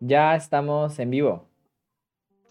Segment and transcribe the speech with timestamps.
[0.00, 1.44] Ya estamos en vivo.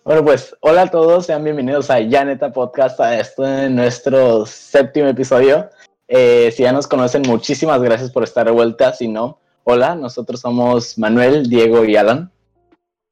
[0.04, 5.08] Bueno, pues hola a todos, sean bienvenidos a Yaneta Podcast, a esto en nuestro séptimo
[5.08, 5.70] episodio.
[6.10, 8.92] Eh, si ya nos conocen, muchísimas gracias por estar de vuelta.
[8.94, 12.32] Si no, hola, nosotros somos Manuel, Diego y Alan.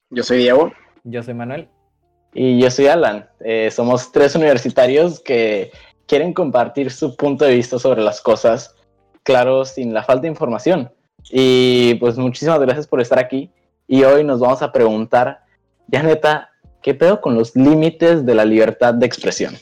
[0.10, 0.72] Yo soy Diego.
[1.06, 1.70] Yo soy Manuel.
[2.34, 3.30] Y yo soy Alan.
[3.40, 5.72] Eh, somos tres universitarios que
[6.08, 8.76] quieren compartir su punto de vista sobre las cosas,
[9.24, 10.92] claro, sin la falta de información.
[11.30, 13.50] Y pues muchísimas gracias por estar aquí.
[13.88, 15.42] Y hoy nos vamos a preguntar,
[15.88, 16.50] ya neta,
[16.82, 19.54] ¿qué pedo con los límites de la libertad de expresión?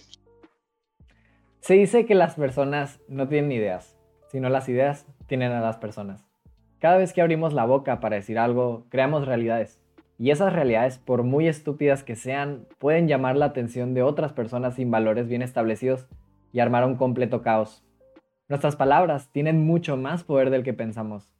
[1.59, 3.97] Se dice que las personas no tienen ideas,
[4.31, 6.25] sino las ideas tienen a las personas.
[6.79, 9.81] Cada vez que abrimos la boca para decir algo, creamos realidades.
[10.17, 14.75] Y esas realidades, por muy estúpidas que sean, pueden llamar la atención de otras personas
[14.75, 16.07] sin valores bien establecidos
[16.53, 17.83] y armar un completo caos.
[18.47, 21.32] Nuestras palabras tienen mucho más poder del que pensamos.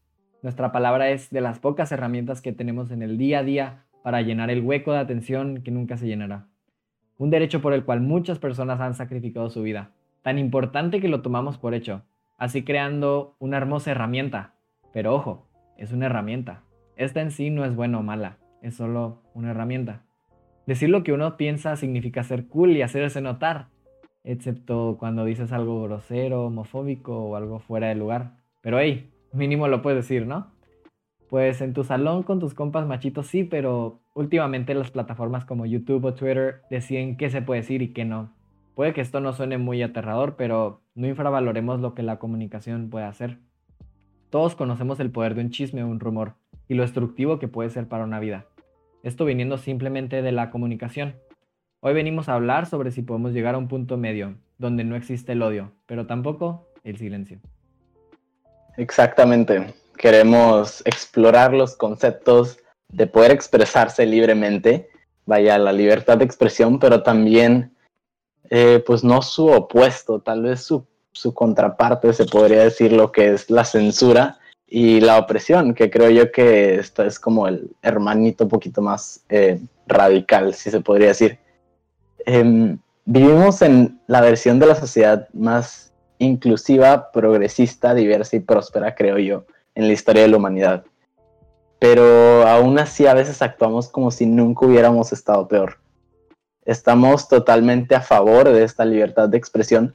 [0.44, 4.22] Nuestra palabra es de las pocas herramientas que tenemos en el día a día para
[4.22, 6.48] llenar el hueco de atención que nunca se llenará.
[7.18, 11.22] Un derecho por el cual muchas personas han sacrificado su vida, tan importante que lo
[11.22, 12.04] tomamos por hecho,
[12.38, 14.56] así creando una hermosa herramienta.
[14.92, 16.64] Pero ojo, es una herramienta.
[16.98, 20.02] Esta en sí no es buena o mala, es solo una herramienta.
[20.68, 23.68] Decir lo que uno piensa significa ser cool y hacerse notar,
[24.26, 28.44] excepto cuando dices algo grosero, homofóbico o algo fuera de lugar.
[28.60, 30.52] Pero hey, Mínimo lo puedes decir, ¿no?
[31.28, 36.06] Pues en tu salón con tus compas machitos sí, pero últimamente las plataformas como YouTube
[36.06, 38.32] o Twitter deciden qué se puede decir y qué no.
[38.76, 43.06] Puede que esto no suene muy aterrador, pero no infravaloremos lo que la comunicación puede
[43.06, 43.40] hacer.
[44.30, 46.36] Todos conocemos el poder de un chisme o un rumor
[46.68, 48.46] y lo destructivo que puede ser para una vida.
[49.02, 51.16] Esto viniendo simplemente de la comunicación.
[51.80, 55.32] Hoy venimos a hablar sobre si podemos llegar a un punto medio, donde no existe
[55.32, 57.40] el odio, pero tampoco el silencio.
[58.78, 59.74] Exactamente.
[59.98, 62.58] Queremos explorar los conceptos
[62.90, 64.90] de poder expresarse libremente,
[65.26, 67.76] vaya, la libertad de expresión, pero también,
[68.50, 70.86] eh, pues no su opuesto, tal vez su,
[71.34, 76.32] contraparte, se podría decir lo que es la censura y la opresión, que creo yo
[76.32, 81.38] que esto es como el hermanito un poquito más eh, radical, si se podría decir.
[82.26, 85.83] Em, vivimos en la versión de la sociedad más
[86.24, 89.46] inclusiva, progresista, diversa y próspera, creo yo,
[89.76, 90.86] en la historia de la humanidad.
[91.80, 95.78] Pero aún así a veces actuamos como si nunca hubiéramos estado peor.
[96.66, 99.94] Estamos totalmente a favor de esta libertad de expresión,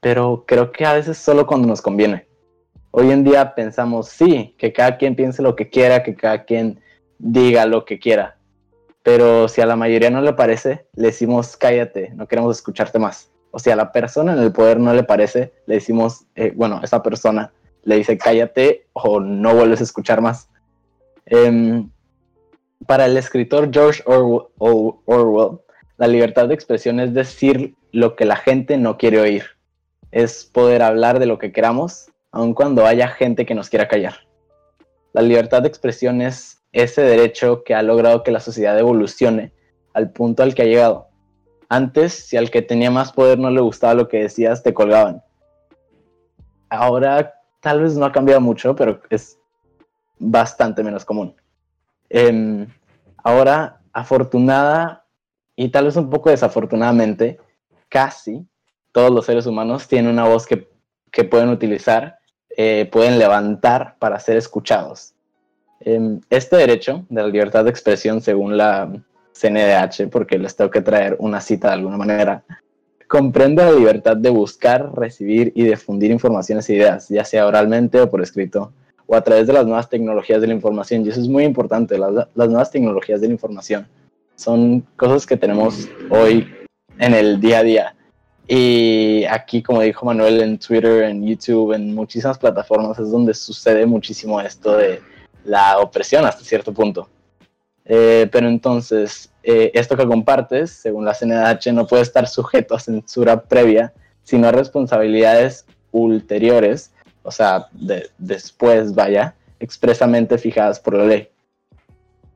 [0.00, 2.28] pero creo que a veces solo cuando nos conviene.
[2.92, 6.80] Hoy en día pensamos, sí, que cada quien piense lo que quiera, que cada quien
[7.18, 8.36] diga lo que quiera.
[9.02, 13.32] Pero si a la mayoría no le parece, le decimos cállate, no queremos escucharte más
[13.58, 16.80] o sea, a la persona en el poder no le parece, le decimos, eh, bueno,
[16.84, 17.52] esa persona
[17.82, 20.48] le dice cállate o no vuelves a escuchar más.
[21.26, 21.90] Em,
[22.86, 25.58] para el escritor George Orwell,
[25.96, 29.42] la libertad de expresión es decir lo que la gente no quiere oír.
[30.12, 34.18] Es poder hablar de lo que queramos, aun cuando haya gente que nos quiera callar.
[35.12, 39.52] La libertad de expresión es ese derecho que ha logrado que la sociedad evolucione
[39.94, 41.07] al punto al que ha llegado
[41.68, 45.22] antes, si al que tenía más poder no le gustaba lo que decías, te colgaban.
[46.70, 49.38] Ahora tal vez no ha cambiado mucho, pero es
[50.18, 51.34] bastante menos común.
[52.08, 52.66] Em,
[53.22, 55.04] ahora, afortunada
[55.56, 57.38] y tal vez un poco desafortunadamente,
[57.88, 58.46] casi
[58.92, 60.66] todos los seres humanos tienen una voz que,
[61.24, 62.18] pueden utilizar,
[62.56, 65.14] eh, pueden levantar para ser escuchados.
[65.80, 68.92] Em, este derecho de la libertad de expresión, según la
[69.40, 72.42] CNDH, porque les tengo que traer una cita de alguna manera,
[73.06, 78.10] comprende la libertad de buscar, recibir y difundir informaciones e ideas, ya sea oralmente o
[78.10, 78.72] por escrito,
[79.06, 81.04] o a través de las nuevas tecnologías de la información.
[81.04, 83.86] Y eso es muy importante, las, las nuevas tecnologías de la información.
[84.36, 86.46] Son cosas que tenemos hoy
[86.98, 87.94] en el día a día.
[88.46, 93.84] Y aquí, como dijo Manuel, en Twitter, en YouTube, en muchísimas plataformas es donde sucede
[93.84, 95.00] muchísimo esto de
[95.44, 97.08] la opresión hasta cierto punto.
[97.90, 102.80] Eh, pero entonces, eh, esto que compartes, según la CNDH, no puede estar sujeto a
[102.80, 106.92] censura previa, sino a responsabilidades ulteriores,
[107.22, 107.68] o sea,
[108.18, 111.28] después, vaya, expresamente fijadas por la ley.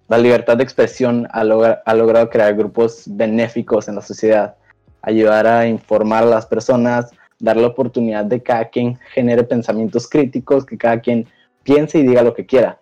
[0.08, 4.56] La libertad de expresión ha, ha logrado crear grupos benéficos en la sociedad,
[5.02, 10.08] ayudar a informar a las personas, dar la oportunidad de que cada quien genere pensamientos
[10.08, 11.26] críticos, que cada quien
[11.62, 12.81] piense y diga lo que quiera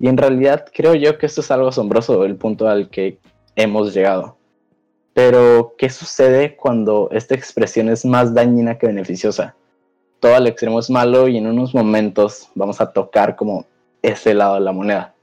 [0.00, 3.18] y en realidad creo yo que esto es algo asombroso, el punto al que
[3.54, 4.36] hemos llegado.
[5.12, 9.54] Pero, ¿qué sucede cuando esta expresión es más dañina que beneficiosa?
[10.18, 13.66] Todo al extremo es malo y en unos momentos vamos a tocar como
[14.00, 15.14] ese lado de la moneda.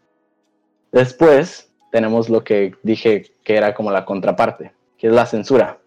[0.92, 5.80] Después tenemos lo que dije que era como la contraparte, que es la censura,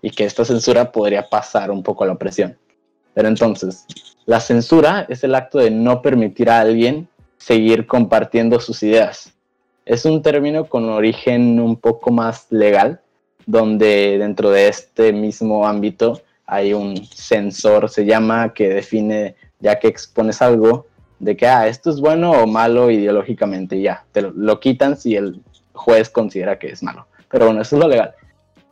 [0.00, 2.58] y que esta censura podría pasar un poco a la opresión.
[3.14, 3.86] Pero entonces,
[4.26, 7.08] la censura es el acto de no permitir a alguien
[7.42, 9.34] seguir compartiendo sus ideas.
[9.84, 13.00] Es un término con origen un poco más legal,
[13.46, 19.88] donde dentro de este mismo ámbito hay un censor, se llama, que define, ya que
[19.88, 20.86] expones algo,
[21.18, 25.42] de que, ah, esto es bueno o malo ideológicamente, ya, te lo, quitan si el
[25.72, 27.08] juez considera que es malo.
[27.28, 28.14] Pero bueno, eso es lo legal.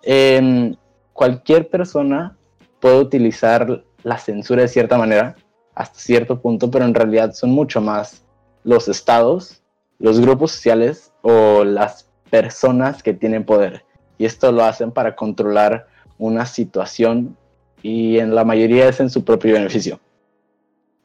[0.03, 0.77] Em,
[1.13, 2.37] cualquier persona
[2.79, 5.35] puede utilizar la censura de cierta manera,
[5.75, 8.23] hasta cierto punto, pero en realidad son mucho más
[8.65, 9.63] los estados,
[9.99, 13.85] los grupos sociales o las personas que tienen poder.
[14.19, 15.87] Y esto lo hacen para controlar
[16.19, 17.37] una situación
[17.83, 20.01] y en la mayoría es en su propio beneficio.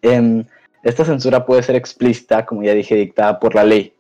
[0.02, 0.46] Em,
[0.84, 3.94] esta censura puede ser explícita, como ya dije, dictada por la ley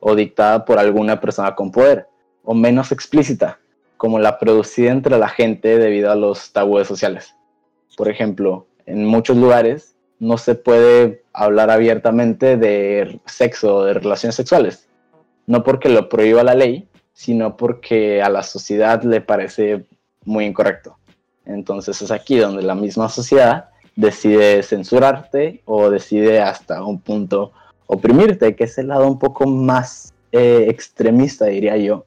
[0.00, 2.06] o dictada por alguna persona con poder,
[2.42, 3.58] o menos explícita,
[3.96, 7.34] como la producida entre la gente debido a los tabúes sociales.
[7.96, 14.36] Por ejemplo, en muchos lugares no se puede hablar abiertamente de sexo o de relaciones
[14.36, 14.88] sexuales,
[15.48, 19.84] no porque lo prohíba la ley, sino porque a la sociedad le parece
[20.24, 20.96] muy incorrecto.
[21.44, 27.50] Entonces es aquí donde la misma sociedad decide censurarte o decide hasta un punto
[27.86, 32.06] oprimirte, que es el lado un poco más eh, extremista, diría yo.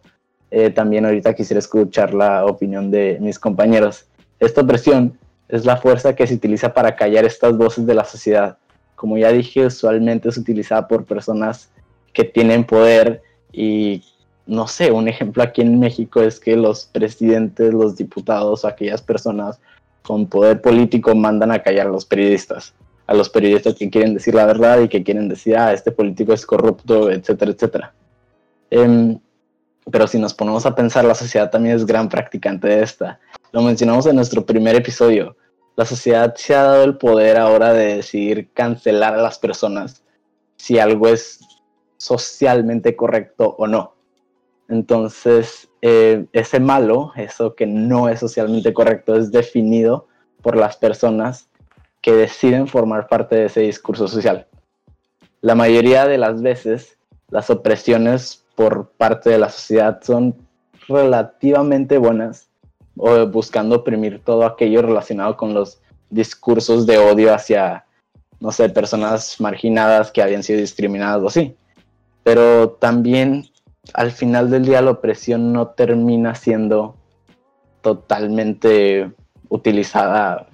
[0.51, 4.05] Eh, también ahorita quisiera escuchar la opinión de mis compañeros.
[4.39, 8.57] Esta opresión es la fuerza que se utiliza para callar estas voces de la sociedad.
[8.95, 11.69] Como ya dije, usualmente es utilizada por personas
[12.13, 13.21] que tienen poder
[13.51, 14.03] y
[14.47, 19.59] no sé, un ejemplo aquí en México es que los presidentes, los diputados, aquellas personas
[20.03, 22.73] con poder político mandan a callar a los periodistas,
[23.07, 26.31] a los periodistas que quieren decir la verdad y que quieren decir, ah, este político
[26.33, 27.93] es corrupto, etcétera, etcétera.
[28.69, 29.19] Em,
[29.91, 33.19] pero si nos ponemos a pensar, la sociedad también es gran practicante de esta.
[33.51, 35.37] Lo mencionamos en nuestro primer episodio.
[35.75, 40.03] La sociedad se ha dado el poder ahora de decidir cancelar a las personas
[40.57, 41.39] si algo es
[41.97, 43.93] socialmente correcto o no.
[44.67, 50.07] Entonces, eh, ese malo, eso que no es socialmente correcto, es definido
[50.41, 51.49] por las personas
[52.01, 54.47] que deciden formar parte de ese discurso social.
[55.41, 56.97] La mayoría de las veces,
[57.29, 60.35] las opresiones por parte de la sociedad son
[60.87, 62.49] relativamente buenas,
[62.97, 67.85] o buscando oprimir todo aquello relacionado con los discursos de odio hacia,
[68.39, 71.55] no sé, personas marginadas que habían sido discriminadas o así.
[72.23, 73.49] Pero también
[73.93, 76.95] al final del día la opresión no termina siendo
[77.81, 79.11] totalmente
[79.49, 80.47] utilizada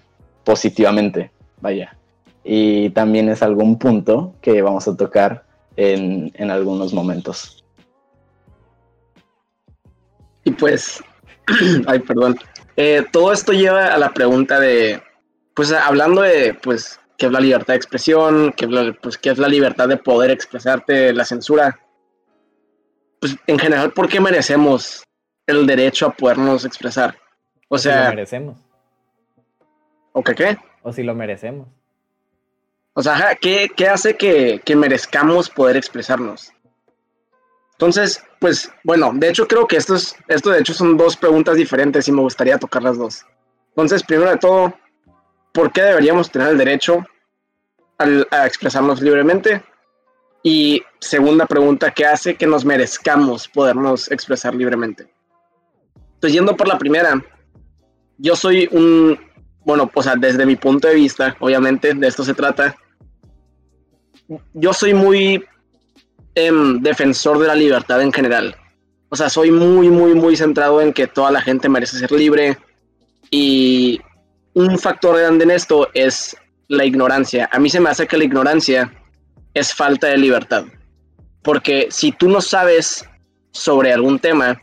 [0.44, 1.31] positivamente,
[1.62, 1.95] vaya.
[2.44, 5.45] Y también es algún punto que vamos a tocar
[5.77, 7.61] en, en algunos momentos.
[10.44, 11.04] Y pues,
[11.88, 12.38] ay, perdón.
[12.76, 15.02] Eh, todo esto lleva a la pregunta de,
[15.54, 19.38] pues hablando de, pues, qué es la libertad de expresión, qué es pues, qué es
[19.38, 21.80] la libertad de poder expresarte, la censura
[23.22, 25.04] pues en general, ¿por qué merecemos
[25.46, 27.16] el derecho a podernos expresar?
[27.70, 27.94] O sea...
[27.94, 28.58] Si lo merecemos.
[30.12, 30.58] ¿O qué qué?
[30.82, 31.68] O si lo merecemos.
[32.94, 36.52] O sea, ¿qué, hace que, que, merezcamos poder expresarnos?
[37.81, 41.56] Entonces, pues, bueno, de hecho creo que esto, es, esto de hecho son dos preguntas
[41.56, 43.25] diferentes y me gustaría tocar las dos.
[43.70, 44.72] Entonces, primero de todo,
[45.51, 47.03] ¿por qué deberíamos tener el derecho
[47.98, 49.63] a expresarnos libremente?
[50.44, 55.12] Y segunda pregunta, ¿qué hace que nos merezcamos podernos expresar libremente?
[56.20, 57.20] Pues yendo por la primera,
[58.20, 59.20] yo soy un,
[59.65, 62.75] bueno, o sea, desde mi punto de vista, obviamente, de esto se trata,
[64.53, 65.44] yo soy muy
[66.36, 68.56] em, defensor de la libertad en general.
[69.10, 72.58] O sea, soy muy, muy, muy centrado en que toda la gente merece ser libre.
[73.30, 74.00] Y
[74.54, 76.36] un factor grande en esto es
[76.68, 77.50] la ignorancia.
[77.52, 78.92] A mí se me hace que la ignorancia
[79.54, 80.64] es falta de libertad.
[81.44, 83.06] Porque si tú no sabes
[83.52, 84.62] sobre algún tema,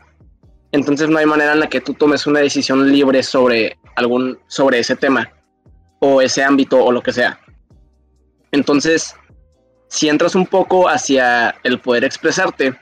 [0.71, 4.79] entonces no hay manera en la que tú tomes una decisión libre sobre algún sobre
[4.79, 5.31] ese tema
[5.99, 7.39] o ese ámbito o lo que sea.
[8.51, 9.15] Entonces,
[9.89, 12.79] si entras un poco hacia el poder expresarte,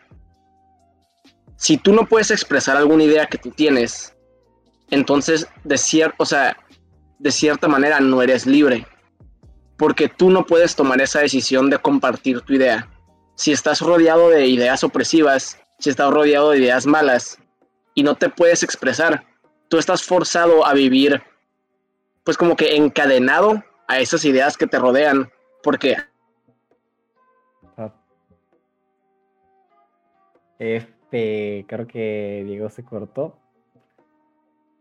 [1.56, 4.14] si tú no puedes expresar alguna idea que tú tienes,
[4.92, 6.58] entonces de o sea,
[7.20, 8.86] de cierta manera no eres libre
[9.78, 12.90] porque tú no puedes tomar esa decisión de compartir tu idea.
[13.36, 17.38] Si estás rodeado de ideas opresivas, si estás rodeado de ideas malas
[17.94, 19.24] y no te puedes expresar,
[19.70, 21.22] tú estás forzado a vivir
[22.24, 25.32] pues como que encadenado a esas ideas que te rodean,
[25.64, 25.96] porque
[30.60, 33.36] F, creo que Diego se cortó.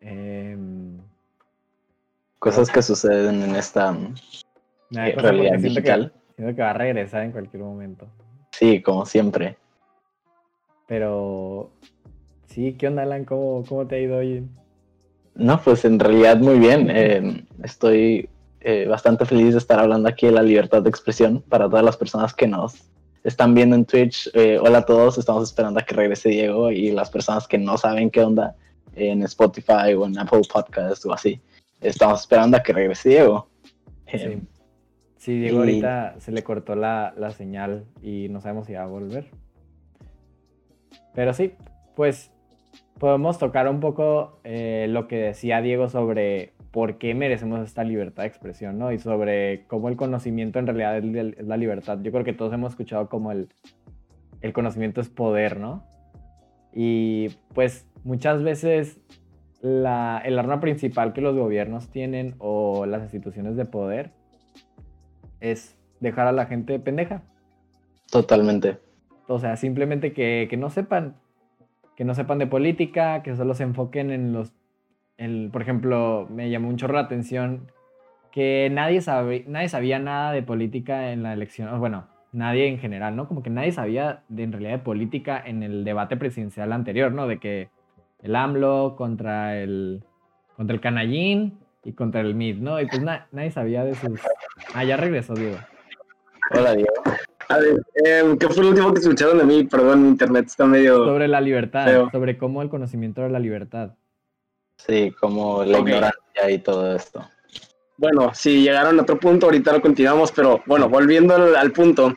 [0.01, 0.99] Em,
[2.39, 3.93] Cosas que suceden en esta
[4.91, 6.13] nada, eh, cosa porque realidad siento digital.
[6.13, 8.07] Que, siento que va a regresar en cualquier momento.
[8.53, 9.57] Sí, como siempre.
[10.87, 11.71] Pero
[12.47, 13.25] sí, ¿qué onda, Alan?
[13.25, 14.47] ¿Cómo, cómo te ha ido hoy?
[15.35, 16.89] No, pues en realidad muy bien.
[16.91, 18.29] Eh, estoy
[18.61, 21.97] eh, bastante feliz de estar hablando aquí de la libertad de expresión para todas las
[21.97, 22.91] personas que nos
[23.27, 24.31] están viendo en Twitch.
[24.35, 27.77] eh, hola a todos, estamos esperando a que regrese Diego y las personas que no
[27.77, 28.55] saben qué onda
[28.95, 31.41] en Spotify o en Apple Podcast o así.
[31.81, 33.49] Estamos esperando a que regrese Diego.
[34.07, 34.49] Eh, Sí.
[35.19, 38.85] Sí, Diego, y- ahorita se le cortó la, la señal y no sabemos si va
[38.85, 39.27] a volver.
[41.15, 41.53] Pero sí,
[41.97, 42.31] pues
[42.99, 48.25] podemos tocar un poco eh, lo que decía Diego sobre por qué merecemos esta libertad
[48.25, 48.93] de expresión, ¿no?
[48.93, 52.01] Y sobre cómo el conocimiento en realidad es, la libertad.
[52.03, 53.49] Yo creo que todos hemos escuchado como el,
[54.43, 55.87] el conocimiento es poder, ¿no?
[56.75, 59.01] Y pues muchas veces
[59.63, 64.11] la, el arma principal que los gobiernos tienen o las instituciones de poder
[65.41, 67.23] es dejar a la gente pendeja.
[68.13, 68.77] totalmente.
[69.29, 71.17] O sea, simplemente que, que no sepan,
[71.97, 74.53] que no sepan de política, que solo se enfoquen en los,
[75.19, 77.71] el, por ejemplo, me llamó un chorro la atención
[78.33, 83.17] que nadie, sabe, nadie sabía nada de política en la elección, bueno, nadie en general,
[83.17, 83.27] ¿no?
[83.29, 87.27] Como que nadie sabía de, en realidad de política en el debate presidencial anterior, ¿no?
[87.27, 87.71] De que
[88.23, 90.03] el AMLO contra el,
[90.57, 92.81] contra el Canallín y contra el MID, ¿no?
[92.81, 94.21] Y pues na- nadie sabía de sus...
[94.75, 95.57] Ah, ya regresó, Diego.
[96.55, 96.93] Hola Diego.
[97.49, 99.65] A ver, eh, ¿qué fue lo último que escucharon de mí?
[99.65, 101.05] Perdón, mi internet está medio...
[101.05, 102.11] Sobre la libertad, Feo.
[102.11, 103.95] sobre cómo el conocimiento era la libertad.
[104.77, 107.29] Sí, como la ignorancia y todo esto.
[107.97, 112.15] Bueno, si llegaron a otro punto, ahorita lo continuamos, pero bueno, volviendo al, al punto,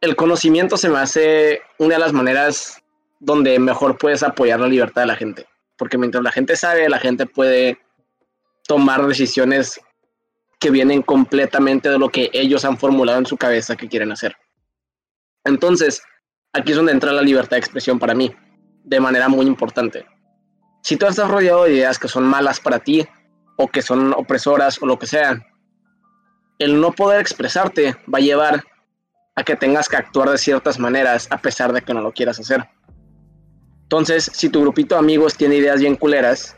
[0.00, 2.82] el conocimiento se me hace una de las maneras
[3.20, 6.98] donde mejor puedes apoyar la libertad de la gente, porque mientras la gente sabe, la
[6.98, 7.78] gente puede
[8.66, 9.80] tomar decisiones
[10.58, 14.36] que vienen completamente de lo que ellos han formulado en su cabeza que quieren hacer.
[15.44, 16.02] Entonces,
[16.52, 18.34] aquí es donde entra la libertad de expresión para mí,
[18.84, 20.04] de manera muy importante.
[20.82, 23.06] Si tú estás rodeado de ideas que son malas para ti,
[23.56, 25.44] o que son opresoras o lo que sea,
[26.58, 28.64] el no poder expresarte va a llevar
[29.34, 32.38] a que tengas que actuar de ciertas maneras a pesar de que no lo quieras
[32.38, 32.68] hacer.
[33.82, 36.56] Entonces, si tu grupito de amigos tiene ideas bien culeras,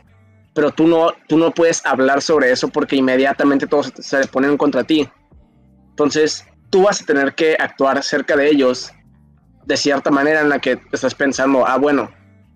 [0.53, 4.83] pero tú no, tú no puedes hablar sobre eso porque inmediatamente todos se, ponen contra
[4.83, 5.09] ti.
[5.89, 8.91] Entonces, tú vas a tener que actuar cerca de ellos
[9.65, 12.11] de cierta manera en la que estás pensando, ah, bueno,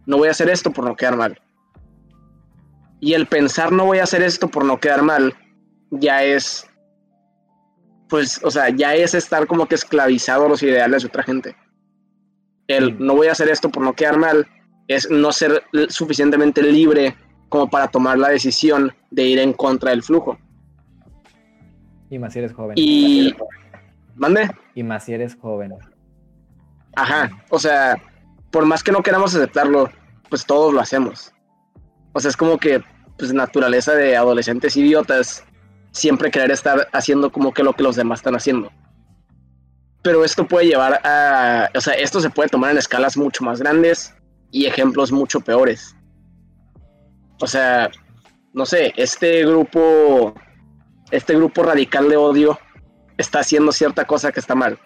[0.05, 1.39] no voy a hacer esto por no quedar mal.
[3.05, 5.31] Y el pensar no voy a hacer esto por no quedar mal,
[5.91, 6.67] ya es,
[8.09, 11.55] pues, o sea, ya es estar como que esclavizado a los ideales de otra gente.
[12.65, 14.47] El no voy a hacer esto por no quedar mal
[14.87, 17.15] es no ser suficientemente libre
[17.49, 20.39] como para tomar la decisión de ir en contra del flujo.
[22.09, 22.73] Y más si eres joven.
[22.75, 23.35] Y...
[24.15, 24.49] Mande.
[24.73, 25.75] Y más si eres joven.
[26.95, 28.01] Ajá, o sea,
[28.49, 29.91] por más que no queramos aceptarlo,
[30.27, 31.31] pues todos lo hacemos.
[32.13, 32.81] O sea, es como que,
[33.17, 35.43] pues, naturaleza de adolescentes idiotas,
[35.91, 38.71] siempre querer estar haciendo como que lo que los demás están haciendo.
[40.01, 43.59] Pero esto puede llevar a, o sea, esto se puede tomar en escalas mucho más
[43.59, 44.13] grandes
[44.51, 45.95] y ejemplos mucho peores.
[47.41, 47.89] O sea,
[48.53, 50.35] no sé, este grupo,
[51.11, 52.59] este grupo radical de odio
[53.17, 54.79] está haciendo cierta cosa que está mal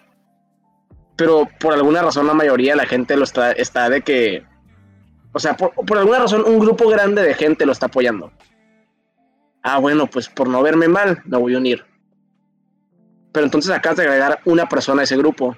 [1.20, 4.42] pero por alguna razón la mayoría de la gente lo está, está de que,
[5.32, 8.32] o sea, por, por, alguna razón un grupo grande de gente lo está apoyando.
[9.62, 11.84] Ah, bueno, pues por no verme mal, me voy a unir.
[13.32, 15.56] Pero entonces acabas de agregar una persona a ese grupo,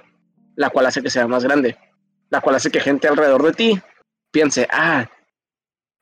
[0.55, 1.77] la cual hace que sea más grande,
[2.29, 3.81] la cual hace que gente alrededor de ti
[4.31, 5.09] piense, ah,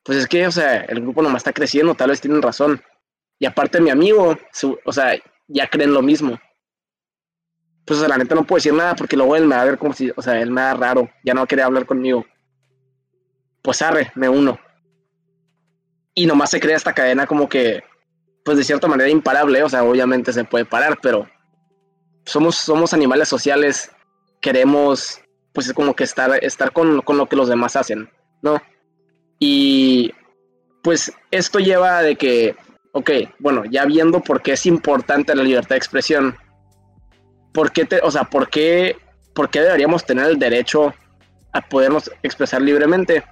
[0.02, 2.82] pues es que, o sea, el grupo nomás está creciendo, tal vez tienen razón.
[3.38, 5.14] Y aparte mi amigo, su, o sea,
[5.48, 6.38] ya creen lo mismo
[7.84, 9.66] pues o sea, la neta no puedo decir nada porque luego él me va a
[9.66, 12.24] ver como si, o sea, él me da raro, ya no querer hablar conmigo.
[13.62, 14.58] Pues arre, me uno.
[16.14, 17.82] Y nomás se crea esta cadena como que,
[18.44, 21.28] pues de cierta manera imparable, o sea, obviamente se puede parar, pero
[22.26, 23.90] somos, somos animales sociales,
[24.40, 25.20] queremos,
[25.52, 28.10] pues es como que estar, estar con, con lo que los demás hacen,
[28.42, 28.60] ¿no?
[29.38, 30.12] Y
[30.82, 32.56] pues esto lleva de que,
[32.92, 36.36] ok, bueno, ya viendo por qué es importante la libertad de expresión,
[37.52, 38.96] ¿por qué, te, o sea, ¿por qué,
[39.34, 40.92] ¿por qué deberíamos tener el derecho
[41.52, 43.24] a podernos expresar libremente?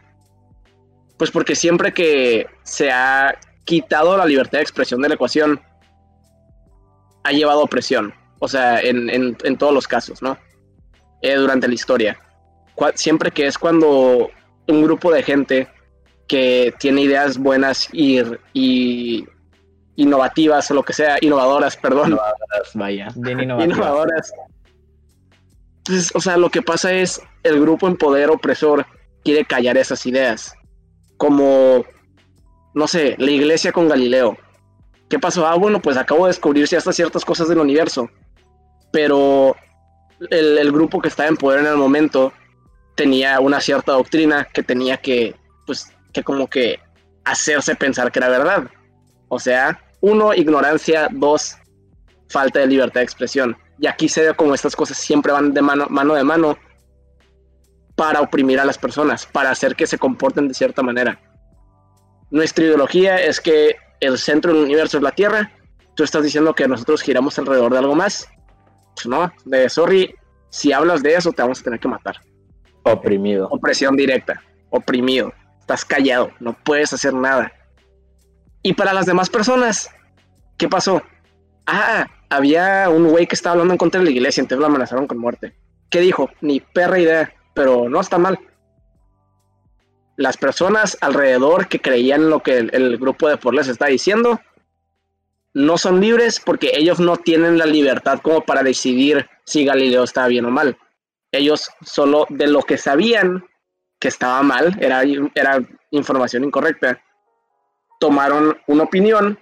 [1.21, 5.61] Pues porque siempre que se ha quitado la libertad de expresión de la ecuación,
[7.25, 10.39] ha llevado opresión, o sea, en, en, en todos los casos, ¿no?
[11.21, 12.19] Eh, durante la historia.
[12.95, 14.31] siempre que es cuando
[14.67, 15.69] un grupo de gente
[16.27, 18.23] que tiene ideas buenas y,
[18.55, 19.29] y
[19.97, 22.13] innovativas o lo que sea, innovadoras, perdón.
[22.13, 23.09] Innovadoras, vaya.
[23.17, 23.77] Bien innovativas.
[23.77, 24.33] Innovadoras.
[25.81, 28.87] Entonces, o sea, lo que pasa es el grupo en poder opresor
[29.23, 30.55] quiere callar esas ideas.
[31.21, 31.85] Como,
[32.73, 34.39] no sé, la iglesia con Galileo.
[35.11, 35.47] ¿Qué pasó?
[35.47, 38.09] Ah, bueno, pues acabo de descubrir ciertas, ciertas cosas del universo.
[38.91, 39.55] Pero
[40.31, 42.33] el, el grupo que estaba en poder en el momento
[42.95, 45.37] tenía una cierta doctrina que tenía que,
[45.67, 46.81] pues, que como que
[47.27, 48.71] hacerse pensar que era verdad.
[49.29, 51.55] O sea, uno, ignorancia, dos,
[52.31, 53.59] falta de libertad de expresión.
[53.79, 56.57] Y aquí se ve como estas cosas siempre van de mano, mano de mano
[58.01, 61.21] para oprimir a las personas, para hacer que se comporten de cierta manera.
[62.31, 65.53] Nuestra ideología es que el centro del universo es la Tierra.
[65.97, 68.27] Tú estás diciendo que nosotros giramos alrededor de algo más.
[68.95, 70.15] Pues no, de sorry,
[70.49, 72.17] si hablas de eso te vamos a tener que matar.
[72.85, 73.49] Oprimido.
[73.51, 75.35] Opresión directa, oprimido.
[75.61, 77.53] Estás callado, no puedes hacer nada.
[78.63, 79.91] Y para las demás personas,
[80.57, 81.03] ¿qué pasó?
[81.67, 85.07] Ah, había un güey que estaba hablando en contra de la iglesia, entonces lo amenazaron
[85.07, 85.55] con muerte.
[85.91, 86.31] ¿Qué dijo?
[86.41, 88.39] Ni perra idea, pero no está mal.
[90.17, 94.41] Las personas alrededor que creían lo que el, grupo de por les está diciendo
[95.53, 100.29] no son libres porque ellos no tienen la libertad como para decidir si Galileo estaba
[100.29, 100.79] bien o mal.
[101.33, 103.45] Ellos solo de lo que sabían
[103.99, 105.03] que estaba mal, era,
[105.35, 106.99] era información incorrecta,
[107.99, 109.39] tomaron una opinión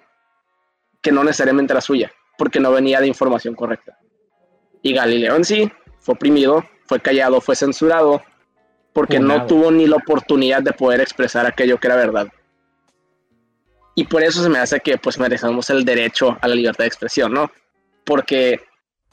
[1.01, 3.97] que no necesariamente era suya, porque no venía de información correcta.
[4.83, 5.71] Y Galileo en sí
[6.01, 8.23] fue oprimido, fue callado, fue censurado,
[8.93, 12.29] porque no tuvo ni la oportunidad de poder expresar aquello que era verdad.
[13.95, 16.89] Y por eso se me hace que pues merecemos el derecho a la libertad de
[16.89, 17.51] expresión, ¿no?
[18.05, 18.61] Porque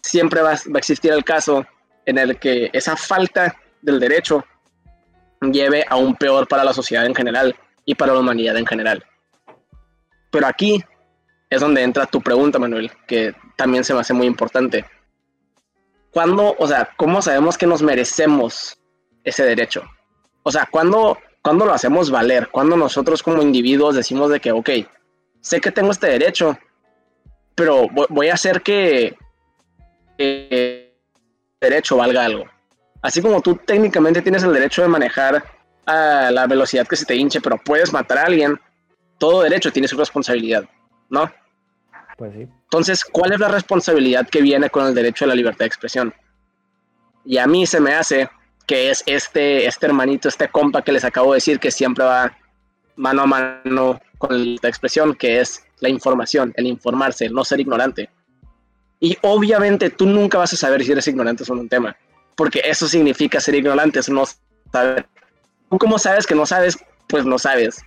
[0.01, 1.65] siempre va, va a existir el caso
[2.05, 4.46] en el que esa falta del derecho
[5.41, 9.04] lleve a un peor para la sociedad en general y para la humanidad en general.
[10.32, 10.84] Pero aquí
[11.49, 14.86] es donde entra tu pregunta, Manuel, que también se me hace muy importante.
[16.15, 18.78] ¿Cuándo, o sea, cómo sabemos que nos merecemos
[19.25, 19.84] ese derecho?
[20.43, 22.47] O sea, ¿cuándo, cuando lo hacemos valer?
[22.51, 24.69] Cuando nosotros como individuos decimos de que, ok,
[25.41, 26.58] sé que tengo este derecho,
[27.54, 29.17] pero voy a hacer que
[30.17, 30.93] el
[31.60, 32.45] derecho valga algo.
[33.01, 35.43] Así como tú técnicamente tienes el derecho de manejar
[35.86, 38.58] a la velocidad que se te hinche, pero puedes matar a alguien,
[39.17, 40.63] todo derecho tiene su responsabilidad,
[41.10, 41.30] ¿no?
[42.17, 42.41] Pues sí.
[42.41, 46.13] Entonces, ¿cuál es la responsabilidad que viene con el derecho a la libertad de expresión?
[47.25, 48.30] Y a mí se me hace
[48.67, 52.36] que es este, este hermanito, este compa que les acabo de decir que siempre va
[52.95, 57.34] mano a mano con la libertad de expresión, que es la información, el informarse, el
[57.34, 58.10] no ser ignorante.
[58.99, 61.95] Y obviamente tú nunca vas a saber si eres ignorante sobre un tema,
[62.36, 64.23] porque eso significa ser ignorante, es no
[64.71, 65.08] saber.
[65.69, 66.78] ¿Tú cómo sabes que no sabes?
[67.08, 67.82] Pues no sabes.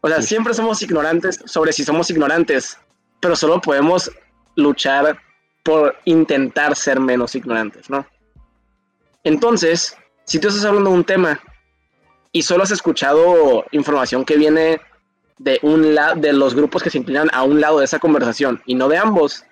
[0.00, 2.78] O sea, siempre somos ignorantes sobre si somos ignorantes,
[3.20, 4.10] pero solo podemos
[4.56, 5.18] luchar
[5.62, 8.06] por intentar ser menos ignorantes, ¿no?
[9.24, 11.40] Entonces, si tú estás hablando de un tema
[12.32, 14.80] y solo has escuchado información que viene
[15.38, 18.62] de un lado de los grupos que se inclinan a un lado de esa conversación
[18.66, 19.44] y no de ambos,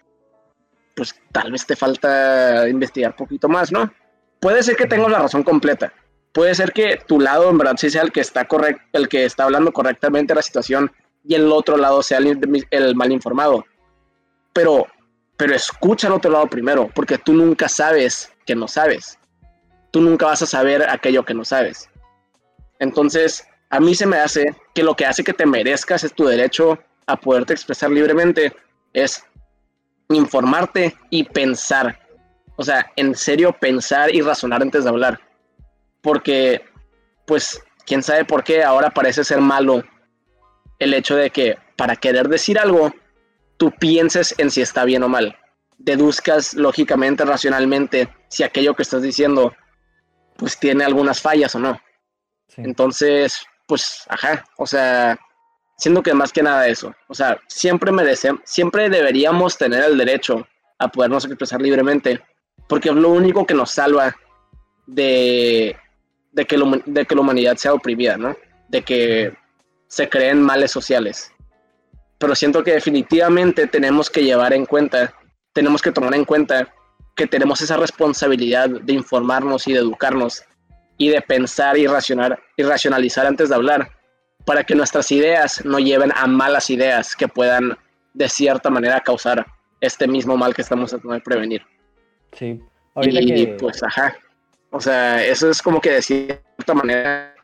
[0.95, 3.93] pues tal vez te falta investigar un poquito más, ¿no?
[4.41, 5.93] Puede ser que tengas la razón completa,
[6.33, 9.25] puede ser que tu lado en verdad sí sea el que está correcto, el que
[9.25, 10.93] está hablando correctamente la situación
[11.27, 13.65] y el otro lado sea el, mal informado.
[14.53, 14.87] Pero,
[15.37, 19.19] pero escucha al otro lado primero, porque tú nunca sabes que no sabes.
[19.91, 21.89] Tú nunca vas a saber aquello que no sabes.
[22.79, 26.27] Entonces, a mí se me hace que lo que hace que te merezcas es tu
[26.27, 28.55] derecho a poderte expresar libremente,
[28.93, 29.25] es
[30.11, 31.99] informarte y pensar.
[32.57, 35.21] O sea, en serio pensar y razonar antes de hablar
[36.07, 36.65] porque,
[37.27, 39.83] pues, quién sabe por qué ahora parece ser malo
[40.79, 42.95] el hecho de que para querer decir algo,
[43.57, 45.37] tú pienses en si está bien o mal.
[45.79, 49.55] Deduzcas lógicamente, racionalmente, si aquello que estás diciendo,
[50.37, 51.81] pues tiene algunas fallas o no.
[52.57, 55.19] Entonces, pues, ajá, o sea,
[55.77, 60.47] siendo que más que nada eso, o sea, siempre merecemos, siempre deberíamos tener el derecho
[60.79, 62.23] a podernos expresar libremente,
[62.69, 64.17] porque es lo único que nos salva
[64.87, 65.77] de
[66.37, 68.37] de que, de que la humanidad sea oprimida, ¿no?
[68.69, 69.35] De que
[69.89, 71.33] se creen males sociales.
[72.19, 75.15] Pero siento que definitivamente tenemos que llevar en cuenta,
[75.53, 76.73] tenemos que tomar en cuenta
[77.15, 80.45] que tenemos esa responsabilidad de informarnos y de educarnos
[80.99, 83.91] y de pensar y, racionar, y racionalizar antes de hablar
[84.45, 87.77] para que nuestras ideas no lleven a malas ideas que puedan
[88.15, 89.45] de cierta manera causar
[89.81, 91.63] este mismo mal que estamos tratando de prevenir.
[92.33, 92.61] Sí,
[92.95, 94.17] ahorita y, pues ajá.
[94.71, 97.35] O sea, eso es como que de cierta manera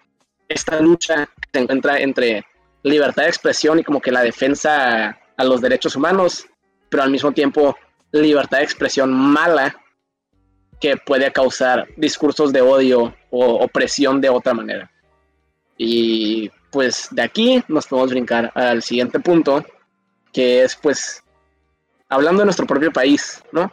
[0.48, 2.44] esta lucha que se encuentra entre
[2.82, 6.46] libertad de expresión y como que la defensa a los derechos humanos,
[6.88, 7.76] pero al mismo tiempo
[8.12, 9.74] libertad de expresión mala
[10.80, 14.90] que puede causar discursos de odio o opresión de otra manera.
[15.78, 19.64] Y pues de aquí nos podemos brincar al siguiente punto,
[20.32, 21.22] que es pues
[22.08, 23.72] hablando de nuestro propio país, ¿no?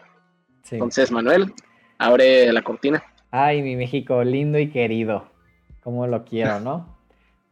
[0.71, 1.51] Entonces, Manuel,
[1.97, 3.03] abre la cortina.
[3.31, 5.31] Ay, mi México, lindo y querido.
[5.81, 6.97] Como lo quiero, ¿no?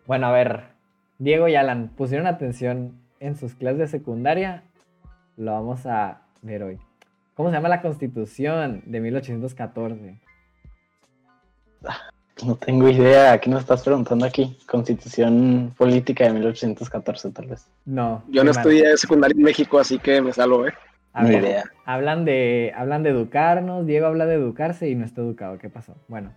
[0.05, 0.63] bueno, a ver,
[1.19, 4.63] Diego y Alan, ¿pusieron atención en sus clases de secundaria?
[5.35, 6.79] Lo vamos a ver hoy.
[7.35, 10.19] ¿Cómo se llama la constitución de 1814?
[12.45, 13.39] No tengo idea.
[13.39, 14.57] ¿Qué nos estás preguntando aquí?
[14.67, 17.67] Constitución política de 1814, tal vez.
[17.85, 18.23] No.
[18.29, 20.73] Yo no estudié secundaria en México, así que me salvo, ¿eh?
[21.25, 21.63] idea.
[21.85, 23.85] Hablan de, hablan de educarnos.
[23.85, 25.57] Diego habla de educarse y no está educado.
[25.57, 25.95] ¿Qué pasó?
[26.07, 26.31] Bueno,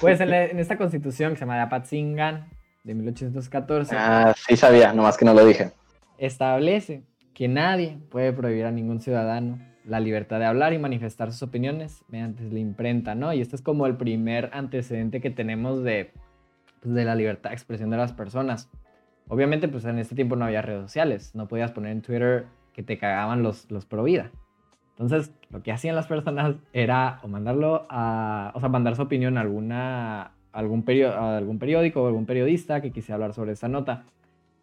[0.00, 2.48] pues en, esta constitución que se llama de Apatzingan
[2.84, 3.94] de 1814.
[3.96, 5.72] Ah, sí sabía, nomás que no lo dije.
[6.18, 7.02] Establece
[7.34, 12.04] que nadie puede prohibir a ningún ciudadano la libertad de hablar y manifestar sus opiniones
[12.08, 13.32] mediante la imprenta, ¿no?
[13.32, 16.12] Y este es como el primer antecedente que tenemos de,
[16.80, 18.70] pues, de la libertad de expresión de las personas.
[19.28, 22.82] Obviamente, pues en este tiempo no había redes sociales, no podías poner en Twitter que
[22.82, 24.30] te cagaban los, los pro vida.
[24.98, 29.36] Entonces, lo que hacían las personas era o mandarlo a, o sea, mandar su opinión
[29.36, 34.04] a alguna, algún, algún periódico o algún periodista que quisiera hablar sobre esa nota.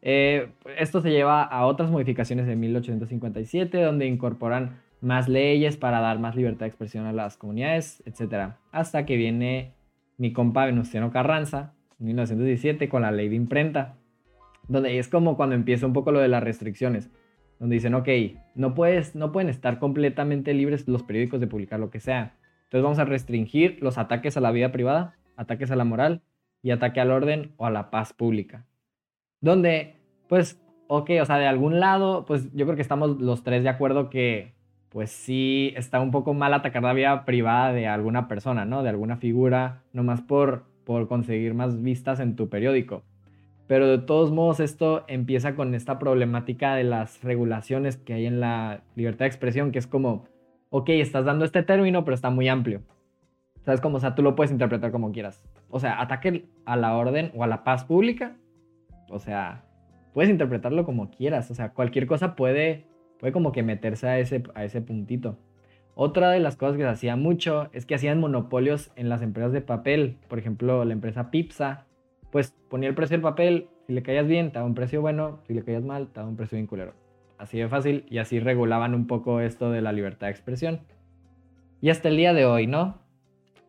[0.02, 6.20] Eh, esto se lleva a otras modificaciones de 1857, donde incorporan más leyes para dar
[6.20, 8.54] más libertad de expresión a las comunidades, etc.
[8.72, 9.74] Hasta que viene
[10.18, 13.96] mi compa Venustiano Carranza, en 1917, con la ley de imprenta,
[14.68, 17.10] donde es como cuando empieza un poco lo de las restricciones,
[17.62, 18.10] donde dicen, ok,
[18.56, 22.34] no, puedes, no pueden estar completamente libres los periódicos de publicar lo que sea.
[22.64, 26.24] Entonces vamos a restringir los ataques a la vida privada, ataques a la moral
[26.64, 28.66] y ataque al orden o a la paz pública.
[29.42, 29.98] Donde,
[30.28, 33.70] pues, ok, o sea, de algún lado, pues yo creo que estamos los tres de
[33.70, 34.56] acuerdo que
[34.90, 38.82] pues sí está un poco mal atacar la vida privada de alguna persona, ¿no?
[38.82, 43.04] De alguna figura, nomás por, por conseguir más vistas en tu periódico.
[43.72, 48.42] Pero de todos modos esto empieza con esta problemática de las regulaciones que hay en
[48.42, 50.26] la libertad de expresión, que es como,
[50.72, 52.82] ok, estás dando este término, pero está muy amplio.
[53.64, 53.96] ¿Sabes cómo?
[53.96, 55.46] O sea, tú lo puedes interpretar como quieras.
[55.70, 58.36] O sea, ataque a la orden o a la paz pública.
[59.10, 59.64] O sea,
[60.14, 61.50] puedes interpretarlo como quieras.
[61.50, 62.88] O sea, cualquier cosa puede
[63.22, 65.38] puede como que meterse a ese, a ese puntito.
[65.96, 69.54] Otra de las cosas que se hacía mucho es que hacían monopolios en las empresas
[69.54, 70.18] de papel.
[70.28, 71.86] Por ejemplo, la empresa Pipsa,
[72.32, 73.68] pues ponía el precio del papel.
[73.86, 75.40] Si le caías bien, te un precio bueno.
[75.46, 76.94] Si le caías mal, te un precio bien culero.
[77.38, 80.80] Así de fácil y así regulaban un poco esto de la libertad de expresión.
[81.82, 83.00] Y hasta el día de hoy, ¿no?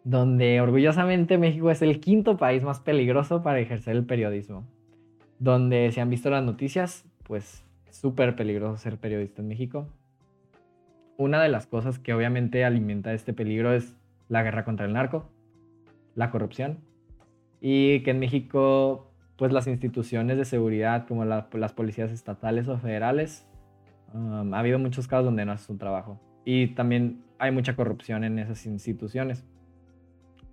[0.04, 4.64] Donde orgullosamente México es el quinto país más peligroso para ejercer el periodismo.
[5.38, 9.88] Donde se han visto las noticias, pues súper peligroso ser periodista en México.
[11.16, 13.96] Una de las cosas que obviamente alimenta este peligro es
[14.28, 15.28] la guerra contra el narco,
[16.14, 16.78] la corrupción
[17.62, 23.48] y que en México pues las instituciones de seguridad como las policías estatales o federales
[24.12, 28.24] um, ha habido muchos casos donde no haces un trabajo y también hay mucha corrupción
[28.24, 29.44] en esas instituciones.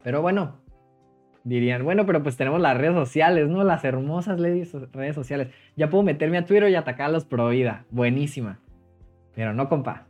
[0.03, 0.57] Pero bueno,
[1.43, 3.63] dirían, bueno, pero pues tenemos las redes sociales, ¿no?
[3.63, 5.49] Las hermosas redes sociales.
[5.75, 7.85] Ya puedo meterme a Twitter y atacar a vida.
[7.89, 8.59] Buenísima.
[9.35, 10.07] Pero no, compa.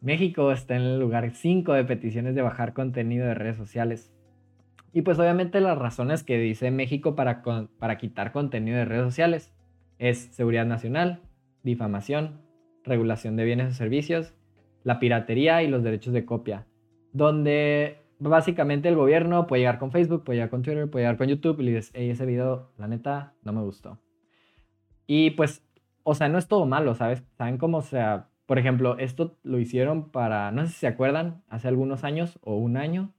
[0.00, 4.12] México está en el lugar 5 de peticiones de bajar contenido de redes sociales.
[4.92, 7.42] Y pues obviamente las razones que dice México para,
[7.78, 9.52] para quitar contenido de redes sociales
[9.98, 11.20] es seguridad nacional,
[11.62, 12.40] difamación,
[12.84, 14.34] regulación de bienes y servicios,
[14.84, 16.66] la piratería y los derechos de copia,
[17.12, 21.28] donde básicamente el gobierno puede llegar con Facebook, puede llegar con Twitter, puede llegar con
[21.28, 23.98] YouTube y le dices, ese video, la neta, no me gustó.
[25.06, 25.64] Y pues,
[26.02, 27.22] o sea, no es todo malo, ¿sabes?
[27.36, 31.68] Saben cómo, sea, por ejemplo, esto lo hicieron para, no sé si se acuerdan, hace
[31.68, 33.12] algunos años o un año,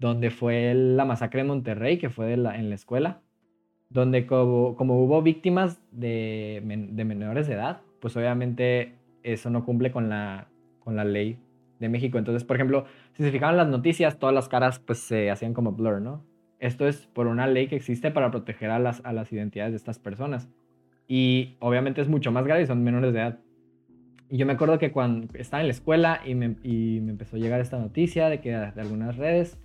[0.00, 3.20] donde fue la masacre de Monterrey, que fue en la escuela,
[3.90, 9.92] donde como, como hubo víctimas de, de, menores de edad, pues obviamente eso no cumple
[9.92, 11.38] con la, con la ley
[11.80, 12.16] de México.
[12.16, 15.72] Entonces, por ejemplo, si se fijaban las noticias, todas las caras pues se hacían como
[15.72, 16.24] blur, ¿no?
[16.60, 19.76] Esto es por una ley que existe para proteger a las, a las identidades de
[19.76, 20.48] estas personas.
[21.08, 23.38] Y obviamente es mucho más grave son menores de edad.
[24.30, 27.36] Y yo me acuerdo que cuando estaba en la escuela y me, y me empezó
[27.36, 29.58] a llegar esta noticia de que de algunas redes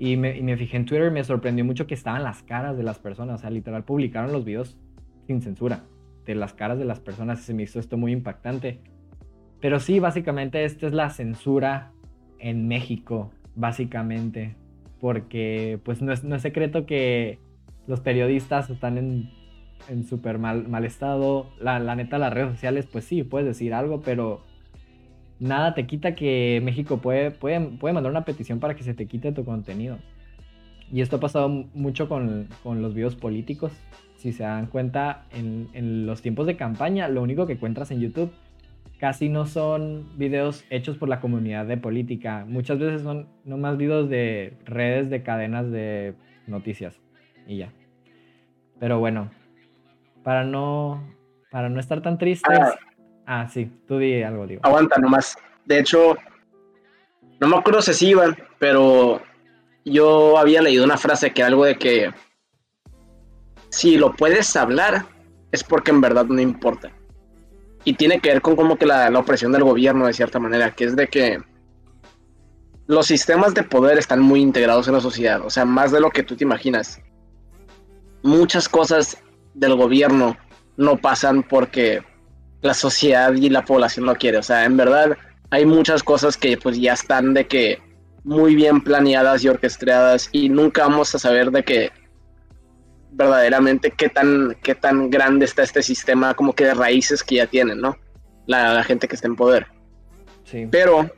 [0.00, 2.82] y me, me fijé en Twitter y me sorprendió mucho que estaban las caras de
[2.82, 3.34] las personas.
[3.36, 4.78] O sea, literal publicaron los videos
[5.26, 5.84] sin censura
[6.24, 8.80] de las caras de las personas y se me hizo esto muy impactante.
[9.60, 11.92] Pero sí, básicamente esta es la censura
[12.38, 14.56] en México, básicamente.
[15.00, 17.38] porque pues no es, no es secreto que
[17.86, 19.30] los periodistas están en,
[19.88, 21.50] en súper mal, mal estado.
[21.60, 24.42] La, la neta, las redes sociales, pues sí, puedes decir algo, pero
[25.40, 29.06] nada te quita que México puede, puede, puede mandar una petición para que se te
[29.06, 29.98] quite tu contenido.
[30.92, 33.72] Y esto ha pasado mucho con, con los videos políticos.
[34.16, 38.00] Si se dan cuenta, en, en, los tiempos de campaña, lo único que encuentras en
[38.00, 38.30] YouTube
[38.98, 42.44] casi no son videos hechos por la comunidad de política.
[42.46, 46.14] Muchas veces son nomás videos de redes de cadenas de
[46.46, 47.00] noticias.
[47.46, 47.72] Y ya.
[48.78, 49.30] Pero bueno,
[50.22, 51.02] para no,
[51.50, 52.58] para no estar tan tristes.
[53.32, 54.60] Ah, sí, tú di algo, digo.
[54.64, 55.36] Aguanta nomás.
[55.64, 56.16] De hecho,
[57.38, 59.22] no me acuerdo si iban, pero
[59.84, 62.10] yo había leído una frase que algo de que
[63.68, 65.04] si lo puedes hablar
[65.52, 66.90] es porque en verdad no importa.
[67.84, 70.72] Y tiene que ver con como que la, la, opresión del gobierno de cierta manera,
[70.72, 71.38] que es de que
[72.88, 76.10] los sistemas de poder están muy integrados en la sociedad, o sea, más de lo
[76.10, 77.00] que tú te imaginas.
[78.24, 79.22] Muchas cosas
[79.54, 80.36] del gobierno
[80.76, 82.02] no pasan porque
[82.62, 85.16] la sociedad y la población lo quiere, o sea, en verdad
[85.50, 87.82] hay muchas cosas que pues ya están de que
[88.24, 91.92] muy bien planeadas y orquestadas y nunca vamos a saber de que
[93.12, 97.46] verdaderamente qué tan, qué tan grande está este sistema como que de raíces que ya
[97.46, 97.96] tienen, ¿no?
[98.46, 99.66] La, gente que está en poder.
[100.44, 100.66] Sí.
[100.70, 101.10] Pero,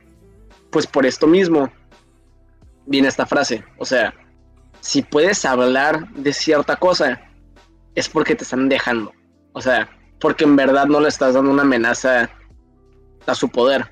[0.70, 1.70] pues por esto mismo
[2.86, 4.14] viene esta frase, o sea,
[4.80, 7.20] si puedes hablar de cierta cosa,
[7.94, 9.12] es porque te están dejando,
[9.52, 9.88] o sea,
[10.22, 12.30] porque en verdad no le estás dando una amenaza
[13.26, 13.84] a su poder.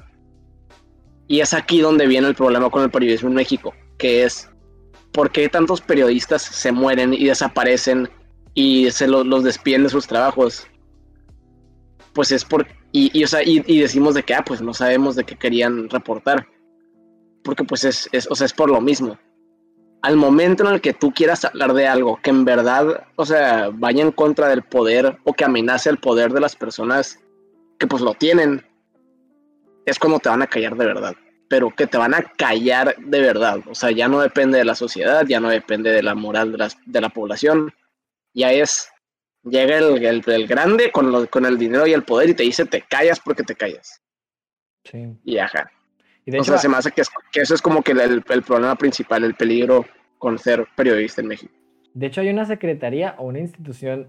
[1.27, 4.49] Y es aquí donde viene el problema con el periodismo en México, que es
[5.13, 8.09] por qué tantos periodistas se mueren y desaparecen
[8.55, 10.69] y se los despiden de sus trabajos.
[12.13, 12.67] Pues es por...
[12.93, 16.47] Y, y, decimos de que, ah, pues no sabemos de qué querían reportar.
[17.43, 19.19] Porque pues es, es, o sea, es por lo mismo.
[20.03, 23.71] Al momento en el que tú quieras hablar de algo que en verdad, o sea,
[23.73, 27.19] vaya en contra del poder o que amenace el poder de las personas
[27.79, 28.65] que pues lo tienen,
[29.85, 31.15] es cuando te van a callar de verdad,
[31.49, 33.61] pero que te van a callar de verdad.
[33.69, 36.69] O sea, ya no depende de la sociedad, ya no depende de la moral de,
[36.87, 37.73] de la población,
[38.33, 38.89] ya es,
[39.43, 42.83] llega el, el, grande con, con el dinero y el poder y te dice te
[42.83, 44.01] callas porque te callas.
[44.85, 45.09] Sí.
[45.25, 45.71] Y ajá.
[46.27, 47.03] Y de hecho, se me hace que,
[47.33, 49.87] que, eso es como que el, el problema principal, el peligro
[50.19, 51.53] con ser periodista en México.
[51.95, 54.09] De hecho, hay una secretaría o una institución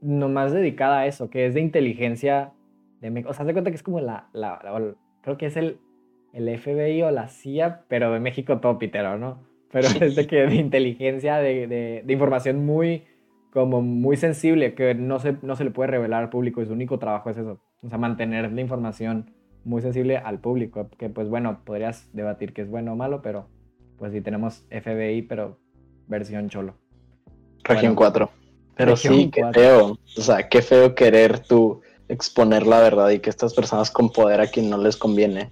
[0.00, 2.52] nomás dedicada a eso, que es de inteligencia
[3.26, 4.28] o sea, se cuenta que es como la,
[5.22, 5.78] creo que es el,
[6.32, 9.42] el FBI o la CIA, pero de México todo pitero, ¿no?
[9.70, 13.04] Pero es de que de inteligencia, de, de, de, información muy,
[13.52, 16.72] como muy sensible, que no se, no se le puede revelar al público, y su
[16.72, 19.30] único trabajo es eso, o sea, mantener la información
[19.66, 23.48] muy sensible al público, que pues bueno, podrías debatir que es bueno o malo, pero
[23.98, 25.58] pues sí tenemos FBI, pero
[26.06, 26.74] versión cholo.
[27.64, 28.30] Región 4.
[28.76, 33.30] Pero sí, qué feo, o sea, qué feo querer tú exponer la verdad y que
[33.30, 35.50] estas personas con poder a quien no les conviene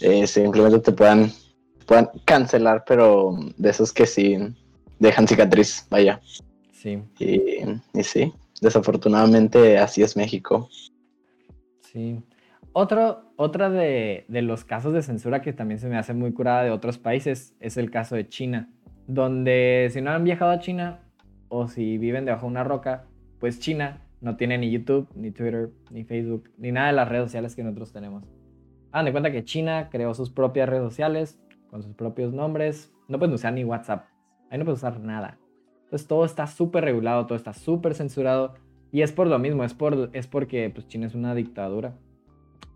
[0.00, 1.30] eh, simplemente te puedan,
[1.84, 4.38] puedan cancelar, pero de esos que sí
[4.98, 6.20] dejan cicatriz, vaya.
[6.72, 7.02] Sí.
[7.18, 10.70] Y, y sí, desafortunadamente así es México.
[11.92, 12.18] Sí.
[12.72, 16.62] Otro, otra de, de, los casos de censura que también se me hace muy curada
[16.62, 18.70] de otros países es el caso de China,
[19.08, 21.00] donde si no han viajado a China
[21.48, 23.06] o si viven debajo de una roca,
[23.40, 27.24] pues China no tiene ni YouTube, ni Twitter, ni Facebook, ni nada de las redes
[27.24, 28.24] sociales que nosotros tenemos.
[28.92, 32.92] Hagan de cuenta que China creó sus propias redes sociales con sus propios nombres.
[33.08, 34.06] No pueden usar ni WhatsApp.
[34.50, 35.38] Ahí no pueden usar nada.
[35.84, 38.54] Entonces todo está súper regulado, todo está súper censurado.
[38.92, 41.94] Y es por lo mismo, es, por, es porque pues, China es una dictadura.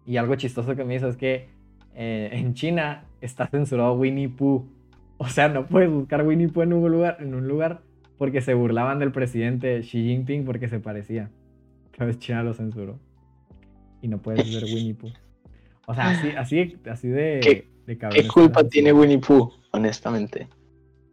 [0.06, 1.48] Y algo chistoso que me hizo es que
[1.94, 4.66] eh, en China está censurado Winnie Pooh.
[5.16, 7.82] O sea, no puedes buscar Winnie Pooh en un lugar, en un lugar
[8.18, 11.30] porque se burlaban del presidente Xi Jinping porque se parecía.
[11.92, 12.98] Entonces China lo censuró.
[14.02, 15.12] Y no puedes ver Winnie Pooh.
[15.86, 20.48] O sea, así, así, así de, ¿Qué, ¿Qué culpa tiene Winnie Pooh, honestamente?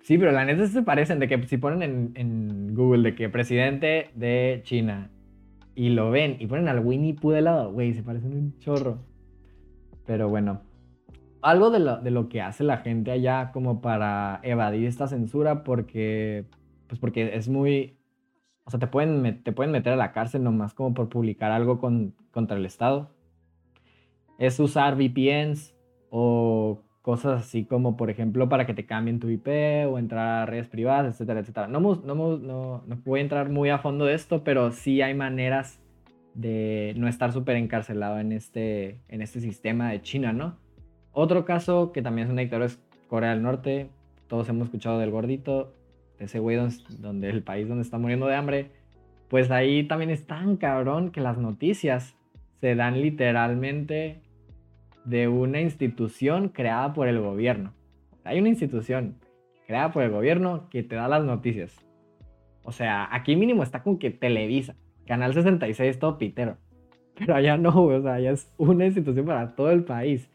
[0.02, 3.30] Sí, pero la neta se parecen, de que si ponen en, en, Google de que
[3.30, 5.10] presidente de China
[5.82, 9.00] y lo ven y ponen al Winnie Pooh lado, güey, se parecen un chorro.
[10.06, 10.62] Pero bueno,
[11.42, 15.64] algo de lo, de lo que hace la gente allá como para evadir esta censura,
[15.64, 16.46] porque
[16.86, 17.98] pues porque es muy,
[18.64, 21.80] o sea, te pueden, te pueden meter a la cárcel nomás como por publicar algo
[21.80, 23.10] con, contra el Estado.
[24.38, 25.74] Es usar VPNs
[26.12, 29.48] o cosas así como, por ejemplo, para que te cambien tu IP
[29.88, 31.68] o entrar a redes privadas, etcétera, etcétera.
[31.68, 35.14] No, no, no, no voy a entrar muy a fondo de esto, pero sí hay
[35.14, 35.82] maneras
[36.36, 40.58] de no estar súper encarcelado en este, en este sistema de China, ¿no?
[41.12, 43.90] Otro caso que también es una dictadura es Corea del Norte,
[44.28, 45.74] todos hemos escuchado del gordito,
[46.18, 48.72] de ese güey donde, donde el país donde está muriendo de hambre,
[49.28, 52.16] pues ahí también es tan cabrón que las noticias
[52.62, 54.22] se dan literalmente
[55.06, 57.74] de una institución creada por el gobierno.
[58.24, 59.16] Hay una institución
[59.66, 61.76] creada por el gobierno que te da las noticias.
[62.64, 66.58] O sea, aquí mínimo está con que Televisa, Canal 66, todo pitero.
[67.16, 70.30] Pero allá no, o sea, allá es una institución para todo el país.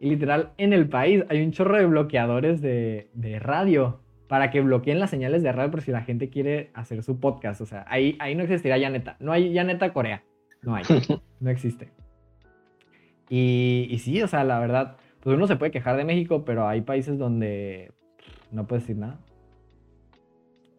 [0.00, 4.60] Y literal, en el país hay un chorro de bloqueadores de, de radio para que
[4.60, 7.60] bloqueen las señales de radio por si la gente quiere hacer su podcast.
[7.60, 9.16] O sea, ahí, ahí no existirá ya neta.
[9.20, 10.22] No hay ya neta Corea.
[10.62, 10.84] No hay.
[11.40, 11.90] No existe.
[13.34, 16.68] Y, y sí, o sea, la verdad, pues uno se puede quejar de México, pero
[16.68, 17.90] hay países donde
[18.50, 19.18] no puedes decir nada.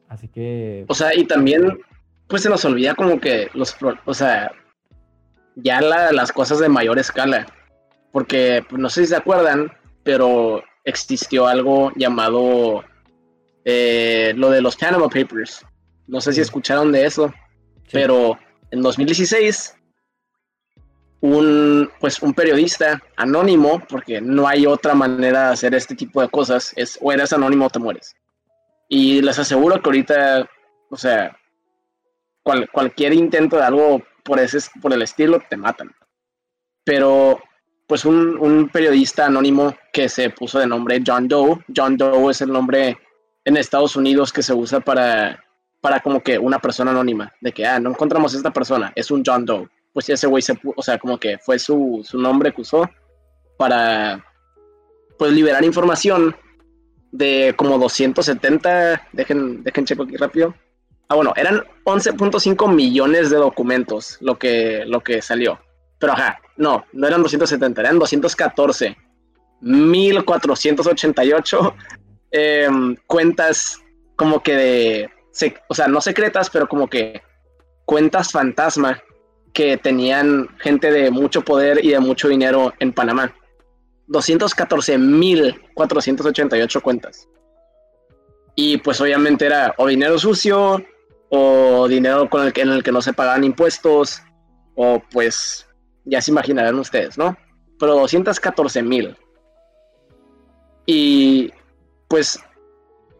[0.07, 0.85] Así que.
[0.87, 1.79] O sea, y también,
[2.27, 3.75] pues se nos olvida como que los.
[4.05, 4.51] O sea,
[5.55, 7.47] ya las cosas de mayor escala.
[8.11, 9.71] Porque pues, no sé si se acuerdan,
[10.03, 12.83] pero existió algo llamado
[13.65, 15.65] eh, lo de los Panama Papers.
[16.05, 17.33] No sé si escucharon de eso,
[17.91, 18.37] pero
[18.69, 19.75] en 2016
[21.23, 26.27] un pues un periodista anónimo, porque no hay otra manera de hacer este tipo de
[26.27, 28.13] cosas, es o eres anónimo o te mueres.
[28.89, 30.49] Y les aseguro que ahorita,
[30.89, 31.37] o sea,
[32.43, 35.95] cualquier intento de algo por ese por el estilo te matan.
[36.83, 37.41] Pero
[37.87, 42.41] pues un, un periodista anónimo que se puso de nombre John Doe, John Doe es
[42.41, 42.97] el nombre
[43.45, 45.41] en Estados Unidos que se usa para,
[45.79, 49.23] para como que una persona anónima, de que, ah, no encontramos esta persona, es un
[49.25, 49.69] John Doe.
[49.93, 52.89] Pues ese güey se, o sea, como que fue su, su nombre que usó
[53.57, 54.25] para,
[55.17, 56.35] pues, liberar información
[57.11, 60.55] de como 270, dejen, dejen checo aquí rápido.
[61.09, 65.59] Ah, bueno, eran 11.5 millones de documentos lo que, lo que salió.
[65.99, 68.97] Pero ajá, no, no eran 270, eran 214.
[69.61, 71.75] 1488
[72.35, 73.79] Em, cuentas
[74.15, 75.09] como que de,
[75.67, 77.21] o sea, no secretas, pero como que
[77.85, 78.99] cuentas fantasma
[79.53, 83.31] que tenían gente de mucho poder y de mucho dinero en Panamá.
[84.09, 87.29] 214.488 cuentas.
[88.55, 90.81] Y pues obviamente era o dinero sucio,
[91.29, 94.21] o dinero con el que, en el que no se pagaban impuestos,
[94.75, 95.67] o pues
[96.05, 97.35] ya se imaginarán ustedes, ¿no?
[97.79, 99.17] Pero 214.000.
[100.85, 101.51] Y
[102.07, 102.39] pues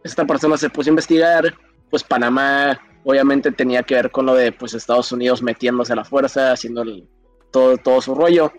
[0.04, 1.52] esta persona se puso a investigar,
[1.90, 6.04] pues Panamá obviamente tenía que ver con lo de pues Estados Unidos metiéndose a la
[6.04, 6.84] fuerza, haciendo
[7.50, 8.52] todo, todo su rollo.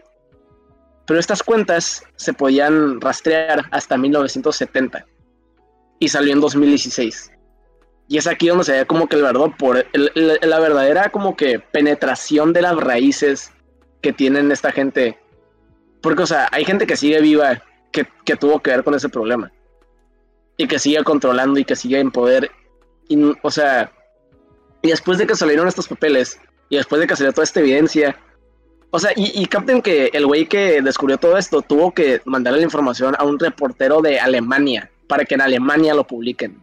[1.05, 5.05] Pero estas cuentas se podían rastrear hasta 1970
[5.99, 7.31] y salió en 2016.
[8.08, 11.60] Y es aquí donde se ve como que el verdad por la verdadera como que
[11.60, 13.51] penetración de las raíces
[14.01, 15.19] que tienen esta gente.
[16.01, 19.10] Porque, o sea, hay gente que sigue viva que, que tuvo que ver con ese
[19.10, 19.51] problema
[20.58, 22.51] y que siga controlando y que siga en poder.
[23.41, 23.91] O sea,
[24.86, 28.17] y después de que salieron estos papeles y después de que salió toda esta evidencia,
[28.91, 32.60] o sea, y, y capten que el güey que descubrió todo esto tuvo que mandarle
[32.60, 36.62] la información a un reportero de Alemania para que en Alemania lo publiquen.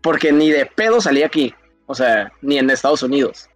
[0.00, 1.54] Porque ni de pedo salía aquí,
[1.86, 3.48] o sea, ni en Estados Unidos.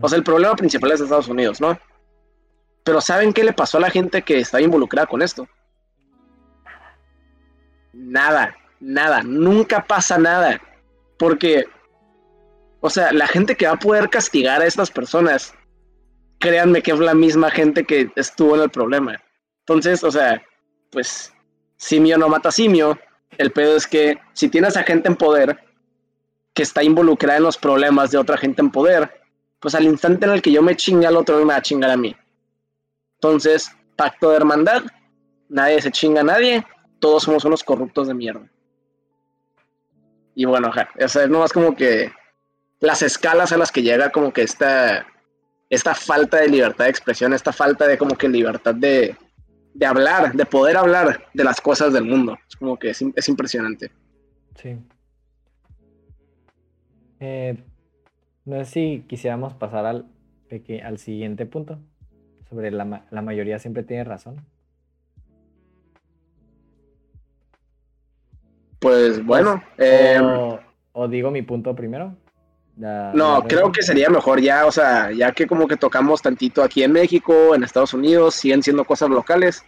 [0.00, 1.78] O sea, el problema principal es Estados Unidos, ¿no?
[2.82, 5.46] Pero ¿saben qué le pasó a la gente que estaba involucrada con esto?
[7.94, 10.60] nada, nada, nunca pasa nada.
[11.18, 11.64] Porque,
[12.86, 15.54] o sea, la gente que va a poder castigar a estas personas,
[16.38, 19.16] créanme que es la misma gente que estuvo en el problema.
[19.60, 20.44] Entonces, o sea,
[20.90, 21.32] pues,
[21.78, 22.98] simio no mata simio.
[23.38, 25.64] El pedo es que si tienes a gente en poder
[26.52, 29.18] que está involucrada en los problemas de otra gente en poder,
[29.60, 31.90] pues al instante en el que yo me chinga al otro, me va a chingar
[31.90, 32.14] a mí.
[33.14, 34.82] Entonces, pacto de hermandad,
[35.48, 36.66] nadie se chinga a nadie,
[36.98, 38.46] todos somos unos corruptos de mierda.
[40.34, 42.12] Y bueno, o sea, es nomás como que
[42.80, 45.06] las escalas a las que llega como que esta,
[45.70, 49.16] esta falta de libertad de expresión, esta falta de como que libertad de,
[49.74, 52.38] de hablar, de poder hablar de las cosas del mundo.
[52.48, 53.90] Es como que es, impresionante.
[54.56, 54.76] Sí.
[57.20, 57.56] Eh,
[58.44, 60.06] no sé si quisiéramos pasar al,
[60.84, 61.78] al siguiente punto,
[62.48, 64.44] sobre la, la mayoría siempre tiene razón.
[68.84, 69.62] Pues bueno.
[69.78, 70.22] Em,
[70.92, 72.14] o, digo mi punto primero.
[72.76, 76.82] No, creo que sería mejor ya, o sea, ya que como que tocamos tantito aquí
[76.82, 79.64] en México, en Estados Unidos, siguen siendo cosas locales.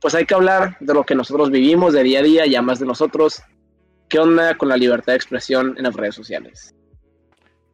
[0.00, 2.78] Pues hay que hablar de lo que nosotros vivimos de día a día, ya más
[2.78, 3.42] de nosotros.
[4.08, 6.74] ¿Qué onda con la libertad de expresión en las redes sociales?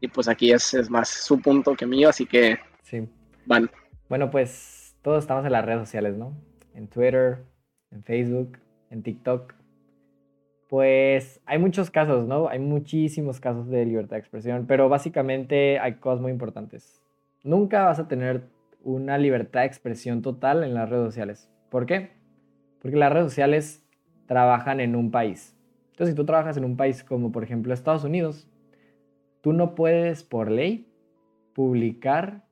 [0.00, 3.08] Y pues aquí es, es más su punto que mío, así que sí.
[3.46, 3.70] van.
[4.08, 6.36] Bueno, pues todos estamos en las redes sociales, ¿no?
[6.74, 7.44] En Twitter,
[7.90, 8.58] en Facebook,
[8.90, 9.54] en TikTok.
[10.68, 12.48] Pues hay muchos casos, ¿no?
[12.48, 17.02] Hay muchísimos casos de libertad de expresión, pero básicamente hay cosas muy importantes.
[17.44, 18.48] Nunca vas a tener
[18.82, 21.50] una libertad de expresión total en las redes sociales.
[21.70, 22.10] ¿Por qué?
[22.80, 23.86] Porque las redes sociales
[24.26, 25.56] trabajan en un país.
[25.90, 28.48] Entonces, si tú trabajas en un país como por ejemplo Estados Unidos,
[29.40, 30.92] tú no puedes por ley
[31.54, 32.44] publicar,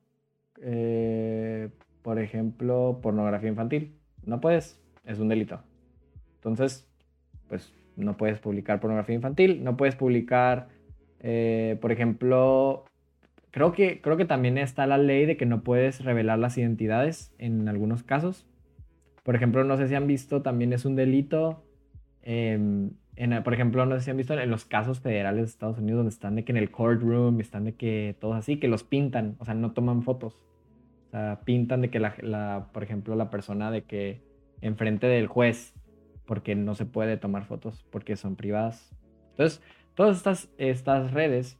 [0.61, 1.69] eh,
[2.01, 3.99] por ejemplo, pornografía infantil.
[4.23, 5.61] No puedes, es un delito.
[6.35, 6.89] Entonces,
[7.47, 10.67] pues no puedes publicar pornografía infantil, no puedes publicar,
[11.19, 12.85] eh, por ejemplo,
[13.51, 17.33] creo que, creo que también está la ley de que no puedes revelar las identidades
[17.37, 18.45] en algunos casos.
[19.23, 21.63] Por ejemplo, no sé si han visto, también es un delito.
[22.21, 25.79] Em, en, por ejemplo, no sé si han visto en los casos federales de Estados
[25.79, 28.83] Unidos donde están de que en el courtroom, están de que todos así, que los
[28.83, 30.43] pintan, o sea, no toman fotos.
[31.07, 34.21] O sea, pintan de que la, por ejemplo, la persona de que
[34.61, 35.73] enfrente del juez
[36.25, 38.95] porque no se puede tomar fotos porque son privadas.
[39.31, 39.61] Entonces,
[39.95, 41.59] todas estas, estas redes,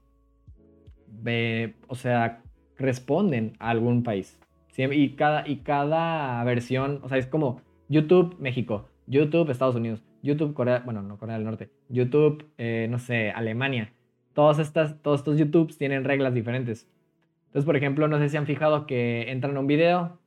[1.88, 2.42] o sea,
[2.78, 4.40] responden a algún país.
[4.78, 10.54] Y, cada, y cada versión, o sea, es como YouTube, México, YouTube, Estados Unidos, YouTube,
[10.54, 13.94] Corea, bueno, no Corea del Norte, YouTube, eh, no sé, Alemania.
[14.34, 16.90] Todas estas, todos estos YouTubes tienen reglas diferentes.
[17.48, 20.20] Entonces, por ejemplo, no sé si han fijado que entran a un video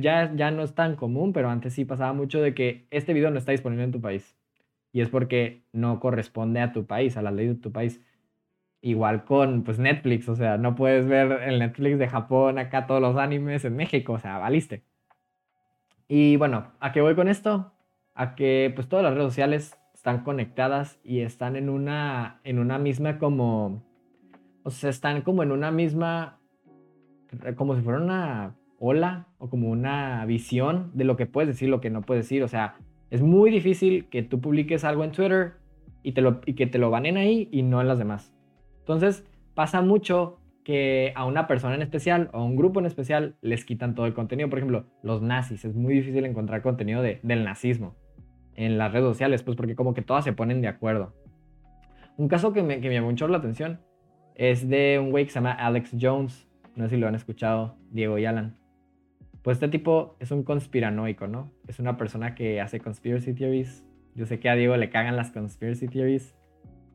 [0.00, 3.30] ya, ya no es tan común, pero antes sí pasaba mucho de que este video
[3.30, 4.36] no está disponible en tu país.
[4.92, 8.00] Y es porque no corresponde a tu país, a la ley de tu país.
[8.80, 13.00] Igual con pues Netflix, o sea, no puedes ver el Netflix de Japón acá todos
[13.00, 14.84] los animes en México, o sea, valiste.
[16.06, 17.72] Y bueno, ¿a qué voy con esto?
[18.14, 22.78] A que pues todas las redes sociales están conectadas y están en una, en una
[22.78, 23.82] misma como,
[24.62, 26.38] o sea, están como en una misma,
[27.56, 28.54] como si fuera una
[28.86, 32.42] hola o como una visión de lo que puedes decir, lo que no puedes decir.
[32.42, 32.76] O sea,
[33.10, 35.54] es muy difícil que tú publiques algo en Twitter
[36.02, 38.34] y, te lo, y que te lo banen ahí y no en las demás.
[38.80, 39.24] Entonces,
[39.54, 43.64] pasa mucho que a una persona en especial o a un grupo en especial les
[43.64, 44.50] quitan todo el contenido.
[44.50, 45.64] Por ejemplo, los nazis.
[45.64, 47.94] Es muy difícil encontrar contenido de, del nazismo
[48.54, 51.14] en las redes sociales, pues porque como que todas se ponen de acuerdo.
[52.18, 53.80] Un caso que me, que me llamó mucho la atención
[54.34, 56.46] es de un güey que se llama Alex Jones.
[56.76, 58.63] No sé si lo han escuchado, Diego y Alan.
[59.44, 61.52] Pues este tipo es un conspiranoico, ¿no?
[61.68, 63.84] Es una persona que hace conspiracy theories.
[64.14, 66.34] Yo sé que a Diego le cagan las conspiracy theories,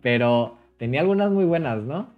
[0.02, 2.10] pero tenía algunas muy buenas, ¿no?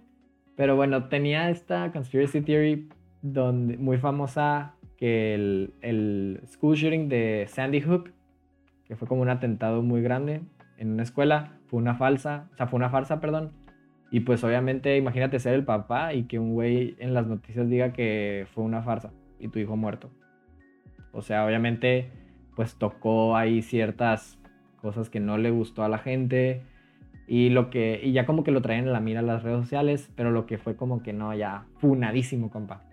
[0.56, 2.88] Pero bueno, tenía esta conspiracy theory
[3.22, 8.14] muy famosa que el, el school shooting de Sandy Hook,
[8.86, 10.40] que fue como un atentado muy grande
[10.78, 13.52] en una escuela, fue una falsa, o sea, fue una farsa, perdón.
[14.10, 17.92] Y pues obviamente imagínate ser el papá y que un güey en las noticias diga
[17.92, 20.08] que fue una farsa y tu hijo muerto.
[21.12, 22.10] O sea, obviamente,
[22.56, 24.38] pues tocó ahí ciertas
[24.80, 26.62] cosas que no le gustó a la gente.
[27.26, 29.60] Y lo que, y ya como que lo traen en la mira a las redes
[29.60, 32.84] sociales, pero lo que fue como que no, ya funadísimo, compa.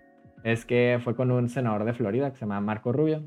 [0.44, 3.24] Es que fue con un senador de Florida que se llama Marco Rubio.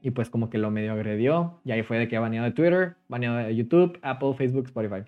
[0.00, 1.60] Y pues como que lo medio agredió.
[1.64, 5.02] Y ahí fue de que baneado de Twitter, baneado de YouTube, Apple, Facebook, Spotify.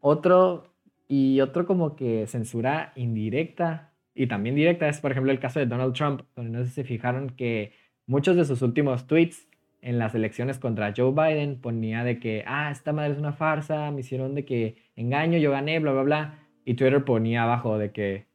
[0.00, 0.74] Otro,
[1.06, 5.66] y otro como que censura indirecta y también directa es, por ejemplo, el caso de
[5.66, 7.72] Donald Trump, donde no sé si se fijaron que
[8.08, 9.46] muchos de sus últimos tweets
[9.80, 13.92] en las elecciones contra Joe Biden ponía de que, ah, esta madre es una farsa,
[13.92, 16.38] me hicieron de que engaño, yo gané, bla, bla, bla.
[16.64, 18.26] Y Twitter ponía abajo de que,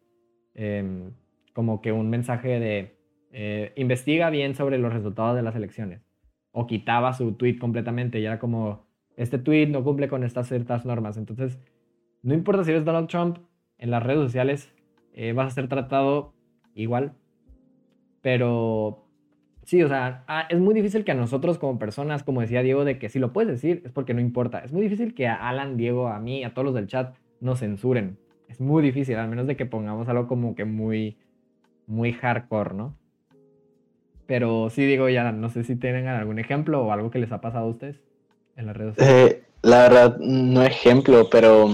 [0.53, 1.11] em,
[1.53, 2.95] como que un mensaje de,
[3.31, 6.01] eh, investiga bien sobre los resultados de las elecciones.
[6.51, 8.85] O quitaba su tweet completamente y era como,
[9.17, 11.17] este tweet no cumple con estas ciertas normas.
[11.17, 11.59] Entonces,
[12.21, 13.39] no importa si eres Donald Trump,
[13.77, 14.73] en las redes sociales
[15.13, 16.33] eh, vas a ser tratado
[16.73, 17.13] igual.
[18.21, 19.02] Pero
[19.65, 22.83] Sí, o sea, ah, es muy difícil que a nosotros como personas, como decía Diego,
[22.83, 24.59] de que si lo puedes decir es porque no importa.
[24.59, 27.59] Es muy difícil que a Alan, Diego, a mí, a todos los del chat nos
[27.59, 28.17] censuren.
[28.49, 31.17] Es muy difícil, al menos de que pongamos algo como que muy,
[31.87, 32.95] muy hardcore, ¿no?
[34.25, 37.41] Pero sí, Diego, ya no sé si tienen algún ejemplo o algo que les ha
[37.41, 38.01] pasado a ustedes
[38.55, 39.31] en las redes sociales.
[39.31, 41.69] Eh, la verdad, no ejemplo, pero,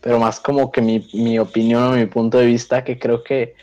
[0.00, 3.54] pero más como que mi, mi opinión o mi punto de vista, que creo que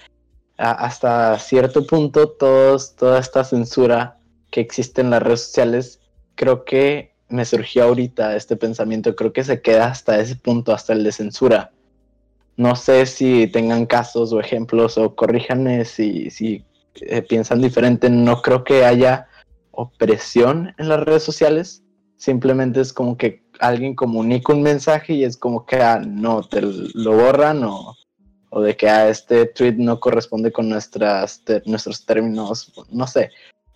[0.57, 4.19] hasta cierto punto toda esta censura
[4.51, 5.99] que existe en las redes sociales,
[6.35, 10.93] creo que me surgió ahorita este pensamiento, creo que se queda hasta ese punto, hasta
[10.93, 11.71] el de censura.
[12.55, 16.63] No sé si tengan casos o ejemplos o corríjanme si, si
[17.01, 19.27] eh, piensan diferente, no creo que haya
[19.71, 21.81] opresión en las redes sociales,
[22.15, 26.61] simplemente es como que alguien comunica un mensaje y es como que ah, no, te
[26.61, 27.95] lo borran o
[28.55, 33.31] o de que ah, este tweet no corresponde con nuestras, nuestros términos, no sé,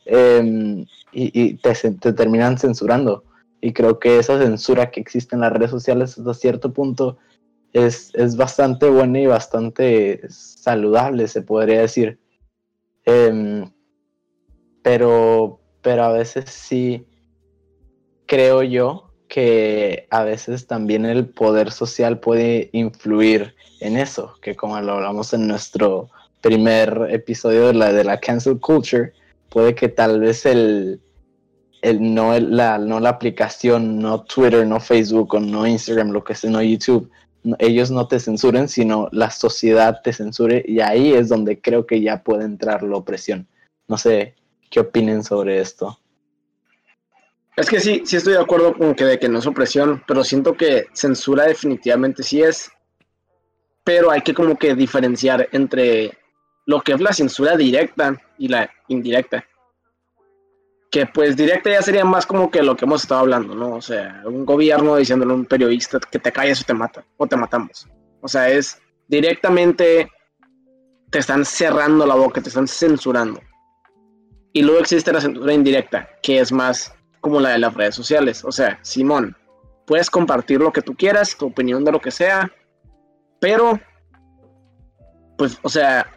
[0.05, 1.73] em, y, te,
[2.13, 3.23] terminan censurando.
[3.59, 7.17] Y creo que esa censura que existe en las redes sociales hasta cierto punto
[7.73, 12.19] es, es bastante buena y bastante saludable, se podría decir.
[13.03, 13.71] Em,
[14.83, 17.07] pero, pero a veces sí
[18.27, 24.79] creo yo que a veces también el poder social puede influir en eso, que como
[24.81, 26.09] lo hablamos en nuestro
[26.41, 29.13] primer episodio de la, de la cancel culture,
[29.49, 31.01] puede que tal vez el,
[31.81, 36.35] el, no, la, no la aplicación, no Twitter, no Facebook o no Instagram, lo que
[36.35, 37.09] sea, no YouTube,
[37.59, 42.01] ellos no te censuren, sino la sociedad te censure y ahí es donde creo que
[42.01, 43.47] ya puede entrar la opresión.
[43.87, 44.35] No sé
[44.69, 45.99] qué opinen sobre esto.
[47.57, 50.23] Es que sí, sí estoy de acuerdo con que de que no es opresión, pero
[50.23, 52.69] siento que censura definitivamente sí es.
[53.83, 56.15] Pero hay que como que diferenciar entre
[56.67, 59.43] lo que es la censura directa y la indirecta.
[60.91, 63.73] Que pues directa ya sería más como que lo que hemos estado hablando, ¿no?
[63.73, 67.25] O sea, un gobierno diciéndole a un periodista que te calles o te mata, o
[67.25, 67.87] te matamos.
[68.21, 70.11] O sea, es directamente
[71.09, 73.41] te están cerrando la boca, te están censurando.
[74.53, 76.93] Y luego existe la censura indirecta, que es más
[77.27, 78.43] como la de las redes sociales.
[78.45, 79.35] O sea, Simón,
[79.85, 82.51] puedes compartir lo que tú quieras, tu opinión de lo que sea,
[83.39, 83.79] pero,
[85.37, 86.07] pues, o sea,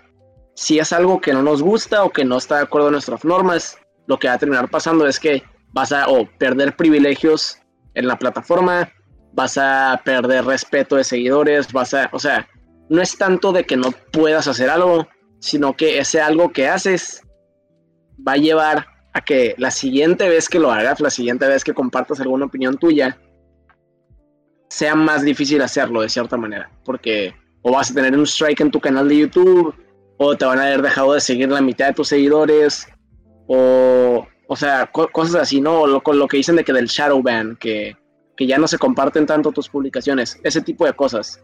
[0.55, 3.25] si es algo que no nos gusta o que no está de acuerdo a nuestras
[3.25, 5.43] normas, lo que va a terminar pasando es que
[5.73, 7.59] vas a o perder privilegios
[7.95, 8.91] en la plataforma,
[9.33, 12.49] vas a perder respeto de seguidores, vas a, o sea,
[12.89, 15.09] no es tanto de que no puedas hacer algo,
[15.41, 17.23] sino que ese algo que haces
[18.27, 21.75] va a llevar a que la siguiente vez que lo hagas, la siguiente vez que
[21.75, 23.19] compartas alguna opinión tuya,
[24.69, 28.71] sea más difícil hacerlo de cierta manera, porque o vas a tener un strike en
[28.71, 29.75] tu canal de YouTube,
[30.17, 32.87] o te van a haber dejado de seguir la mitad de tus seguidores,
[33.47, 35.87] o, o sea, cosas así, ¿no?
[35.87, 37.97] lo, lo que dicen de que del shadow ban, que,
[38.37, 41.43] que ya no se comparten tanto tus publicaciones, ese tipo de cosas.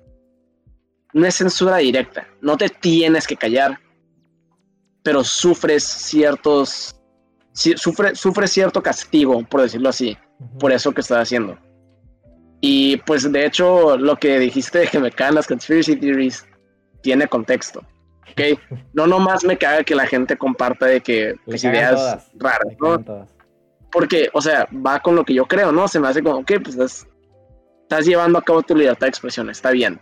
[1.12, 3.79] No es censura directa, no te tienes que callar,
[5.03, 6.95] pero sufres ciertos,
[7.57, 10.16] sufre, sufre cierto castigo, por decirlo así,
[10.61, 11.59] por eso que estás haciendo.
[12.61, 16.46] Y pues de hecho lo que dijiste de que me caen las conspiracy theories
[17.02, 17.84] tiene contexto.
[18.30, 18.59] ¿ok?
[18.92, 23.26] No nomás me caga que la gente comparta de que mis ideas raras, ¿no?
[23.90, 25.88] Porque, o sea, va con lo que yo creo, ¿no?
[25.88, 29.70] Se me hace como, ok, pues estás, llevando a cabo tu libertad de expresión, está
[29.70, 30.00] bien.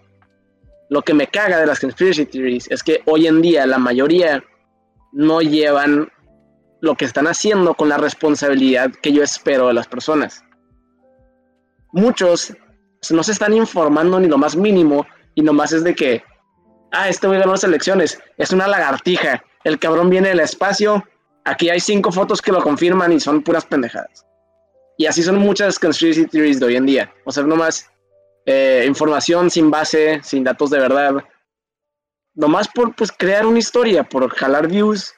[0.91, 4.43] Lo que me caga de las conspiracy theories es que hoy en día la mayoría
[5.13, 6.09] no llevan
[6.85, 10.45] lo que están haciendo con la responsabilidad que yo espero de las personas.
[11.93, 12.55] Muchos
[13.11, 16.23] no se están informando ni lo más mínimo y nomás es de que
[16.93, 21.03] ah, este a ganar las elecciones, es una lagartija, el cabrón viene del espacio,
[21.45, 24.27] aquí hay cinco fotos que lo confirman y son puras pendejadas.
[24.99, 27.13] Y así son muchas conspiracy theories de hoy en día.
[27.25, 27.91] O sea, nomás
[28.47, 31.15] eh, información sin base, sin datos de verdad.
[32.35, 35.15] Nomás por pues, crear una historia, por jalar views.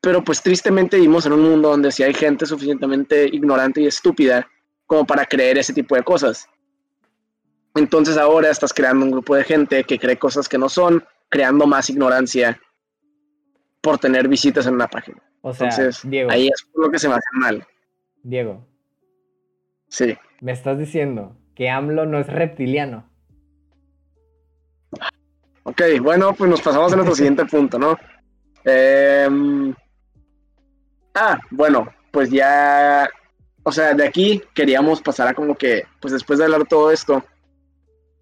[0.00, 4.48] Pero pues tristemente vivimos en un mundo donde si hay gente suficientemente ignorante y estúpida
[4.86, 6.48] como para creer ese tipo de cosas.
[7.74, 11.66] Entonces ahora estás creando un grupo de gente que cree cosas que no son, creando
[11.66, 12.60] más ignorancia
[13.80, 15.22] por tener visitas en una página.
[15.42, 15.70] O sea,
[16.04, 17.66] Diego, ahí es lo que se me hace mal.
[18.22, 18.66] Diego.
[19.88, 20.16] Sí.
[20.40, 23.08] Me estás diciendo que AMLO no es reptiliano.
[25.64, 27.98] Ok, bueno, pues nos pasamos a nuestro siguiente punto, ¿no?
[28.64, 29.74] Em,
[31.14, 33.08] ah, bueno, pues ya,
[33.62, 37.24] o sea, de aquí queríamos pasar a como que, pues después de hablar todo esto,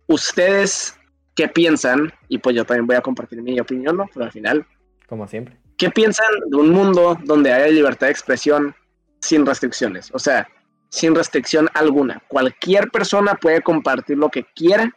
[0.09, 0.97] ¿Ustedes
[1.35, 2.13] qué piensan?
[2.29, 4.07] Y pues yo también voy a compartir mi opinión, ¿no?
[4.13, 4.67] Pero al final.
[5.09, 5.57] Como siempre.
[5.77, 8.75] ¿Qué piensan de un mundo donde haya libertad de expresión
[9.21, 10.11] sin restricciones?
[10.13, 10.49] O sea,
[10.89, 12.23] sin restricción alguna.
[12.29, 14.91] Cualquier persona puede compartir lo que quiera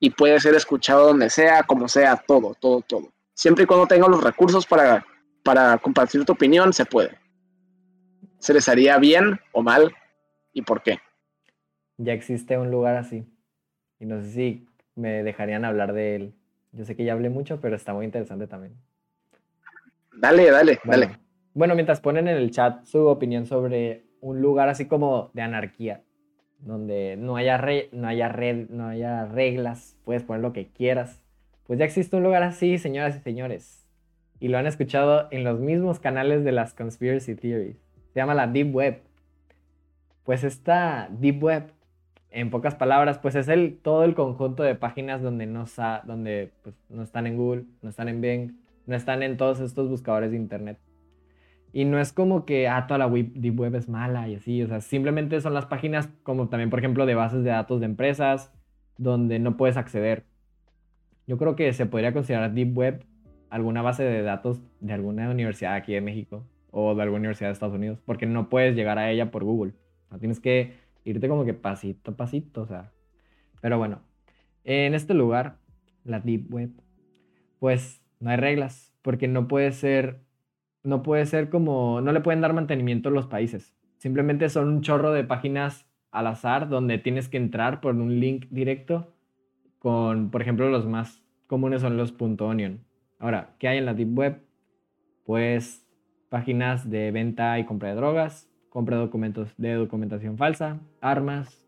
[0.00, 3.12] y puede ser escuchado donde sea, como sea, todo, todo, todo.
[3.34, 5.04] Siempre y cuando tenga los recursos para,
[5.48, 7.12] para compartir tu opinión, se puede.
[8.38, 9.94] ¿Se les haría bien o mal?
[10.52, 10.98] ¿Y por qué?
[11.96, 13.24] Ya existe un lugar así.
[13.98, 16.34] Y no sé si me dejarían hablar de él.
[16.72, 18.74] Yo sé que ya hablé mucho, pero está muy interesante también.
[20.12, 21.18] Dale, dale, dale.
[21.54, 26.02] Bueno, mientras ponen en el chat su opinión sobre un lugar así como de anarquía,
[26.58, 27.58] donde no haya,
[27.92, 31.22] no haya, red, no haya reglas, puedes poner lo que quieras.
[31.66, 33.87] Pues ya existe un lugar así, señoras y señores.
[34.40, 37.76] Y lo han escuchado en los mismos canales de las conspiracy theories.
[38.12, 39.02] Se llama la Deep Web.
[40.24, 41.72] Pues esta Deep Web
[42.30, 45.64] en pocas palabras, pues es el, todo el conjunto de páginas donde, no,
[46.04, 48.52] donde pues, no están en Google, no están en Bing,
[48.86, 50.78] no están en todos estos buscadores de Internet.
[51.72, 54.62] Y no es como que, ah, toda la web, deep web es mala y así,
[54.62, 57.86] o sea, simplemente son las páginas como también, por ejemplo, de bases de datos de
[57.86, 58.52] empresas,
[58.96, 60.24] donde no puedes acceder.
[61.26, 63.04] Yo creo que se podría considerar deep web
[63.50, 67.52] alguna base de datos de alguna universidad aquí de México o de alguna universidad de
[67.54, 69.72] Estados Unidos, porque no puedes llegar a ella por Google.
[70.20, 70.74] tienes que
[71.04, 72.92] irte como que pasito a pasito, o sea.
[73.60, 74.00] Pero bueno,
[74.64, 75.58] en este lugar,
[76.04, 76.70] la Deep Web,
[77.58, 80.20] pues no hay reglas, porque no puede ser,
[80.82, 83.74] no puede ser como, no le pueden dar mantenimiento los países.
[83.98, 88.46] Simplemente son un chorro de páginas al azar donde tienes que entrar por un link
[88.50, 89.12] directo
[89.78, 92.84] con, por ejemplo, los más comunes son los .onion.
[93.20, 94.42] Ahora, ¿qué hay en la Deep Web?
[95.24, 95.84] Pues
[96.28, 101.66] páginas de venta y compra de drogas, compra de documentos de documentación falsa, armas,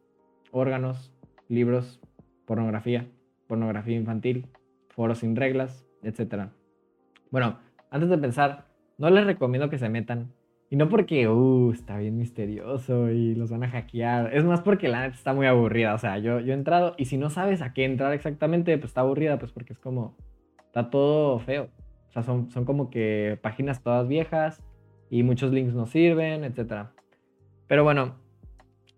[0.52, 1.12] órganos,
[1.48, 2.00] libros,
[2.44, 3.08] pornografía,
[3.48, 4.46] pornografía infantil,
[4.90, 6.50] foros sin reglas, etc.
[7.32, 7.58] Bueno,
[7.90, 10.32] antes de pensar, no les recomiendo que se metan.
[10.72, 14.32] Y no porque, uh, está bien misterioso y los van a hackear.
[14.36, 15.94] Es más porque la net está muy aburrida.
[15.94, 18.90] O sea, yo, yo he entrado y si no sabes a qué entrar exactamente, pues
[18.90, 20.16] está aburrida, pues porque es como,
[20.70, 21.68] está todo feo.
[22.08, 24.62] O sea, son, son como que páginas todas viejas
[25.10, 26.86] y muchos links no sirven, etc.
[27.66, 28.14] Pero bueno,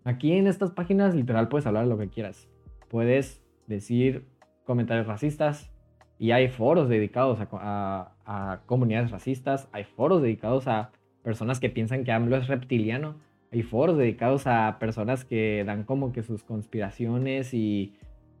[0.03, 2.47] aquí en estas páginas literal puedes hablar lo que quieras.
[2.89, 4.27] Puedes decir
[4.65, 5.71] comentarios racistas
[6.19, 10.91] y hay foros dedicados a, comunidades racistas, hay foros dedicados a
[11.23, 13.15] personas que piensan que AMLO es reptiliano,
[13.51, 17.93] hay foros dedicados a personas que dan como que sus conspiraciones y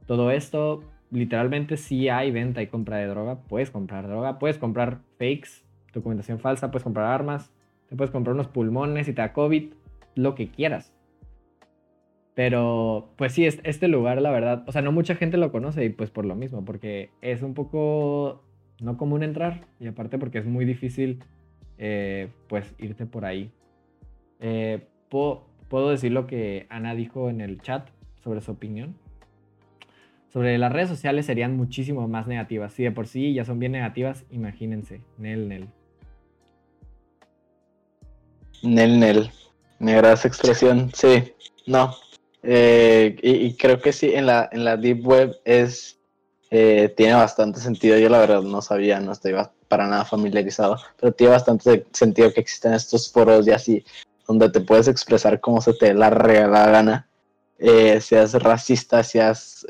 [0.05, 0.83] todo esto.
[1.13, 6.39] Literalmente si hay venta y compra de droga, puedes comprar droga, puedes comprar fakes, documentación
[6.39, 7.51] falsa, puedes comprar armas,
[7.87, 9.73] te puedes comprar unos pulmones y te da COVID,
[10.15, 10.91] lo que quieras.
[12.33, 15.89] Pero, pues sí, este lugar, la verdad, o sea, no mucha gente lo conoce y
[15.89, 18.41] pues por lo mismo, porque es un poco
[18.81, 21.19] no común entrar y aparte porque es muy difícil,
[21.77, 23.51] eh, pues, irte por ahí.
[24.39, 27.87] Eh, ¿puedo, ¿Puedo decir lo que Ana dijo en el chat
[28.23, 28.95] sobre su opinión?
[30.33, 32.73] Sobre las redes sociales serían muchísimo más negativas.
[32.73, 35.01] Si de por sí ya son bien negativas, imagínense.
[35.17, 35.69] Nel, Nel.
[38.63, 39.31] Nel, Nel.
[39.79, 40.91] Me esa expresión.
[40.93, 41.33] Sí,
[41.67, 41.93] no,
[42.43, 45.97] eh, y, creo que sí, en la, en la Deep Web es,
[46.51, 47.97] eh, tiene bastante sentido.
[47.97, 49.33] Yo la verdad no sabía, no estoy
[49.69, 53.83] para nada familiarizado, pero tiene bastante sentido que existen estos foros y así,
[54.27, 57.07] donde te puedes expresar como se te la regalada gana,
[57.65, 59.65] eh, seas racista, seas,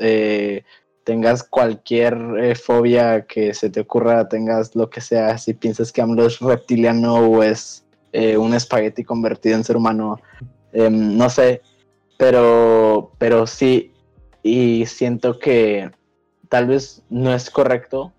[1.04, 6.26] tengas cualquier fobia que se te ocurra, tengas lo que sea, si piensas que AMLO
[6.26, 10.20] es reptiliano o es un espagueti convertido en ser humano,
[10.72, 11.62] em, no sé,
[12.16, 13.92] pero, pero sí,
[14.42, 15.90] y siento que
[16.48, 18.12] tal vez no es correcto,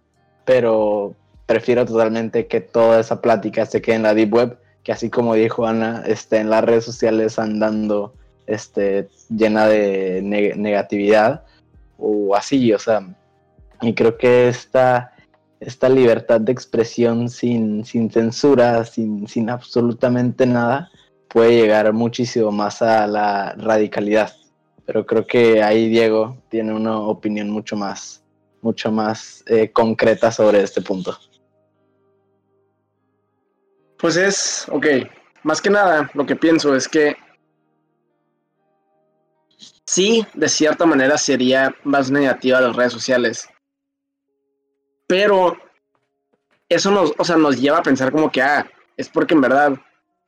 [0.45, 1.15] pero
[1.45, 5.35] prefiero totalmente que toda esa plática se quede en la Deep Web, que así como
[5.35, 8.13] dijo Ana, esté en las redes sociales andando
[8.47, 10.21] este, llena de
[10.55, 11.43] negatividad
[11.97, 13.05] o así, o sea,
[13.81, 15.13] y creo que esta,
[15.59, 20.89] esta libertad de expresión sin, sin censura, sin, sin absolutamente nada,
[21.27, 24.33] puede llegar muchísimo más a la radicalidad.
[24.85, 28.23] Pero creo que ahí Diego tiene una opinión mucho más,
[28.61, 31.17] mucho más eh, concreta sobre este punto.
[33.97, 34.85] Pues es, ok,
[35.43, 37.15] más que nada lo que pienso es que
[39.85, 43.49] sí, de cierta manera sería más negativa las redes sociales.
[45.07, 45.57] Pero
[46.69, 49.73] eso nos, o sea, nos lleva a pensar como que, ah, es porque en verdad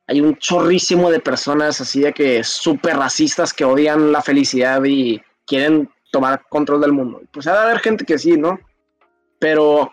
[0.06, 5.20] hay un chorrísimo de personas así de que súper racistas que odian la felicidad y
[5.46, 7.20] quieren tomar control del mundo.
[7.32, 8.58] Pues ha de haber gente que sí, ¿no?
[9.38, 9.92] Pero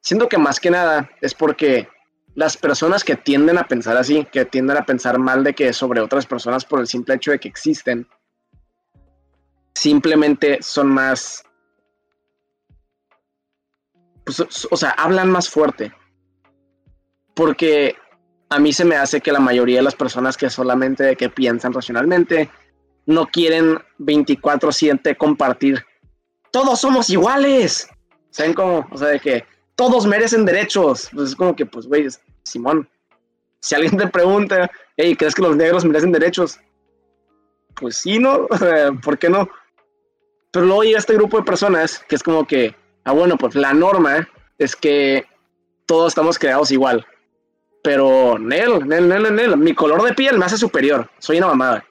[0.00, 1.88] siento que más que nada es porque
[2.34, 6.00] las personas que tienden a pensar así, que tienden a pensar mal de que sobre
[6.00, 8.06] otras personas por el simple hecho de que existen,
[9.78, 11.44] simplemente son más,
[14.24, 15.92] pues, o sea, hablan más fuerte.
[17.34, 17.96] Porque
[18.50, 21.72] a mí se me hace que la mayoría de las personas que solamente que piensan
[21.72, 22.50] racionalmente
[23.06, 25.84] no quieren 24/7 compartir.
[26.50, 27.88] Todos somos iguales.
[28.30, 28.86] ¿Saben cómo?
[28.90, 31.08] O sea, de que todos merecen derechos.
[31.14, 32.08] Pues es como que, pues, güey,
[32.42, 32.88] Simón,
[33.60, 36.58] si alguien te pregunta, hey, ¿crees que los negros merecen derechos?
[37.76, 38.48] Pues sí, ¿no?
[39.04, 39.48] ¿Por qué no?
[40.50, 42.74] Pero luego llega este grupo de personas que es como que,
[43.04, 44.28] ah, bueno, pues la norma
[44.58, 45.26] es que
[45.86, 47.06] todos estamos creados igual
[47.82, 51.84] pero Nel, Nel, Nel, Nel, mi color de piel me hace superior, soy una mamada.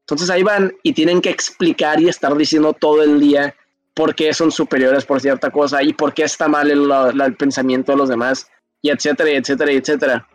[0.00, 3.54] Entonces ahí van y tienen que explicar y estar diciendo todo el día
[3.94, 7.98] por qué son superiores por cierta cosa y por qué está mal el, pensamiento de
[7.98, 8.50] los demás,
[8.80, 10.28] y etcétera, y etcétera, etcétera.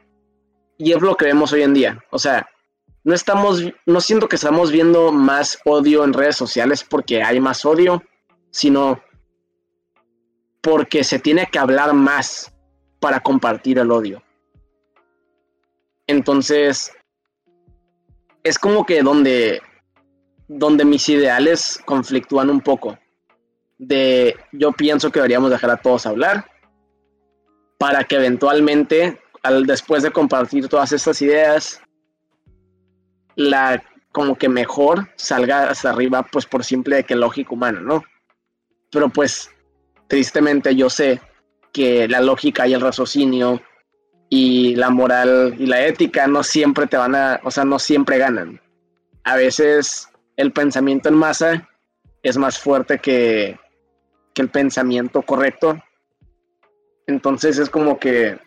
[0.77, 2.03] y es lo que vemos hoy en día.
[2.09, 2.47] O sea,
[3.03, 7.65] no estamos, no siento que estamos viendo más odio en redes sociales porque hay más
[7.65, 8.01] odio,
[8.49, 9.01] sino
[10.61, 12.53] porque se tiene que hablar más
[12.99, 14.23] para compartir el odio.
[16.07, 16.93] Entonces,
[18.43, 19.61] es como que donde,
[20.47, 22.97] donde mis ideales conflictúan un poco.
[23.77, 26.49] De yo pienso que deberíamos dejar a todos hablar
[27.77, 31.82] para que eventualmente, al, después de compartir todas estas ideas,
[33.35, 38.03] la como que mejor salga hasta arriba, pues por simple de que lógica humana, ¿no?
[38.91, 39.49] Pero pues,
[40.07, 41.19] tristemente yo sé
[41.73, 43.61] que la lógica y el raciocinio
[44.29, 48.19] y la moral y la ética no siempre te van a, o sea, no siempre
[48.19, 48.61] ganan.
[49.23, 50.07] A veces
[50.37, 51.67] el pensamiento en masa
[52.21, 53.59] es más fuerte que,
[54.33, 55.81] que el pensamiento correcto.
[57.07, 58.37] Entonces es como que,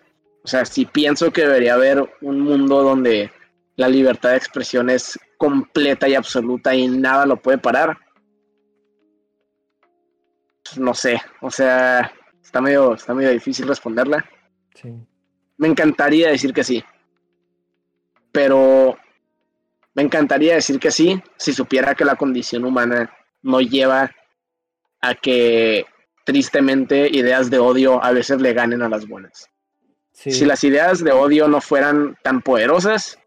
[0.44, 3.32] o sea, si pienso que debería haber un mundo donde
[3.76, 7.96] la libertad de expresión es completa y absoluta y nada lo puede parar.
[10.64, 12.12] Pues, no sé, o sea,
[12.42, 14.24] está medio, está medio difícil responderla.
[14.74, 14.92] Sí.
[15.58, 16.82] Me encantaría decir que sí.
[18.32, 18.98] Pero
[19.94, 23.10] me encantaría decir que sí si supiera que la condición humana
[23.42, 24.10] no lleva
[25.00, 25.86] a que
[26.24, 29.48] tristemente ideas de odio a veces le ganen a las buenas.
[30.12, 33.18] Si las ideas de odio no fueran tan poderosas,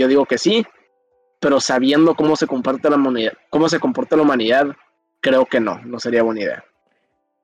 [0.00, 0.64] yo digo que sí,
[1.40, 4.68] pero sabiendo cómo se comporta la humanidad, cómo se comporta la humanidad,
[5.20, 6.64] creo que no, no sería buena idea.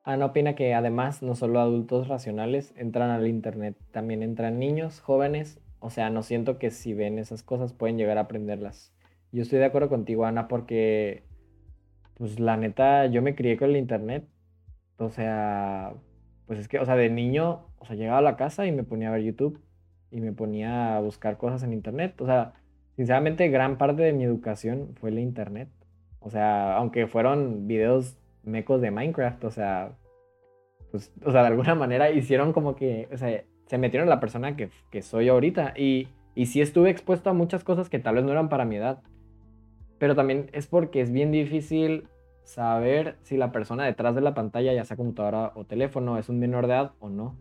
[0.04, 5.60] Ana opina que además no solo adultos racionales entran al internet, también entran niños, jóvenes,
[5.80, 8.94] o sea, no siento que si ven esas cosas pueden llegar a aprenderlas.
[9.32, 11.24] Yo estoy de acuerdo contigo, Ana, porque
[12.14, 14.26] pues la neta yo me crié con el internet.
[14.96, 15.92] O sea,
[16.46, 18.82] pues es que, o sea, de niño, o sea, llegaba a la casa y me
[18.82, 19.60] ponía a ver YouTube
[20.10, 22.20] y me ponía a buscar cosas en internet.
[22.20, 22.54] O sea,
[22.96, 25.68] sinceramente, gran parte de mi educación fue el internet.
[26.20, 29.92] O sea, aunque fueron videos mecos de Minecraft, o sea,
[30.90, 34.56] pues, o sea, de alguna manera hicieron como que, o sea, se metieron la persona
[34.56, 35.74] que, que soy ahorita.
[35.76, 38.76] Y, y sí estuve expuesto a muchas cosas que tal vez no eran para mi
[38.76, 39.02] edad.
[39.98, 42.08] Pero también es porque es bien difícil
[42.44, 46.38] saber si la persona detrás de la pantalla, ya sea computadora o teléfono, es un
[46.38, 47.36] menor de edad o no.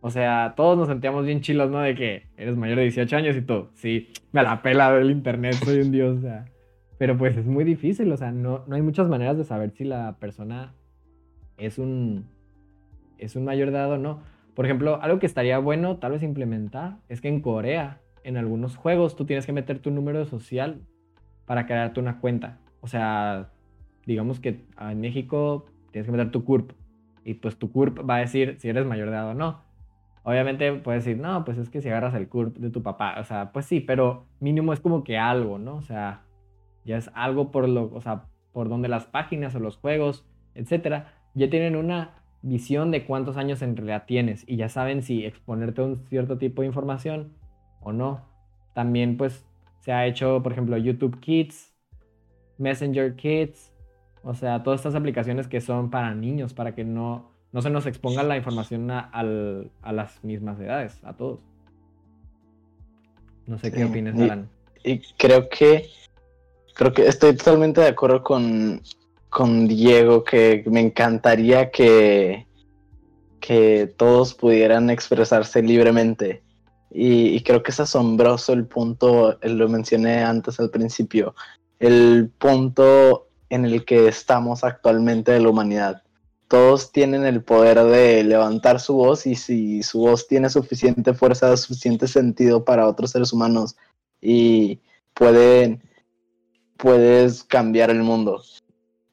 [0.00, 1.80] O sea, todos nos sentíamos bien chilos, ¿no?
[1.80, 3.70] De que eres mayor de 18 años y todo.
[3.74, 6.44] Sí, me la pela del internet, soy un dios, o sea.
[6.98, 9.84] Pero pues es muy difícil, o sea, no, no hay muchas maneras de saber si
[9.84, 10.74] la persona
[11.56, 12.26] es un,
[13.18, 14.20] es un mayor de edad o no.
[14.54, 18.76] Por ejemplo, algo que estaría bueno tal vez implementar es que en Corea, en algunos
[18.76, 20.80] juegos, tú tienes que meter tu número social
[21.46, 22.58] para crearte una cuenta.
[22.80, 23.50] O sea,
[24.06, 26.72] digamos que en México tienes que meter tu CURP.
[27.24, 29.62] Y pues tu CURP va a decir si eres mayor de edad o no.
[30.28, 33.24] Obviamente puedes decir, no, pues es que si agarras el CURP de tu papá, o
[33.24, 35.76] sea, pues sí, pero mínimo es como que algo, ¿no?
[35.76, 36.20] O sea,
[36.84, 41.14] ya es algo por lo, o sea, por donde las páginas o los juegos, etcétera,
[41.32, 42.10] ya tienen una
[42.42, 46.36] visión de cuántos años en realidad tienes y ya saben si exponerte a un cierto
[46.36, 47.32] tipo de información
[47.80, 48.26] o no.
[48.74, 49.48] También pues
[49.80, 51.74] se ha hecho, por ejemplo, YouTube Kids,
[52.58, 53.72] Messenger Kids,
[54.22, 57.86] o sea, todas estas aplicaciones que son para niños, para que no no se nos
[57.86, 59.22] exponga la información a,
[59.92, 61.40] las mismas edades, a todos.
[63.46, 64.48] No sé qué opinas, Alan.
[64.84, 65.88] Y creo que
[66.74, 68.80] creo que estoy totalmente de acuerdo con,
[69.30, 72.46] con Diego, que me encantaría que,
[73.40, 76.42] que todos pudieran expresarse libremente.
[76.90, 81.34] Y, y, creo que es asombroso el punto, lo mencioné antes al principio,
[81.80, 86.02] el punto en el que estamos actualmente de la humanidad
[86.48, 91.54] todos tienen el poder de levantar su voz y si su voz tiene suficiente fuerza,
[91.58, 93.76] suficiente sentido para otros seres humanos
[94.20, 94.80] y
[95.12, 95.82] pueden,
[96.78, 98.42] puedes cambiar el mundo.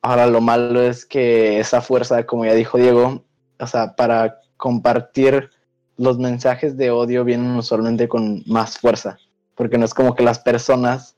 [0.02, 3.24] Ahora lo malo es que esa fuerza, como ya dijo Diego,
[3.60, 5.50] o sea, para compartir
[5.98, 9.18] los mensajes de odio vienen usualmente con más fuerza,
[9.56, 11.18] porque no es como que las personas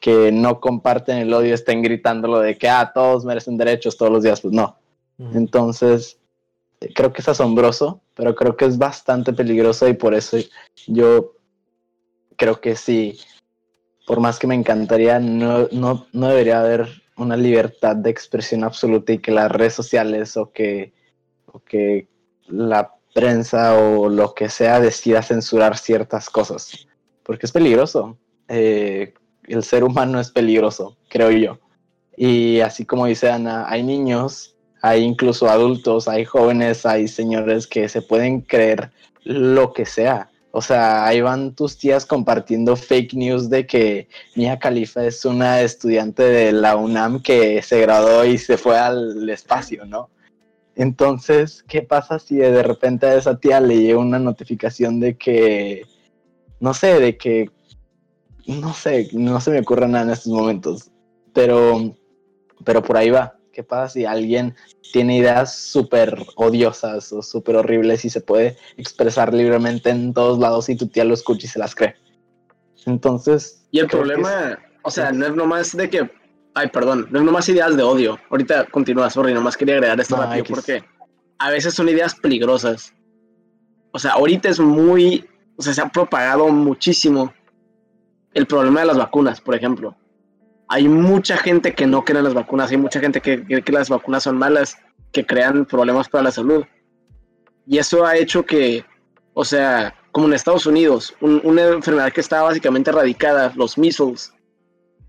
[0.00, 4.24] que no comparten el odio estén gritándolo de que, ah, todos merecen derechos todos los
[4.24, 4.81] días, pues no
[5.18, 6.18] entonces,
[6.94, 10.38] creo que es asombroso, pero creo que es bastante peligroso y por eso
[10.86, 11.34] yo
[12.36, 13.18] creo que sí,
[14.06, 19.12] por más que me encantaría, no, no, no debería haber una libertad de expresión absoluta
[19.12, 20.92] y que las redes sociales o que,
[21.46, 22.08] o que
[22.48, 26.88] la prensa o lo que sea decida censurar ciertas cosas,
[27.22, 28.18] porque es peligroso.
[28.48, 31.58] Eh, el ser humano es peligroso, creo yo.
[32.16, 34.51] Y así como dice Ana, hay niños
[34.82, 38.90] hay incluso adultos, hay jóvenes, hay señores que se pueden creer
[39.24, 44.58] lo que sea O sea, ahí van tus tías compartiendo fake news de que Mia
[44.58, 49.86] Khalifa es una estudiante de la UNAM que se graduó y se fue al espacio,
[49.86, 50.10] ¿no?
[50.74, 55.84] Entonces, ¿qué pasa si de repente a esa tía le llega una notificación de que,
[56.60, 57.50] no sé, de que,
[58.46, 60.90] no sé, no se me ocurre nada en estos momentos,
[61.32, 61.94] pero,
[62.64, 63.36] pero por ahí va.
[63.52, 64.54] ¿Qué pasa si alguien
[64.92, 70.70] tiene ideas súper odiosas o súper horribles y se puede expresar libremente en todos lados
[70.70, 71.94] y tu tía lo escucha y se las cree?
[72.86, 73.66] Entonces...
[73.70, 76.10] Y el problema, o sea, no es nomás de que...
[76.54, 78.18] Ay, perdón, no es nomás ideas de odio.
[78.30, 80.84] Ahorita continúa, sorry, nomás quería agregar esto no, rápido porque
[81.38, 82.94] a veces son ideas peligrosas.
[83.92, 85.28] O sea, ahorita es muy...
[85.56, 87.34] O sea, se ha propagado muchísimo
[88.32, 89.94] el problema de las vacunas, por ejemplo
[90.68, 93.72] hay mucha gente que no cree en las vacunas, hay mucha gente que cree que
[93.72, 94.76] las vacunas son malas,
[95.12, 96.64] que crean problemas para la salud.
[97.66, 98.84] Y eso ha hecho que,
[99.34, 104.32] o sea, como en Estados Unidos, una enfermedad que estaba básicamente erradicada, los measles,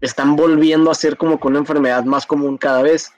[0.02, 3.12] están volviendo a ser como una enfermedad más común cada vez.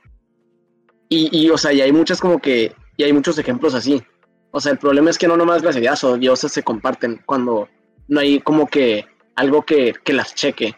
[1.10, 4.04] Y, y, o sea, y hay muchas como que, y hay muchos ejemplos así.
[4.52, 7.68] O sea, el problema es que no nomás las ideas odiosas se comparten cuando
[8.08, 10.76] no hay como que algo que, que las cheque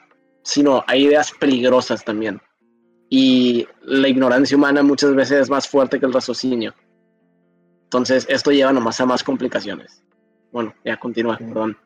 [0.47, 2.41] sino hay ideas peligrosas también.
[3.09, 6.73] Y la ignorancia humana muchas veces es más fuerte que el raciocinio.
[7.83, 10.03] Entonces, esto lleva nomás a más complicaciones.
[10.53, 11.77] Bueno, ya continúa, perdón.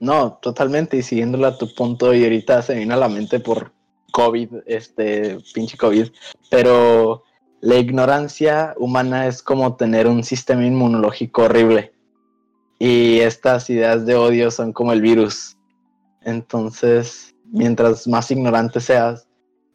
[0.00, 0.96] No, totalmente.
[0.96, 3.72] Y siguiéndolo a tu punto, y ahorita se viene a la mente por
[4.12, 6.08] COVID, este pinche COVID,
[6.50, 7.22] pero
[7.60, 11.92] la ignorancia humana es como tener un sistema inmunológico horrible.
[12.80, 15.56] Y estas ideas de odio son como el virus.
[16.22, 19.26] Entonces, mientras más ignorante seas,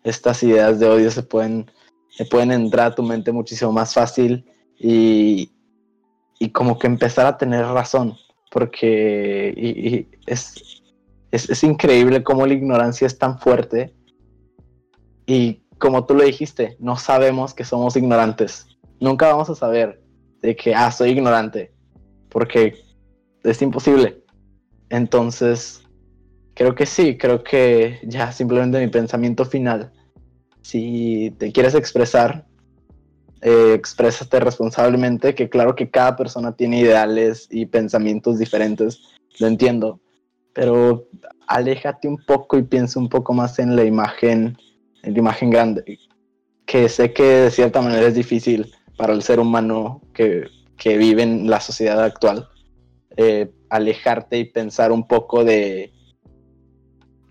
[0.03, 1.69] estas ideas de odio se pueden,
[2.09, 4.45] se pueden entrar a tu mente muchísimo más fácil
[4.78, 5.51] y,
[6.39, 8.15] y como que empezar a tener razón,
[8.51, 10.82] porque es,
[11.32, 13.93] es, es increíble cómo la ignorancia es tan fuerte
[15.26, 18.67] y como tú lo dijiste, no sabemos que somos ignorantes.
[18.99, 20.01] Nunca vamos a saber
[20.41, 21.74] de que, ah, soy ignorante,
[22.30, 22.76] porque
[23.43, 24.24] es imposible.
[24.89, 25.82] Entonces,
[26.56, 29.91] Creo que sí, creo que ya simplemente mi pensamiento final.
[30.62, 32.45] Si te quieres expresar,
[33.41, 39.01] eh, exprésate responsablemente, que claro que cada persona tiene ideales y pensamientos diferentes,
[39.39, 39.99] lo entiendo,
[40.54, 41.08] pero
[41.47, 44.56] aléjate un poco y piensa un poco más en la imagen,
[45.01, 45.99] en la imagen grande,
[46.66, 50.45] que sé que de cierta manera es difícil para el ser humano que,
[50.78, 52.47] que vive en la sociedad actual,
[53.18, 55.91] eh, alejarte y pensar un poco de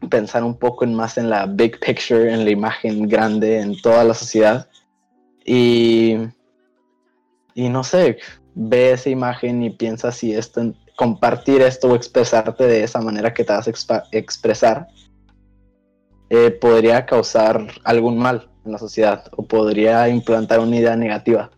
[0.08, 4.04] pensar un poco en más en la big picture, en la imagen grande, en toda
[4.04, 4.68] la sociedad.
[5.44, 6.16] Y,
[7.54, 8.18] y no sé,
[8.54, 13.44] ve esa imagen y piensa si esto, compartir esto o expresarte de esa manera que
[13.44, 14.88] te vas a expresar
[16.30, 21.50] eh, podría causar algún mal en la sociedad o podría implantar una idea negativa.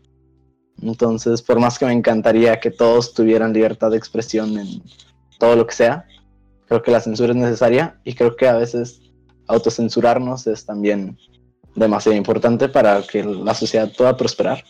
[0.82, 4.82] Entonces, por más que me encantaría que todos tuvieran libertad de expresión en
[5.38, 6.07] todo lo que sea,
[6.67, 9.01] creo que la censura es necesaria y creo que a veces
[9.47, 11.19] autocensurarnos es también
[11.75, 14.65] demasiado importante para que la sociedad pueda prosperar.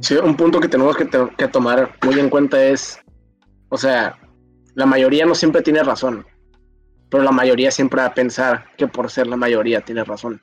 [0.00, 2.98] Sí, un punto que tenemos que, que tomar muy en cuenta es,
[3.68, 4.18] o sea,
[4.74, 6.26] la mayoría no siempre tiene razón,
[7.08, 10.40] pero la mayoría siempre va a pensar que por ser la mayoría tiene razón.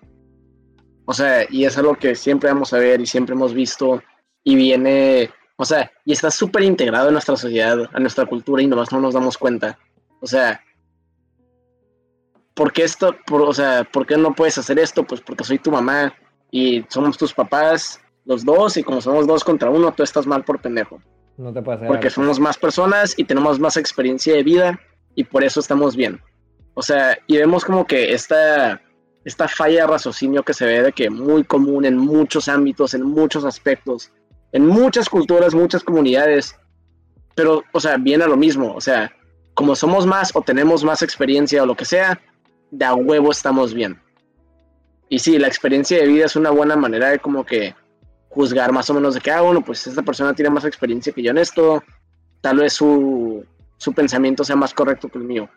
[1.06, 4.02] O sea, y es algo que siempre vamos a ver y siempre hemos visto
[4.44, 8.68] y viene o sea, y está súper integrado en nuestra sociedad, a nuestra cultura y
[8.68, 9.78] nomás no nos damos cuenta.
[10.20, 10.62] O sea,
[12.54, 13.16] ¿por qué esto?
[13.30, 15.04] o sea, ¿por qué no puedes hacer esto?
[15.04, 16.14] Pues porque soy tu mamá
[16.50, 20.44] y somos tus papás, los dos, y como somos dos contra uno, tú estás mal
[20.44, 21.02] por pendejo.
[21.38, 24.80] No te puedes Porque somos más personas y tenemos más experiencia de vida
[25.16, 26.22] y por eso estamos bien.
[26.76, 28.82] O sea, y vemos como que esta,
[29.26, 33.04] esta falla de raciocinio que se ve de que muy común en muchos ámbitos, en
[33.04, 34.12] muchos aspectos
[34.54, 36.56] en muchas culturas, muchas comunidades,
[37.36, 39.12] pero, o sea, viene a lo mismo, o sea,
[39.54, 42.22] como somos más o tenemos más experiencia o lo que sea,
[42.72, 44.00] de a huevo estamos bien.
[45.10, 47.76] Y sí, la experiencia de vida es una buena manera de como que
[48.30, 51.22] juzgar más o menos de que, ah, bueno, pues esta persona tiene más experiencia que
[51.22, 51.84] yo en esto,
[52.42, 53.46] tal vez su,
[53.78, 55.50] su pensamiento sea más correcto que el mío.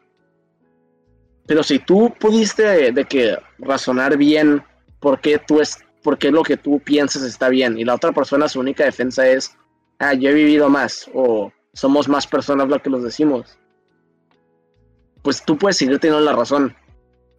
[1.47, 4.63] Pero si tú pudiste de, que razonar bien
[5.01, 8.49] por qué tú, es, porque lo que tú piensas está bien y la otra persona
[8.49, 9.57] su única defensa es,
[9.99, 13.59] ah, yo he vivido más o somos más personas lo que los decimos.
[15.23, 16.77] Pues tú puedes seguir teniendo la razón,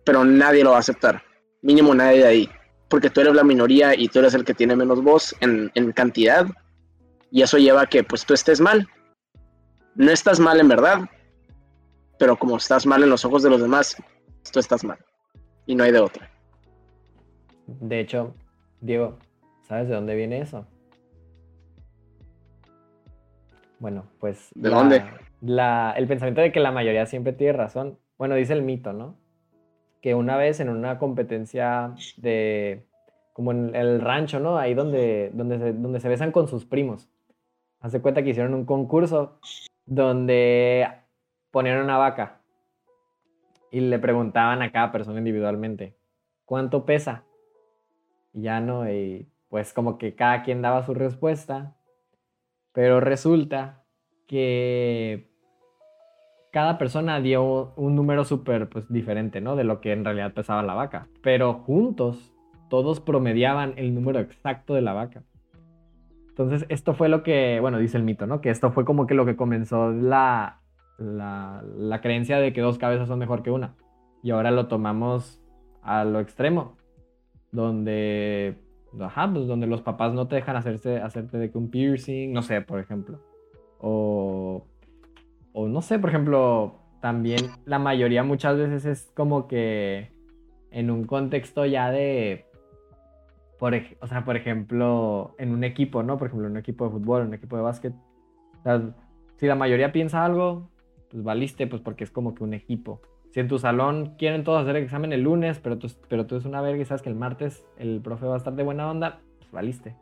[0.04, 1.24] pero nadie lo va a aceptar,
[1.62, 2.50] mínimo nadie de ahí,
[2.90, 6.46] porque tú eres la minoría y tú eres el que tiene menos voz en, cantidad
[7.32, 8.86] y eso lleva a que pues tú estés mal.
[9.96, 11.10] no estás mal en verdad,
[12.20, 13.96] pero como estás mal en los ojos de los demás,
[14.52, 14.98] tú estás mal.
[15.66, 16.30] Y no hay de otra.
[17.66, 18.36] De hecho,
[18.82, 19.18] Diego,
[19.64, 20.66] ¿sabes de dónde viene eso?
[23.80, 24.50] Bueno, pues...
[24.56, 25.04] ¿De dónde?
[25.42, 28.00] La, el pensamiento de que la mayoría siempre tiene razón.
[28.18, 29.16] Bueno, dice el mito, ¿no?
[30.02, 32.86] Que una vez en una competencia de...
[33.34, 34.58] Como en el rancho, ¿no?
[34.58, 37.10] Ahí donde, donde, se, donde se besan con sus primos.
[37.80, 39.40] Hace cuenta que hicieron un concurso
[39.86, 40.88] donde
[41.52, 42.42] ponían una vaca
[43.72, 45.96] y le preguntaban a cada persona individualmente,
[46.46, 47.26] ¿cuánto pesa?
[48.40, 51.76] Ya no, y pues como que cada quien daba su respuesta,
[52.72, 53.84] pero resulta
[54.28, 55.32] que
[56.52, 59.56] cada persona dio un número súper pues, diferente, ¿no?
[59.56, 62.32] De lo que en realidad pesaba la vaca, pero juntos
[62.70, 65.24] todos promediaban el número exacto de la vaca.
[66.30, 68.40] Entonces, esto fue lo que, bueno, dice el mito, ¿no?
[68.42, 70.62] Que esto fue como que lo que comenzó la,
[71.00, 73.74] la, creencia de que dos cabezas son mejor que una.
[74.22, 75.42] Y ahora lo tomamos
[75.82, 76.77] a lo extremo,
[77.52, 78.58] donde,
[79.00, 82.42] ajá, pues donde los papás no te dejan hacerse, hacerte de que un piercing, no
[82.42, 83.20] sé, por ejemplo.
[83.80, 84.66] O,
[85.54, 90.12] o no sé, por ejemplo, también la mayoría muchas veces es como que
[90.72, 92.46] en un contexto ya de,
[93.58, 96.18] por, o sea, por ejemplo, en un equipo, ¿no?
[96.18, 97.94] Por ejemplo, en un equipo de fútbol, en un equipo de básquet.
[99.38, 100.70] Si la mayoría piensa algo,
[101.10, 103.02] pues valiste, pues porque es como que un equipo.
[103.38, 106.38] Si en tu salón quieren todos hacer el examen el lunes, pero tú, pero tú
[106.38, 108.90] es una verga y sabes que el martes el profe va a estar de buena
[108.90, 109.94] onda, pues valiste.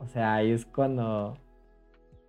[0.00, 1.38] O sea, ahí es cuando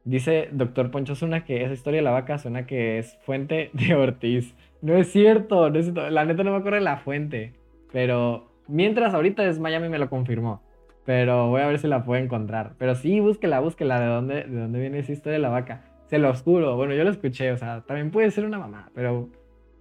[0.06, 3.96] dice doctor Poncho Zuna que esa historia de la vaca suena que es fuente de
[3.96, 4.56] Ortiz.
[4.82, 6.10] No es cierto, no es cierto.
[6.10, 7.52] la neta no me acuerdo de la fuente,
[7.92, 10.62] pero mientras ahorita es Miami me lo confirmó.
[11.04, 12.76] Pero voy a ver si la puedo encontrar.
[12.78, 15.84] Pero sí, búsquela, búsquela de dónde, de dónde viene esa historia de la vaca.
[16.06, 16.78] Se lo oscuro.
[16.78, 19.28] Bueno, yo lo escuché, o sea, también puede ser una mamá, pero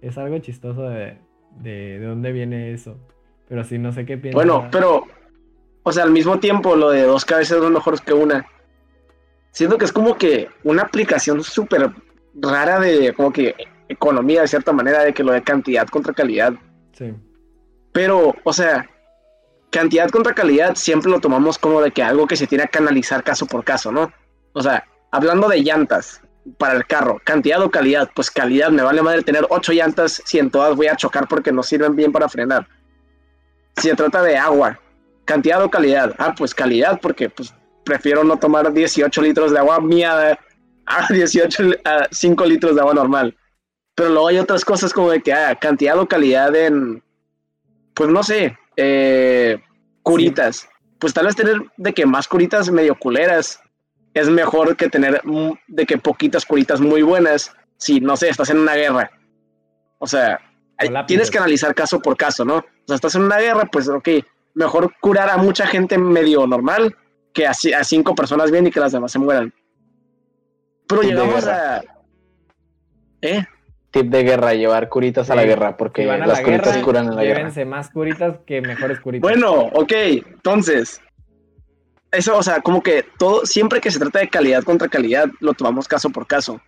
[0.03, 1.17] es algo chistoso de,
[1.61, 2.97] de, dónde viene eso.
[3.47, 4.35] Pero sí, no sé qué piensa.
[4.35, 5.05] Bueno, pero,
[5.83, 8.45] o sea, al mismo tiempo, lo de dos cabezas son mejores que una.
[9.51, 11.89] Siento que es como que una aplicación súper
[12.35, 13.55] rara de, como que,
[13.87, 16.53] economía de cierta manera, de que lo de cantidad contra calidad.
[16.91, 17.13] Sí.
[17.93, 18.89] Pero, o sea,
[19.69, 23.23] cantidad contra calidad siempre lo tomamos como de que algo que se tiene que analizar
[23.23, 24.11] caso por caso, ¿no?
[24.53, 26.21] O sea, hablando de llantas,
[26.57, 30.39] para el carro, cantidad o calidad, pues calidad, me vale madre tener ocho llantas si
[30.39, 32.67] en todas voy a chocar porque no sirven bien para frenar.
[33.77, 34.79] Si se trata de agua,
[35.25, 39.79] cantidad o calidad, ah, pues calidad porque pues prefiero no tomar 18 litros de agua
[39.79, 40.37] mía
[40.85, 43.35] a 18 a 5 litros de agua normal.
[43.95, 47.03] Pero luego hay otras cosas como de que ah, cantidad o calidad en,
[47.93, 49.61] pues no sé, eh,
[50.01, 50.67] curitas.
[50.99, 53.59] Pues tal vez tener de que más curitas medio culeras
[54.13, 55.21] es mejor que tener
[55.67, 59.11] de que poquitas curitas muy buenas si, no sé, estás en una guerra.
[59.97, 60.39] O sea,
[61.07, 62.57] tienes que analizar caso por caso, ¿no?
[62.57, 64.09] O sea, estás en una guerra, pues, ok,
[64.53, 66.95] mejor curar a mucha gente medio normal
[67.33, 69.53] que a, a cinco personas bien y que las demás se mueran.
[70.87, 71.81] Pero llegamos a...
[73.21, 73.45] ¿Eh?
[73.91, 77.37] Tip de guerra, llevar curitas a la guerra, porque las curitas curan en la guerra.
[77.37, 79.21] Llévense más curitas que mejores curitas.
[79.21, 80.99] Bueno, ok, entonces,
[82.13, 85.53] eso, o sea, como que todo, siempre que se trata de calidad contra calidad, lo
[85.53, 86.61] tomamos caso por caso.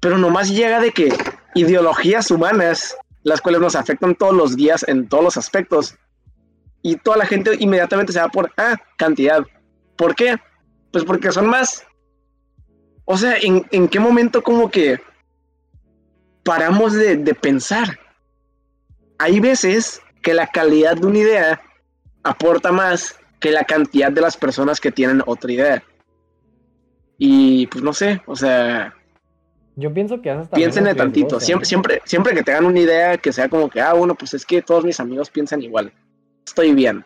[0.00, 1.12] Pero nomás llega de que
[1.54, 5.96] ideologías humanas, las cuales nos afectan todos los días en todos los aspectos,
[6.82, 9.44] y toda la gente inmediatamente se va por, ah, cantidad.
[9.96, 10.36] ¿Por qué?
[10.92, 11.84] Pues porque son más.
[13.04, 15.00] O sea, ¿en, en qué momento como que
[16.44, 17.98] paramos de, de pensar?
[19.18, 21.62] Hay veces que la calidad de una idea
[22.22, 25.82] aporta más que la cantidad de las personas que tienen otra idea.
[27.18, 28.94] Y pues no sé, o sea...
[29.76, 33.48] Yo pienso que hasta Piénsenle tantito, siempre, siempre, siempre que tengan una idea que sea
[33.48, 35.92] como que, ah, bueno, pues es que todos mis amigos piensan igual.
[36.44, 37.04] Estoy bien.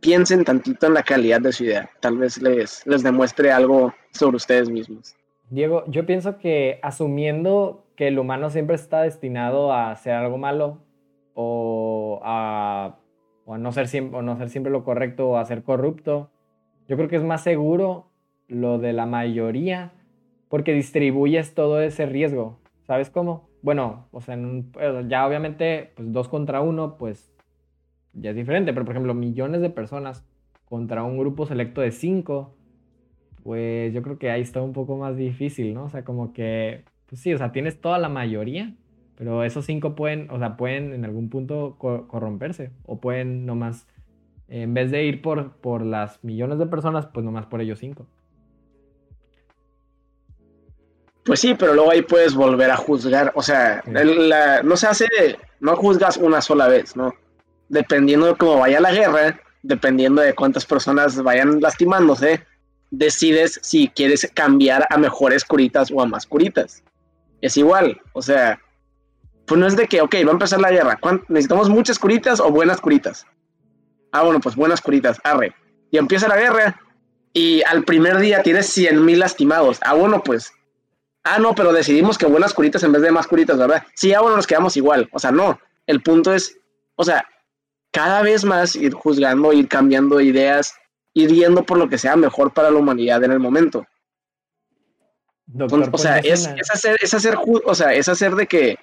[0.00, 1.88] Piensen tantito en la calidad de su idea.
[2.00, 5.14] Tal vez les, les demuestre algo sobre ustedes mismos.
[5.50, 10.78] Diego, yo pienso que asumiendo que el humano siempre está destinado a hacer algo malo
[11.34, 12.96] o a
[13.50, 16.30] o no ser siempre, no ser siempre lo correcto o a ser corrupto.
[16.86, 18.12] Yo creo que es más seguro
[18.46, 19.92] lo de la mayoría
[20.48, 22.60] porque distribuyes todo ese riesgo.
[22.86, 23.48] ¿Sabes cómo?
[23.62, 27.34] Bueno, o sea, eh, ya obviamente, pues dos contra uno, pues
[28.12, 30.24] ya es diferente, pero por ejemplo, millones de personas
[30.64, 32.54] contra un grupo selecto de cinco,
[33.42, 35.86] pues yo creo que ahí está un poco más difícil, ¿no?
[35.86, 38.76] O sea, como que, pues sí, o sea, tienes toda la mayoría,
[39.20, 43.86] pero esos cinco pueden, o sea, pueden en algún punto corromperse o pueden nomás,
[44.48, 48.06] en vez de ir por, por las millones de personas, pues nomás por ellos cinco.
[51.26, 53.30] Pues sí, pero luego ahí puedes volver a juzgar.
[53.34, 55.06] O sea, no se hace,
[55.60, 57.12] no juzgas una sola vez, ¿no?
[57.68, 62.40] Dependiendo de cómo vaya la guerra, dependiendo de cuántas personas vayan lastimándose,
[62.90, 66.82] decides si quieres cambiar a mejores curitas o a más curitas.
[67.42, 68.58] Es igual, o sea,
[69.50, 70.96] pues no es de que, ok, va a empezar la guerra,
[71.26, 73.26] ¿necesitamos muchas curitas o buenas curitas?
[74.12, 75.52] Ah, bueno, pues buenas curitas, arre.
[75.90, 76.80] Y empieza la guerra
[77.32, 79.80] y al primer día tienes 100 mil lastimados.
[79.82, 80.52] Ah, bueno, pues.
[81.24, 83.82] Ah, no, pero decidimos que buenas curitas en vez de más curitas, ¿verdad?
[83.96, 85.08] Sí, ah, bueno, nos quedamos igual.
[85.10, 85.58] O sea, no.
[85.88, 86.56] El punto es,
[86.94, 87.26] o sea,
[87.90, 90.74] cada vez más ir juzgando, ir cambiando ideas,
[91.12, 93.84] ir viendo por lo que sea mejor para la humanidad en el momento.
[95.58, 98.78] o sea, es, hacer, es hacer, o sea, es hacer de que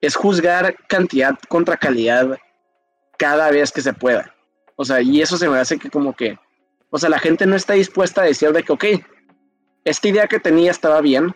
[0.00, 2.38] es juzgar cantidad contra calidad
[3.18, 4.34] cada vez que se pueda.
[4.76, 6.38] O sea, y eso se me hace que como que,
[6.90, 8.84] o sea, la gente no está dispuesta a decir de que, ok,
[9.84, 11.34] esta idea que tenía estaba bien,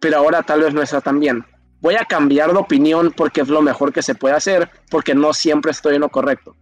[0.00, 1.44] pero ahora tal vez no está tan bien
[1.80, 5.32] voy a cambiar de opinión porque es lo mejor que se puede hacer, porque no
[5.32, 6.56] siempre estoy en lo correcto.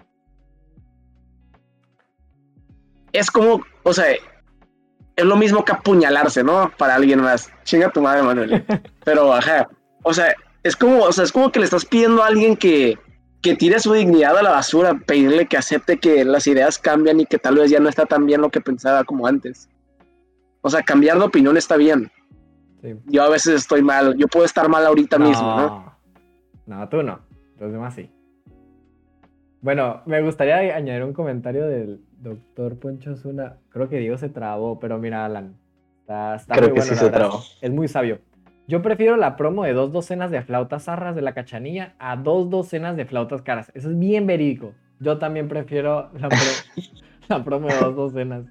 [3.13, 4.07] Es como, o sea,
[5.17, 6.71] es lo mismo que apuñalarse, ¿no?
[6.77, 7.51] Para alguien más.
[7.63, 8.67] Chinga tu madre, Manuel.
[9.05, 9.69] Pero, ajá.
[10.03, 10.35] O sea,
[10.65, 12.99] es como, o sea, es como que le estás pidiendo a alguien que,
[13.43, 17.27] que tire su dignidad a la basura, pedirle que acepte que las ideas cambian y
[17.27, 19.69] que tal vez ya no está tan bien lo que pensaba como antes.
[20.62, 22.11] O sea, cambiar de opinión está bien.
[23.07, 25.95] Yo a veces estoy mal, yo puedo estar mal ahorita mismo, ¿no?
[26.67, 27.21] No, tú no,
[27.59, 28.11] los demás sí.
[29.61, 33.57] Bueno, me gustaría añadir un comentario del doctor Poncho Zuna.
[33.71, 35.57] Creo que Diego se trabó, pero mira, Alan,
[36.01, 37.43] está, Creo que sí se trabó.
[37.61, 38.19] Es muy sabio.
[38.67, 42.49] Yo prefiero la promo de dos docenas de flautas zarras de la cachanilla a dos
[42.49, 43.71] docenas de flautas caras.
[43.75, 44.73] Eso es bien verídico.
[45.01, 46.29] Yo también prefiero la,
[47.29, 48.47] la promo de dos docenas.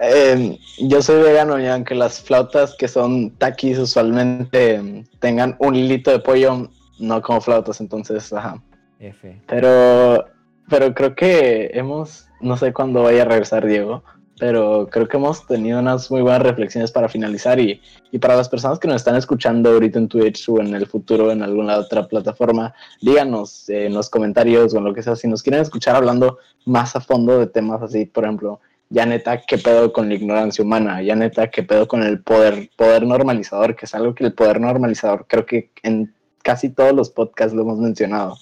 [0.00, 5.76] Em, yo soy vegano y aunque las flautas que son taquis usualmente em, tengan un
[5.76, 8.62] hilito de pollo, no como flautas, entonces, ajá.
[8.98, 9.40] F.
[9.46, 10.24] Pero,
[10.68, 14.02] pero creo que hemos, no sé cuándo vaya a regresar Diego,
[14.40, 17.80] pero creo que hemos tenido unas muy buenas reflexiones para finalizar y,
[18.10, 21.30] y, para las personas que nos están escuchando ahorita en Twitch o en el futuro
[21.30, 25.42] en alguna otra plataforma, díganos en los comentarios o en lo que sea, si nos
[25.42, 29.92] quieren escuchar hablando más a fondo de temas así, por ejemplo, ya neta, ¿qué pedo
[29.92, 31.00] con la ignorancia humana?
[31.02, 33.76] Ya neta, ¿qué pedo con el poder, poder normalizador?
[33.76, 36.12] Que es algo que el poder normalizador creo que en
[36.42, 38.36] casi todos los podcasts lo hemos mencionado.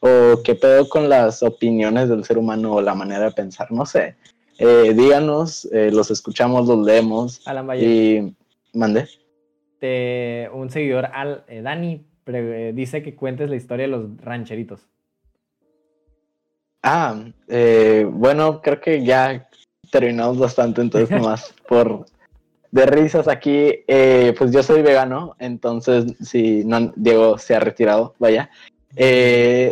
[0.00, 3.86] O qué pedo con las opiniones del ser humano o la manera de pensar, no
[3.86, 4.16] sé.
[4.58, 7.42] Eh, díganos, eh, los escuchamos, los leemos.
[7.76, 8.34] y
[8.72, 9.08] mande.
[10.52, 12.04] un seguidor, al, eh, Dani,
[12.72, 14.80] dice que cuentes la historia de los rancheritos.
[16.82, 17.16] Ah,
[18.12, 19.48] bueno, creo que ya
[19.90, 22.06] terminamos bastante, entonces nomás por
[22.70, 28.14] de risas aquí, eh, pues yo soy vegano, entonces si no, Diego se ha retirado,
[28.18, 28.50] vaya.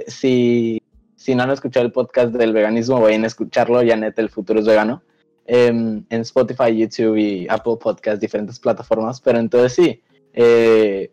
[0.06, 0.81] Si,
[1.22, 4.58] si no han escuchado el podcast del veganismo, vayan a escucharlo, ya neta, el futuro
[4.58, 5.02] es vegano.
[5.46, 10.02] Em, en Spotify, YouTube y Apple Podcast, diferentes plataformas, pero entonces sí,
[10.32, 11.12] eh,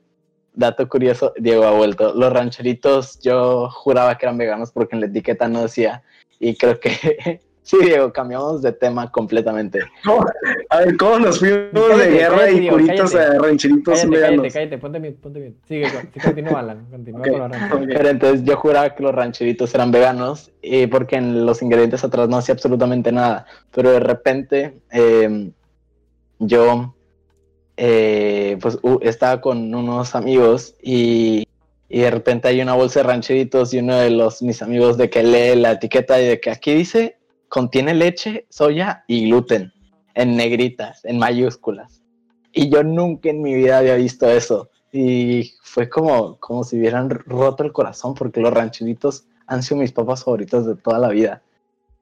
[0.53, 2.14] dato curioso, Diego ha vuelto.
[2.14, 6.03] Los rancheritos yo juraba que eran veganos porque en la etiqueta no decía,
[6.39, 9.78] y creo que Sí, Diego, cambiamos de tema completamente.
[10.71, 14.97] A ver, ¿cómo nos fuimos de guerra y curitos a rancheritos cállate, cállate, cállate, ponte
[14.97, 15.55] bien, ponte bien.
[15.67, 17.96] Sigue, sí, continúa, Alan, continúa con los rancheritos.
[17.96, 22.28] Pero entonces yo juraba que los rancheritos eran veganos y porque en los ingredientes atrás
[22.28, 23.46] no hacía absolutamente nada.
[23.70, 25.51] Pero de repente em,
[26.39, 26.96] yo
[27.78, 31.46] eh, pues estaba con unos amigos y
[31.87, 35.12] y de repente hay una bolsa de rancheritos y uno de los mis amigos de
[35.12, 37.18] que lee la etiqueta y de que aquí dice
[37.50, 39.74] contiene leche, soya y gluten
[40.13, 42.01] en negritas, en mayúsculas.
[42.54, 44.70] Y yo nunca en mi vida había visto eso.
[44.92, 49.92] Y fue como, como si hubieran roto el corazón porque los rancheritos han sido mis
[49.92, 51.42] papas favoritos de toda la vida.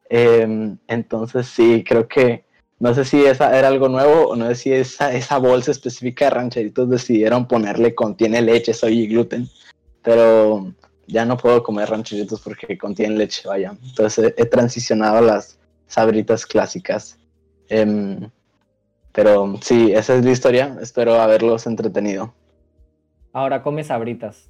[0.09, 2.45] Em, entonces sí, creo que
[2.79, 6.25] no sé si esa era algo nuevo o no sé si esa, esa bolsa específica
[6.25, 9.49] de rancheritos decidieron ponerle contiene leche, soya y gluten.
[10.03, 10.73] Pero
[11.07, 13.75] ya no puedo comer rancheritos porque contienen leche, vaya.
[13.81, 15.57] Entonces he, transicionado a las
[15.87, 17.17] sabritas clásicas.
[17.69, 18.29] Em,
[19.13, 20.77] pero sí, esa es la historia.
[20.81, 22.33] Espero haberlos entretenido.
[23.33, 24.49] Ahora come sabritas.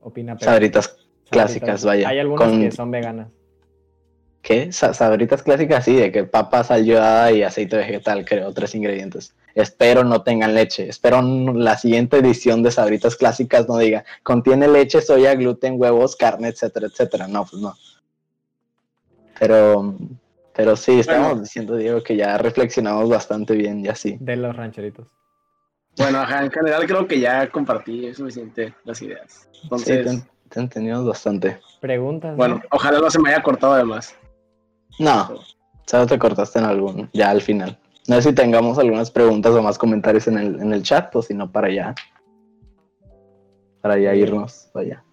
[0.00, 0.38] Opina.
[0.38, 0.96] Sabritas,
[1.30, 2.08] clásicas, vaya.
[2.08, 3.28] Hay algunas que son veganas.
[4.42, 4.72] ¿Qué?
[4.72, 9.34] Sabritas clásicas, sí, de que papa, sal y aceite vegetal, creo, tres ingredientes.
[9.54, 10.88] Espero no tengan leche.
[10.88, 16.48] Espero la siguiente edición de Sabritas clásicas no diga, contiene leche, soya, gluten, huevos, carne,
[16.48, 17.26] etcétera, etcétera.
[17.26, 17.74] No, pues no.
[19.38, 19.96] Pero,
[20.54, 24.16] pero sí, estamos diciendo, Diego, que ya reflexionamos bastante bien, ya sí.
[24.20, 25.08] De los rancheritos.
[25.96, 29.48] Bueno, ajá, en general creo que ya compartí suficiente las ideas.
[29.64, 31.60] Entonces, Sí, te, te entendimos bastante.
[31.80, 32.30] Preguntas.
[32.30, 32.36] ¿no?
[32.36, 34.14] bueno, ojalá no se me haya cortado además.
[34.98, 35.28] No,
[35.86, 37.78] solo te cortaste en algún, ya al final.
[38.08, 41.22] No sé si tengamos algunas preguntas o más comentarios en el, en el chat o
[41.22, 41.94] si no para ya.
[43.80, 45.04] Para ya irnos, vaya.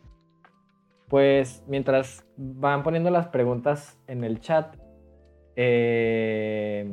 [1.09, 4.75] Pues mientras van poniendo las preguntas en el chat,
[5.55, 6.89] eh,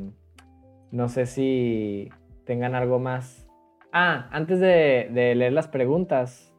[0.90, 2.10] no sé si
[2.44, 3.46] tengan algo más.
[3.92, 6.52] Ah, antes de, de leer las preguntas,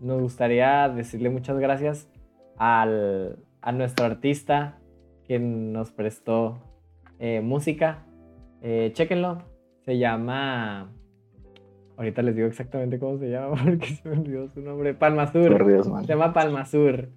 [0.00, 2.10] nos gustaría decirle muchas gracias
[2.58, 4.78] al, a nuestro artista
[5.28, 6.58] que nos prestó
[7.20, 8.06] eh, música.
[8.62, 9.38] Eh, chéquenlo,
[9.84, 10.90] se llama...
[11.96, 14.94] Ahorita les digo exactamente cómo se llama porque se me olvidó su nombre.
[14.94, 15.66] Palmasur.
[15.66, 15.86] Dios.
[15.86, 17.10] Se llama Palmasur.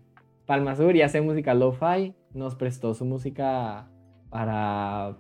[0.46, 2.14] Palmasur y hace música lo-fi.
[2.34, 3.88] Nos prestó su música
[4.30, 5.18] para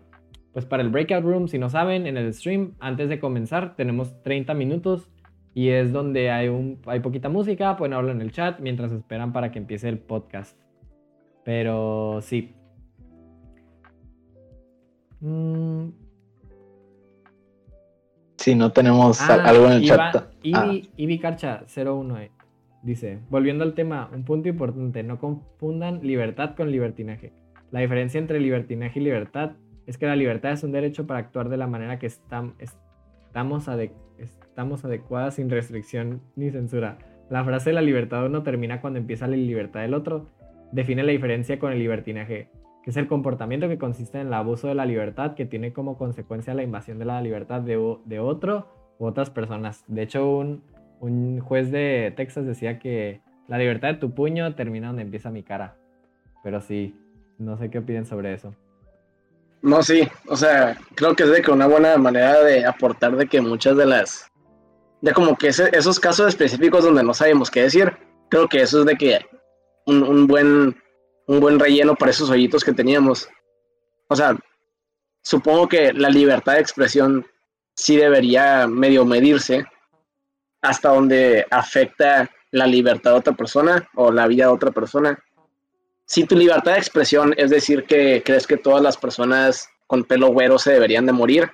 [0.51, 1.47] pues para el breakout room.
[1.47, 5.09] Si no saben, en el stream, antes de comenzar, tenemos 30 minutos
[5.53, 9.33] y es donde hay un hay poquita música, pueden hablar en el chat mientras esperan
[9.33, 10.57] para que empiece el podcast.
[11.43, 12.55] Pero sí.
[15.21, 15.89] Mm,
[18.37, 20.15] Si no tenemos Ah, algo en el chat.
[20.41, 22.31] Ivi, Ah, Ivi Carcha 01 eh,
[22.81, 27.33] dice, volviendo al tema, un punto importante, no confundan libertad con libertinaje.
[27.69, 29.51] La diferencia entre libertinaje y libertad
[29.85, 33.67] es que la libertad es un derecho para actuar de la manera que estam- estamos,
[33.67, 36.97] ade- estamos adecuadas sin restricción ni censura.
[37.29, 40.25] La frase la libertad de uno termina cuando empieza la libertad del otro.
[40.71, 42.49] Define la diferencia con el libertinaje,
[42.83, 45.97] que es el comportamiento que consiste en el abuso de la libertad que tiene como
[45.97, 48.67] consecuencia la invasión de la libertad de, de otro
[48.99, 49.83] u otras personas.
[49.87, 50.63] De hecho, un,
[50.99, 55.43] un juez de Texas decía que la libertad de tu puño termina donde empieza mi
[55.43, 55.75] cara.
[56.43, 56.95] Pero sí,
[57.37, 58.55] no sé qué opinen sobre eso.
[59.61, 63.27] No, sí, o sea, creo que es de que una buena manera de aportar de
[63.27, 64.31] que muchas de las,
[65.01, 67.93] de como que esos casos específicos donde no sabemos qué decir,
[68.29, 69.19] creo que eso es de que
[69.85, 70.75] un, un buen,
[71.31, 73.27] un buen relleno para esos hoyitos que teníamos.
[74.07, 74.37] O sea,
[75.21, 77.25] supongo que la libertad de expresión
[77.75, 79.65] sí debería medio medirse
[80.61, 85.17] hasta donde afecta la libertad de otra persona o la vida de otra persona
[86.11, 90.27] si tu libertad de expresión es decir que crees que todas las personas con pelo
[90.27, 91.49] güero se deberían de morir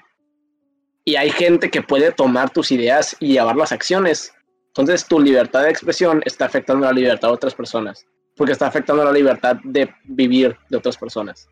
[1.06, 4.34] y hay gente que puede tomar tus ideas y llevar las acciones,
[4.70, 8.04] entonces tu libertad de expresión está afectando la libertad de otras personas,
[8.38, 11.49] porque está afectando la libertad de vivir de otras personas.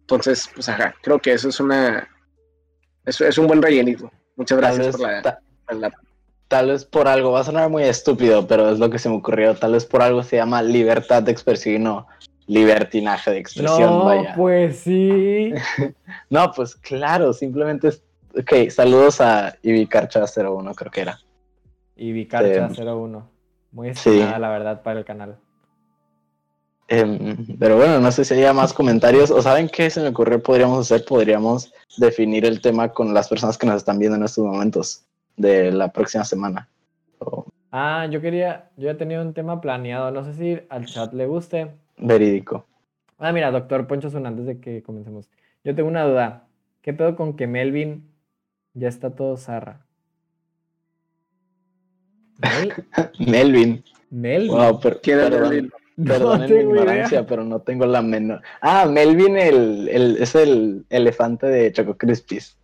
[0.00, 2.08] Entonces, pues ajá, creo que eso es una
[3.04, 4.10] eso es un buen rellenito.
[4.36, 5.90] Muchas gracias vez, por la, ta- por la-
[6.46, 9.16] tal vez por algo, va a sonar muy estúpido, pero es lo que se me
[9.16, 9.54] ocurrió.
[9.54, 12.06] Tal vez por algo se llama libertad de expresión y no
[12.46, 13.80] libertinaje de expresión.
[13.90, 14.34] No, vaya.
[14.36, 15.52] pues sí.
[16.30, 18.02] No, pues claro, simplemente es.
[18.38, 21.18] Ok, saludos a Ibicarcha01, creo que era.
[21.96, 22.80] Y Vicarcha Sí.
[22.82, 23.28] 01.
[23.72, 24.10] Muy Sí.
[24.10, 25.36] estimada, la verdad, para el canal.
[26.88, 29.30] Em, pero bueno, no sé si haya más comentarios.
[29.30, 30.42] ¿O saben qué se me ocurrió?
[30.42, 34.44] Podríamos hacer, podríamos definir el tema con las personas que nos están viendo en estos
[34.44, 35.04] momentos
[35.36, 36.68] de la próxima semana.
[37.70, 40.10] Ah, yo quería, yo ya tenía un tema planeado.
[40.10, 41.70] No sé si al chat le guste.
[41.98, 42.64] verídico.
[43.18, 45.28] Ah, mira, doctor Poncho Zun, antes de que comencemos.
[45.64, 46.46] Yo tengo una duda.
[46.80, 48.08] ¿Qué pedo con que Melvin
[48.72, 49.84] ya está todo zarra?
[52.38, 52.72] ¿Mel?
[53.18, 53.84] Melvin.
[54.10, 54.50] ¿Melvin?
[54.52, 56.22] Wow, per- ¿Quién era perdón, Melvin?
[56.22, 57.26] no perdonen mi ignorancia, idea.
[57.26, 58.40] pero no tengo la menor.
[58.60, 62.56] Ah, Melvin el, el- es el elefante de Choco Crispies.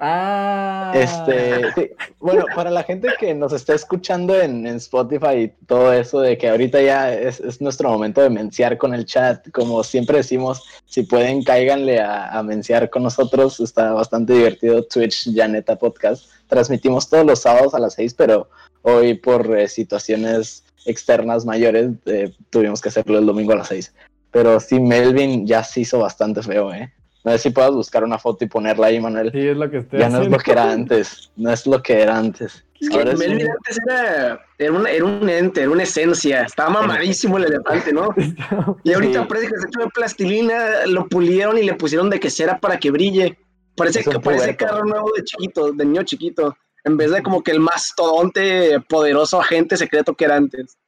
[0.00, 0.92] Ah.
[0.94, 1.90] Este, sí.
[2.18, 6.36] Bueno, para la gente que nos está escuchando en, en Spotify y todo eso, de
[6.36, 10.62] que ahorita ya es, es nuestro momento de menciar con el chat, como siempre decimos,
[10.84, 16.26] si pueden, cáiganle a, a menciar con nosotros, está bastante divertido Twitch Janeta Podcast.
[16.48, 18.50] Transmitimos todos los sábados a las 6, pero
[18.82, 23.94] hoy por eh, situaciones externas mayores eh, tuvimos que hacerlo el domingo a las 6.
[24.30, 26.92] Pero sí, Melvin ya se hizo bastante feo, ¿eh?
[27.24, 29.30] No sé si puedas buscar una foto y ponerla ahí, Manuel.
[29.32, 30.38] Sí, es lo que estoy Ya no es lo haciendo.
[30.44, 32.64] que era antes, no es lo que era antes.
[32.80, 35.84] Es que Ahora es Melvin un- antes era, era, un, era un ente, era una
[35.84, 36.42] esencia.
[36.42, 38.08] Estaba mamadísimo el elefante, ¿no?
[38.84, 39.26] Y ahorita Sí.
[39.28, 42.90] parece que se echó de plastilina, lo pulieron y le pusieron de quesera para que
[42.90, 43.38] brille.
[43.76, 46.54] Parece que parece carro nuevo de chiquito, de niño chiquito.
[46.84, 50.78] En vez de como que el mastodonte poderoso agente secreto que era antes.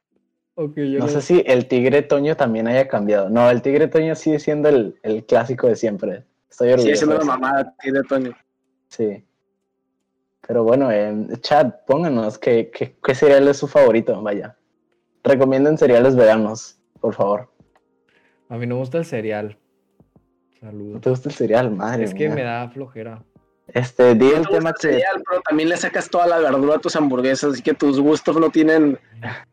[0.55, 3.29] No no- sé si el tigre Toño también haya cambiado.
[3.29, 6.23] No, el tigre Toño sigue siendo el, el clásico de siempre.
[6.49, 6.83] Estoy orgulloso.
[6.85, 7.27] Sigue siendo la eso.
[7.27, 8.35] mamada de Toño.
[8.89, 9.23] Sí.
[10.47, 14.57] Pero bueno, en chat, pónganos qué, qué, qué cereal es su favorito, vaya.
[15.23, 17.51] Recomienden cereales veganos, por favor.
[18.49, 19.57] A mí no me gusta el cereal.
[20.61, 21.01] ¿No Saludos.
[21.01, 21.71] te gusta el cereal?
[21.71, 23.23] Madre Es que me da flojera.
[23.73, 24.81] Este, di No el tema que...
[24.89, 28.37] cereal, pero también le sacas toda la verdura a tus hamburguesas, así que tus gustos
[28.39, 28.97] no tienen,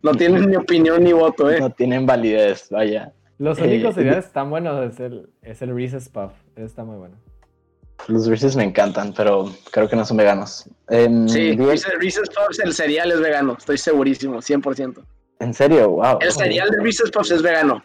[0.03, 1.59] no tienen ni opinión ni voto, ¿eh?
[1.61, 3.12] no tienen validez, vaya.
[3.39, 6.31] Los Eh, únicos de- cereales que están buenos es el, es el Reese's Puff.
[6.55, 7.16] Está muy bueno.
[8.07, 10.69] Los Reese's me encantan, pero creo que no son veganos.
[10.89, 15.05] Em, Sí, di el- Reese's, Reese's Puffs, el cereal es vegano, estoy segurísimo, 100%.
[15.41, 16.19] En serio, wow.
[16.20, 17.82] El cereal de Reese's Puffs es vegano.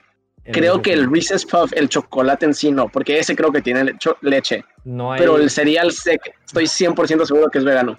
[0.52, 1.12] Creo que el.
[1.12, 4.64] Reese's Puff, el chocolate en sí no, porque ese creo que tiene lecho- leche.
[4.86, 5.20] No hay...
[5.20, 7.98] Pero el cereal que- estoy 100% seguro que es vegano.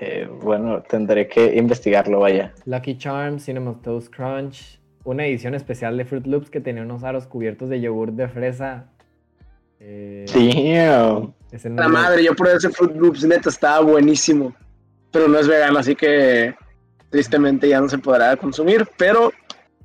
[0.00, 2.54] Eh, bueno, tendré que investigarlo, vaya.
[2.66, 7.26] Lucky Charms, Cinnamon Toast Crunch, una edición especial de Fruit Loops que tenía unos aros
[7.26, 8.86] cubiertos de yogur de fresa.
[9.80, 11.34] Eh, Damn.
[11.50, 14.54] ese no La madre, yo probé ese Fruit Loops, neta, estaba buenísimo.
[15.10, 16.54] Pero no es vegano, así que
[17.10, 19.32] tristemente ya no se podrá consumir, pero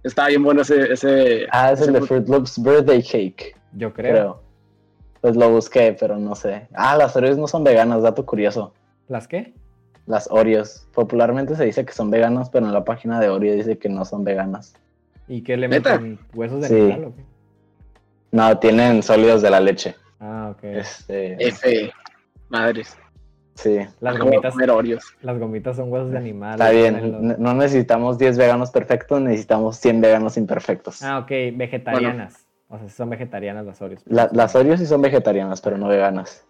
[0.08, 0.92] estaba bien bueno ese...
[0.94, 4.12] ese Ah, es el ese de Fruit- Fruit Loops Birthday Cake, Yo creo.
[4.14, 4.42] creo.
[5.22, 6.68] Pues lo busqué, pero no sé.
[6.74, 8.74] Ah, las Oreos no son veganas, dato curioso.
[9.08, 9.54] ¿Las qué?
[10.06, 10.88] Las Oreos.
[10.94, 14.06] Popularmente se dice que son veganas, pero en la página de Oreo dice que no
[14.06, 14.74] son veganas.
[15.28, 15.98] ¿Y qué le ¿Neta?
[16.00, 16.20] meten?
[16.34, 16.76] ¿Huesos de Sí.
[16.76, 17.24] animal o qué?
[18.32, 19.96] No, tienen sólidos de la leche.
[20.20, 20.64] Ah, ok.
[20.64, 21.92] Este, F,
[22.50, 22.96] madres.
[23.58, 23.80] Sí.
[24.00, 24.56] Las de gomitas,
[25.22, 26.54] las gomitas son huesos de animal.
[26.54, 31.04] Está bien, no necesitamos 10 veganos perfectos, necesitamos 100 veganos imperfectos.
[31.04, 32.48] Ah, ok, vegetarianas.
[32.70, 34.02] O sea, son vegetarianas las Oreos.
[34.06, 36.46] La- las Oreos sí son vegetarianas, pero no veganas.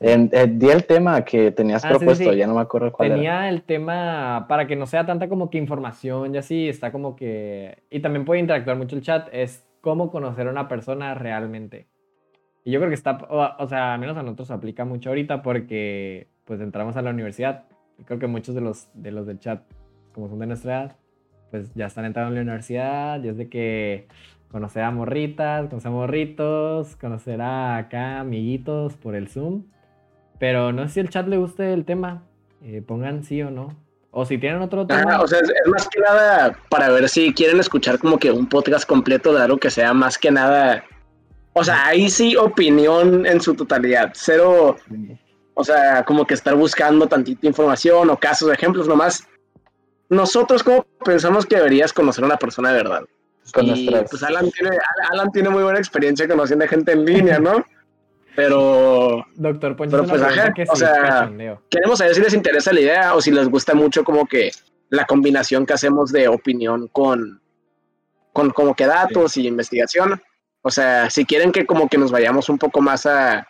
[0.00, 2.36] En- eh, di el tema que tenías Ah, sí, sí, propuesto, sí.
[2.36, 3.14] ya no me acuerdo cuál era.
[3.16, 7.14] Tenía el tema, para que no sea tanta como que información y así, está como
[7.14, 7.78] que...
[7.90, 11.86] Y también puede interactuar mucho el chat, es cómo conocer a una persona realmente.
[12.64, 15.42] Y yo creo que está, o, o sea, al menos a nosotros aplica mucho ahorita
[15.42, 17.64] porque pues entramos a la universidad.
[17.98, 19.62] Y creo que muchos de los, de los del chat,
[20.14, 20.96] como son de nuestra edad,
[21.50, 24.08] pues ya están entrando a la universidad, y es de que
[24.50, 29.64] conocer a morritas, conocer a morritos, conocer a acá amiguitos por el Zoom.
[30.38, 32.22] Pero no sé si el chat le guste el tema.
[32.62, 33.76] eh, pongan sí o no.
[34.10, 35.00] O si tienen otro tema.
[35.02, 38.30] Ajá, o sea, es, es más que nada para ver si quieren escuchar como que
[38.30, 40.84] un podcast completo de algo que sea más que nada.
[41.54, 44.12] O sea, ahí sí opinión en su totalidad.
[44.14, 44.76] Cero,
[45.62, 49.26] o sea, como que estar buscando tantita información o casos, ejemplos nomás.
[50.08, 53.02] Nosotros como pensamos que deberías conocer a una persona de verdad.
[53.54, 54.76] Con Y, nuestras- pues Alan tiene,
[55.10, 57.64] Alan tiene muy buena experiencia conociendo gente en línea, ¿no?
[58.36, 61.30] Pero Doctor Poncho Pero pues, ajá, que o sí, sea,
[61.70, 64.50] queremos saber si les interesa la idea o si les gusta mucho como que
[64.88, 67.40] la combinación que hacemos de opinión con,
[68.32, 70.20] con como que datos y investigación.
[70.62, 73.46] O sea, si quieren que como que nos vayamos un poco más a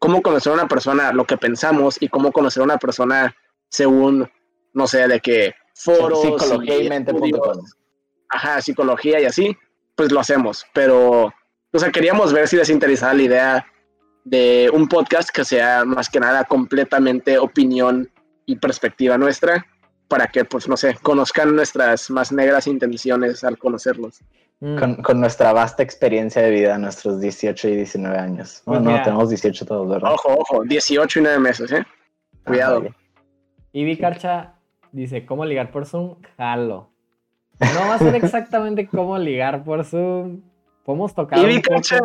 [0.00, 3.36] cómo conocer a una persona, lo que pensamos y cómo conocer a una persona
[3.68, 4.28] según,
[4.72, 6.22] no sé, de qué foros.
[6.22, 7.76] Psicología y estudios,
[8.30, 9.56] Ajá, psicología y así,
[9.94, 10.64] pues lo hacemos.
[10.72, 11.32] Pero,
[11.72, 13.66] o sea, queríamos ver si les interesaba la idea
[14.24, 18.10] de un podcast que sea más que nada completamente opinión
[18.46, 19.66] y perspectiva nuestra
[20.08, 24.20] para que, pues, no sé, conozcan nuestras más negras intenciones al conocerlos.
[24.60, 28.60] Mm, Con, con nuestra vasta experiencia de vida, nuestros 18 y 19 años.
[28.66, 30.12] Pues no, tenemos 18 todos, ¿verdad?
[30.12, 31.82] Ojo, ojo, 18 y 9 meses, ¿eh?
[32.44, 32.76] Cuidado.
[32.76, 32.94] Ah, vale.
[33.72, 34.54] Ivy Carcha
[34.92, 36.16] dice, ¿cómo ligar por Zoom?
[36.36, 36.90] Jalo.
[37.60, 40.42] No va a ser exactamente cómo ligar por Zoom.
[40.84, 41.76] Podemos tocar Y un vi poco.
[41.76, 41.98] cacha,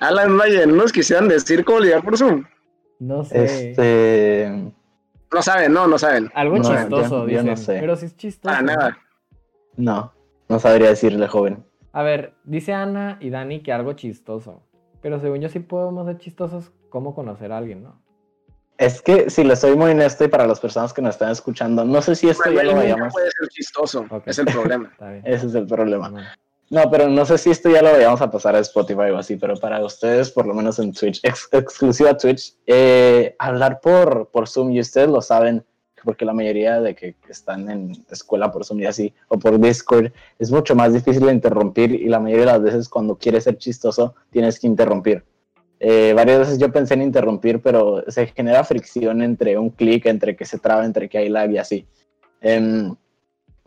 [0.00, 2.44] Alan Valle, ¿no nos quisieran decir cómo ligar por Zoom?
[2.98, 3.44] No sé.
[3.44, 4.72] Este.
[5.32, 6.30] No saben, no, no saben.
[6.34, 7.56] Algo no, chistoso, yo- yo no dicen.
[7.56, 7.78] sé.
[7.80, 8.52] Pero sí es chistoso.
[8.54, 8.98] Para nada.
[9.76, 10.12] No,
[10.48, 11.64] no sabría decirle, joven.
[11.92, 14.62] A ver, dice Ana y Dani que algo chistoso.
[15.02, 18.00] Pero según yo sí podemos ser chistosos cómo conocer a alguien, ¿no?
[18.78, 21.84] Es que si le soy muy honesto y para las personas que nos están escuchando,
[21.84, 23.12] no sé si esto ya lo vayamos.
[23.12, 24.88] puede ser chistoso, es el problema.
[24.92, 25.22] Está bien.
[25.26, 26.08] Ese es el problema.
[26.10, 26.26] Bueno.
[26.70, 29.36] No, pero no sé si esto ya lo vayamos a pasar a Spotify o así,
[29.36, 34.48] pero para ustedes, por lo menos en Twitch, ex- exclusiva Twitch, eh, hablar por, por
[34.48, 35.64] Zoom, y ustedes lo saben,
[36.04, 40.12] porque la mayoría de que están en escuela por Zoom y así, o por Discord,
[40.38, 44.14] es mucho más difícil interrumpir y la mayoría de las veces cuando quieres ser chistoso,
[44.30, 45.24] tienes que interrumpir.
[45.78, 50.36] Eh, varias veces yo pensé en interrumpir, pero se genera fricción entre un clic, entre
[50.36, 51.86] que se traba, entre que hay lag y así.
[52.42, 52.94] Em,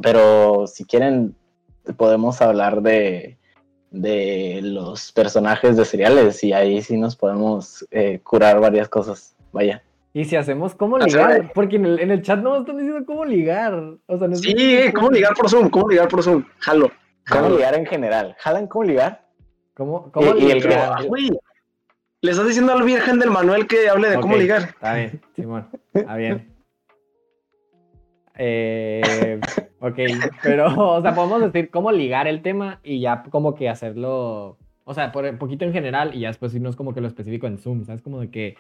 [0.02, 1.36] pero si quieren,
[1.98, 3.38] podemos hablar de,
[3.90, 9.36] de los personajes de seriales y ahí sí nos podemos eh, curar varias cosas.
[9.52, 9.84] Vaya.
[10.14, 13.26] Y si hacemos cómo ligar, porque en el, en el chat no están diciendo cómo
[13.26, 13.74] ligar.
[14.06, 15.70] O sea, no Sí, ¿cómo ligar por Zoom?
[15.70, 16.44] ¿Cómo ligar por Zoom?
[16.60, 16.92] Jalo.
[17.28, 17.56] ¿Cómo jalo.
[17.56, 18.36] ligar en general?
[18.40, 19.26] ¿Jalan cómo ligar?
[19.74, 21.08] ¿Cómo, cómo Y- y el ligar?
[21.08, 21.32] Güey,
[22.22, 24.62] Le estás diciendo al virgen del Manuel que hable de cómo ligar.
[24.62, 25.68] Está bien, Simón.
[25.94, 26.54] Está bien.
[28.36, 29.40] Eh,
[29.80, 29.96] ok,
[30.42, 30.68] pero,
[30.98, 35.12] o sea, podemos decir cómo ligar el tema y ya como que hacerlo, o sea,
[35.12, 37.86] por un poquito en general y ya después irnos como que lo específico en Zoom,
[37.86, 38.02] ¿sabes?
[38.02, 38.56] Como de que,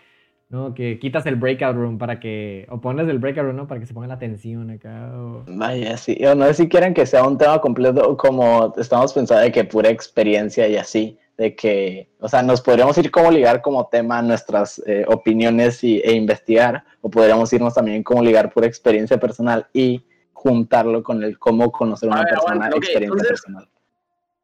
[0.53, 2.67] No, que quitas el breakout room para que.
[2.69, 3.67] O pones el breakout room, ¿no?
[3.67, 5.11] Para que se ponga la tensión acá.
[5.15, 6.23] o- Vaya, sí.
[6.25, 9.63] O no sé si quieren que sea un tema completo como estamos pensando de que
[9.63, 11.17] pura experiencia y así.
[11.37, 15.99] De que, o sea, nos podríamos ir cómo ligar como tema nuestras eh, opiniones y,
[16.01, 16.83] e investigar.
[17.01, 20.03] O podríamos irnos también cómo ligar pura experiencia personal y
[20.33, 23.67] juntarlo con el cómo conocer a una A ver, persona, experiencia entonces- personal.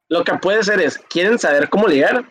[0.08, 2.26] Lo que puede ser es, ¿quieren saber cómo ligar?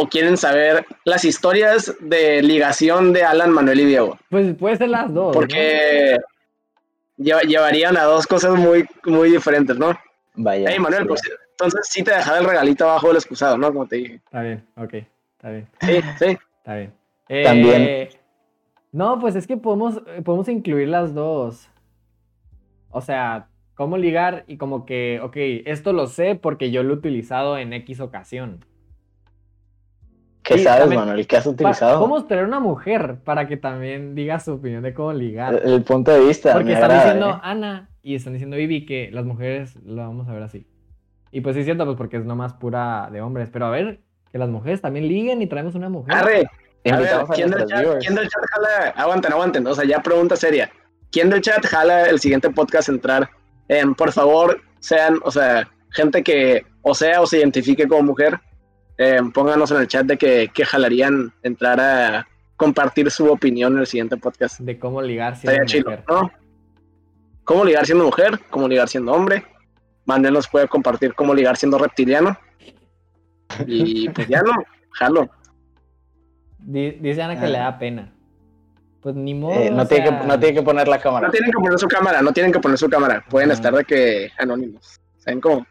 [0.00, 4.16] ¿O quieren saber las historias de ligación de Alan, Manuel y Diego?
[4.30, 5.26] Pues puede ser las dos.
[5.28, 5.32] ¿no?
[5.32, 6.16] Porque
[7.16, 9.98] lleva- llevarían a dos cosas muy, muy diferentes, ¿no?
[10.34, 10.68] Vaya.
[10.70, 11.20] Hey, Manuel, pues
[11.50, 13.72] entonces sí te dejaba el regalito abajo del excusado, ¿no?
[13.72, 14.14] Como te dije.
[14.14, 14.94] Está bien, ok.
[14.94, 16.38] Está bien, Sí, sí.
[16.58, 16.94] está bien.
[17.44, 18.10] También- Eh,
[18.92, 21.68] No, pues es que podemos, podemos incluir las dos.
[22.90, 26.96] O sea, cómo ligar y como que, ok, esto lo sé porque yo lo he
[26.96, 28.64] utilizado en X ocasión.
[30.48, 31.26] ¿Qué sí, sabes, también- Manuel?
[31.26, 31.98] ¿Qué has utilizado?
[31.98, 35.60] Podemos traer una mujer para que también diga su opinión de cómo ligar.
[35.62, 36.54] El, el punto de vista.
[36.54, 37.40] Porque están agrada, diciendo ¿eh?
[37.42, 40.66] Ana y están diciendo Vivi que las mujeres lo vamos a ver así.
[41.30, 43.50] Y pues sí es cierto, pues porque es nomás pura de hombres.
[43.52, 44.00] Pero a ver,
[44.32, 46.14] que las mujeres también liguen y traemos una mujer.
[46.14, 46.48] Arre,
[46.90, 48.90] a ver, ¿quién del, chat, quién del chat jala?
[48.96, 49.66] Aguanten, aguanten.
[49.66, 50.70] O sea, ya pregunta seria.
[51.12, 53.28] ¿Quién del chat jala el siguiente podcast entrar?
[53.68, 58.40] Em, por favor, sean, o sea, gente que o sea o se identifique como mujer,
[58.98, 63.78] em, pónganos en el chat de que, que jalarían entrar a compartir su opinión en
[63.80, 64.60] el siguiente podcast.
[64.60, 66.04] De cómo ligar siendo chido, mujer.
[66.08, 66.30] ¿no?
[67.44, 68.38] ¿Cómo ligar siendo mujer?
[68.50, 69.44] ¿Cómo ligar siendo hombre?
[70.04, 72.36] Manuel nos puede compartir cómo ligar siendo reptiliano.
[73.66, 74.52] Y pues ya no,
[74.90, 75.30] jalo.
[76.58, 77.48] Di- Dice Ana que Ah.
[77.48, 78.12] le da pena.
[79.00, 79.54] Pues ni modo.
[79.54, 81.28] Eh, no, o tiene sea, que, no tiene que poner la cámara.
[81.28, 83.24] No tienen que poner su cámara, no tienen que poner su cámara.
[83.30, 85.00] Pueden estar de que anónimos.
[85.18, 85.64] ¿Saben cómo?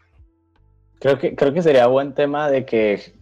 [0.99, 3.13] Creo que, creo que sería buen tema de que,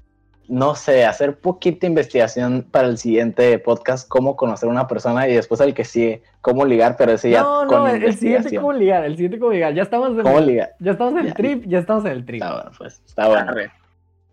[0.48, 5.34] no sé, hacer poquita investigación para el siguiente podcast, cómo conocer a una persona y
[5.34, 8.56] después al que sigue, cómo ligar, pero ese ya No, con no, el- el siguiente
[8.56, 9.74] cómo ligar, el siguiente cómo ligar.
[9.74, 10.76] Ya estamos en, ¿Cómo el, ligar?
[10.80, 12.42] ya estamos en el trip, ya estamos en el trip.
[12.42, 13.54] Está bueno, pues, está bueno.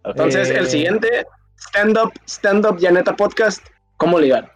[0.04, 0.58] Entonces, Eh.
[0.58, 3.66] el siguiente, stand up, stand up, Janeta Podcast,
[3.96, 4.52] ¿cómo ligar?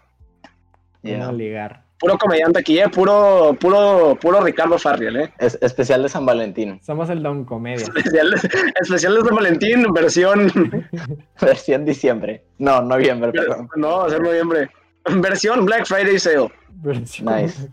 [1.03, 1.86] Cómo ligar.
[1.98, 2.89] Puro comediante aquí, ¿eh?
[2.90, 5.32] Puro, puro, puro Ricardo Farriel, ¿eh?
[5.39, 7.86] Es- especial de San Valentín, Somos el Don Comedia.
[7.97, 8.35] Especial,
[8.81, 10.52] especial de San Valentín, versión,
[11.40, 12.44] versión diciembre.
[12.59, 13.68] No, noviembre, perdón.
[13.77, 14.68] no, va a ser noviembre.
[15.16, 16.51] Versión Black Friday Sale.
[16.82, 17.68] Versión- Nice.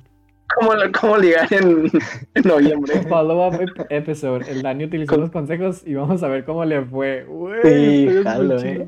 [0.56, 0.72] ¿Cómo,
[1.02, 1.90] cómo ligar en,
[2.36, 3.02] en noviembre?
[3.10, 4.50] Follow-up ep- episode.
[4.50, 7.24] El Dani utilizó los consejos y vamos a ver cómo le fue.
[7.24, 7.62] Güey,
[8.10, 8.88] Sí, jalo, eh.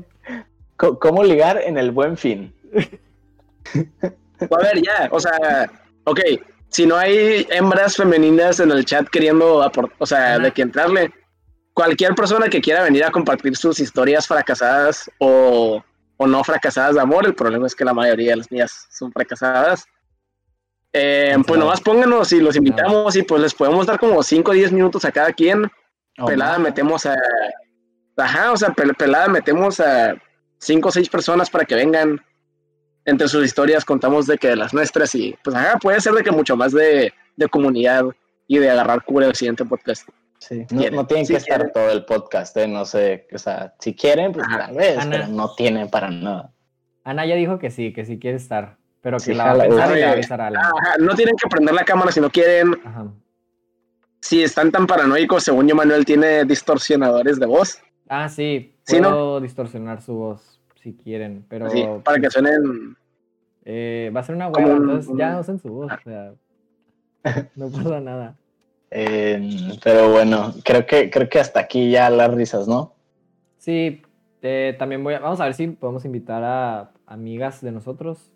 [0.76, 2.54] ¿Cómo ligar en el buen fin?
[4.40, 5.70] A ver, ya, o sea,
[6.04, 6.20] ok,
[6.68, 10.38] si no hay hembras femeninas en el chat queriendo aportar, o sea, Ajá.
[10.40, 11.12] de que entrarle,
[11.72, 15.82] cualquier persona que quiera venir a compartir sus historias fracasadas o,
[16.16, 19.12] o no fracasadas de amor, el problema es que la mayoría de las mías son
[19.12, 19.84] fracasadas.
[20.92, 24.54] Eh, pues nomás pónganos y los invitamos y pues les podemos dar como 5 o
[24.54, 25.70] 10 minutos a cada quien.
[26.18, 26.62] Oh, pelada man.
[26.62, 27.14] metemos a...
[28.16, 30.14] Ajá, o sea, pel- pelada metemos a
[30.58, 32.24] 5 o 6 personas para que vengan.
[33.06, 36.24] Entre sus historias contamos de que de las nuestras y pues ajá, puede ser de
[36.24, 38.04] que mucho más de, de comunidad
[38.48, 40.08] y de agarrar cura el siguiente podcast.
[40.38, 42.68] Sí, no, tienen sí que estar todo el podcast, ¿eh?
[42.68, 44.66] No sé, o sea, si quieren, pues Ajá.
[44.66, 45.10] tal vez, Ana.
[45.10, 46.52] pero no tienen para nada.
[47.04, 48.76] Ana ya dijo que sí, que sí quiere estar.
[49.00, 50.62] Pero que Sí, la va a pensar y le va a avisar a Alan.
[50.64, 52.76] Ajá, no tienen que prender la cámara si no quieren.
[52.84, 53.06] Ajá.
[54.20, 57.78] Si están tan paranoicos, según yo, Manuel tiene distorsionadores de voz.
[58.08, 58.74] Ah, sí.
[58.84, 59.10] Sí, ¿no?
[59.10, 60.55] Puedo distorsionar su voz
[60.86, 61.44] si quieren.
[61.48, 62.96] Pero para que suenen.
[63.64, 65.92] eh, va a ser una hueva, un- entonces ya un- usen su voz.
[65.92, 66.32] O sea,
[67.56, 68.36] no pasa nada.
[68.92, 69.50] Eh,
[69.82, 72.94] pero bueno, creo que, creo que hasta aquí ya las risas, ¿no?
[73.58, 74.02] Sí,
[74.42, 75.18] eh, también voy a.
[75.18, 78.30] Vamos a ver si podemos invitar a amigas de nosotros.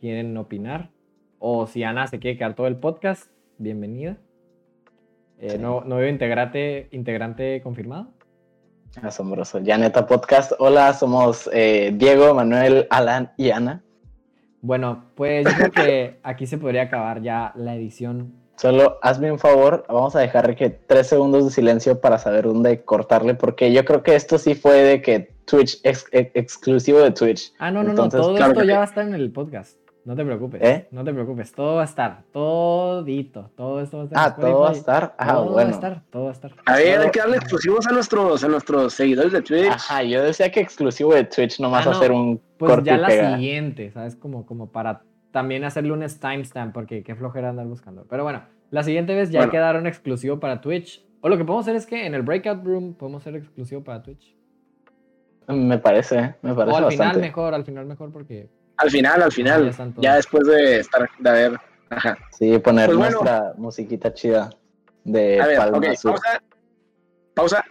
[0.00, 0.90] Quieren opinar.
[1.38, 4.16] O si Ana se quiere quedar todo el podcast, bienvenida.
[5.38, 5.58] Eh, Sí.
[5.58, 8.08] nuevo, nuevo integrante, integrante confirmado.
[9.02, 9.58] Asombroso.
[9.60, 10.52] Ya neta podcast.
[10.58, 13.82] Hola, somos eh, Diego, Manuel, Alan y Ana.
[14.62, 18.34] Bueno, pues yo creo que aquí se podría acabar ya la edición.
[18.56, 22.82] Solo hazme un favor, vamos a dejar que tres segundos de silencio para saber dónde
[22.84, 27.10] cortarle, porque yo creo que esto sí fue de que Twitch, ex- ex- exclusivo de
[27.12, 27.54] Twitch.
[27.58, 29.32] Ah, no, no, Entonces, no, todo claro esto que ya va a estar en el
[29.32, 29.78] podcast.
[30.04, 30.62] No te preocupes.
[30.62, 30.88] ¿Eh?
[30.92, 32.22] No te preocupes, todo va a estar.
[32.32, 33.50] Todito.
[33.54, 34.18] Todo esto va a estar.
[34.22, 35.14] Ah, todo va a estar.
[35.18, 36.52] Ah, todo va a estar, todo va a estar.
[36.64, 39.66] A ver, hay que darle exclusivos a nuestros, a nuestros seguidores de Twitch.
[39.70, 41.96] Ajá, yo decía que exclusivo de Twitch, nomás Ah, no.
[41.96, 43.34] hacer un Pues corte ya y la pega.
[43.36, 44.16] siguiente, ¿sabes?
[44.16, 45.02] Como, como para
[45.32, 48.06] también hacerle un timestamp, porque qué flojera andar buscando.
[48.08, 49.52] Pero bueno, la siguiente vez ya Bueno.
[49.52, 51.04] quedará un exclusivo para Twitch.
[51.20, 54.02] O lo que podemos hacer es que en el breakout room podemos hacer exclusivo para
[54.02, 54.34] Twitch.
[55.46, 58.48] Me parece, me parece O al final mejor, al final mejor, porque
[58.80, 59.72] Al final, al final.
[59.98, 61.60] ya después de estar, de haber.
[61.90, 62.16] Ajá.
[62.38, 63.12] Sí, poner Pues bueno.
[63.20, 64.50] nuestra musiquita chida
[65.04, 66.12] de A ver, Palma ok, Sur.
[66.12, 66.42] pausa.
[67.34, 67.64] Pausa.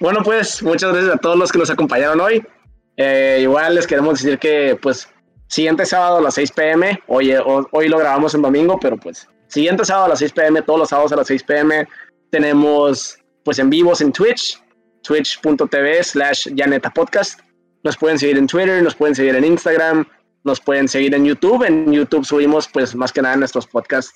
[0.00, 2.44] Bueno, pues muchas gracias a todos los que nos acompañaron hoy.
[2.96, 5.08] Eh, igual les queremos decir que, pues,
[5.48, 9.28] siguiente sábado a las 6 pm, hoy, ho- hoy lo grabamos en domingo, pero pues,
[9.48, 11.86] siguiente sábado a las 6 pm, todos los sábados a las 6 pm,
[12.30, 14.60] tenemos, pues, en vivos en Twitch,
[15.02, 17.40] twitch.tv slash Yaneta Podcast.
[17.84, 20.06] Nos pueden seguir en Twitter, nos pueden seguir en Instagram,
[20.42, 21.64] nos pueden seguir en YouTube.
[21.64, 24.12] En YouTube subimos, pues, más que nada nuestros podcasts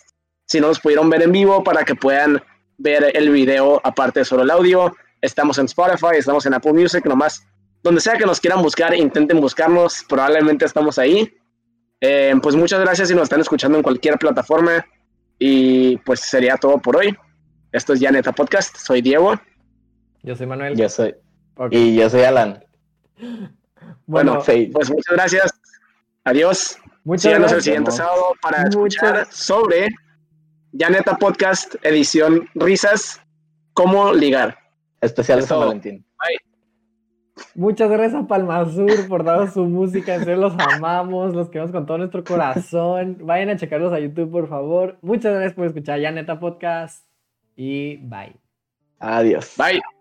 [0.46, 2.42] si no nos pudieron ver en vivo para que puedan
[2.78, 4.96] ver el video aparte de solo el audio.
[5.20, 7.46] Estamos en Spotify, estamos en Apple Music, nomás
[7.82, 11.30] donde sea que nos quieran buscar, intenten buscarnos, probablemente estamos ahí.
[12.00, 14.86] Eh, pues muchas gracias si nos están escuchando en cualquier plataforma
[15.38, 17.16] y pues sería todo por hoy.
[17.72, 19.34] Esto es Ya Neta Podcast, soy Diego.
[20.22, 20.76] Yo soy Manuel.
[20.76, 21.14] Yo soy.
[21.70, 22.64] Y yo soy Alan.
[24.08, 25.52] Bueno, pues muchas gracias.
[26.24, 26.78] Adiós.
[27.04, 27.64] muchas Síganos el gracias.
[27.64, 29.88] siguiente Nos sábado para Muchas- escuchar sobre
[30.72, 33.20] Ya Neta Podcast, edición Risas,
[33.74, 34.58] cómo ligar.
[35.00, 35.60] Especial de San.
[35.60, 36.04] Valentín.
[37.54, 40.14] Muchas gracias a Palma Sur por darnos su música.
[40.16, 43.18] En serio, los amamos, los queremos con todo nuestro corazón.
[43.20, 44.98] Vayan a checarlos a YouTube, por favor.
[45.02, 47.06] Muchas gracias por escuchar Ya Neta Podcast.
[47.54, 48.34] Y bye.
[48.98, 49.54] Adiós.
[49.56, 49.97] Bye.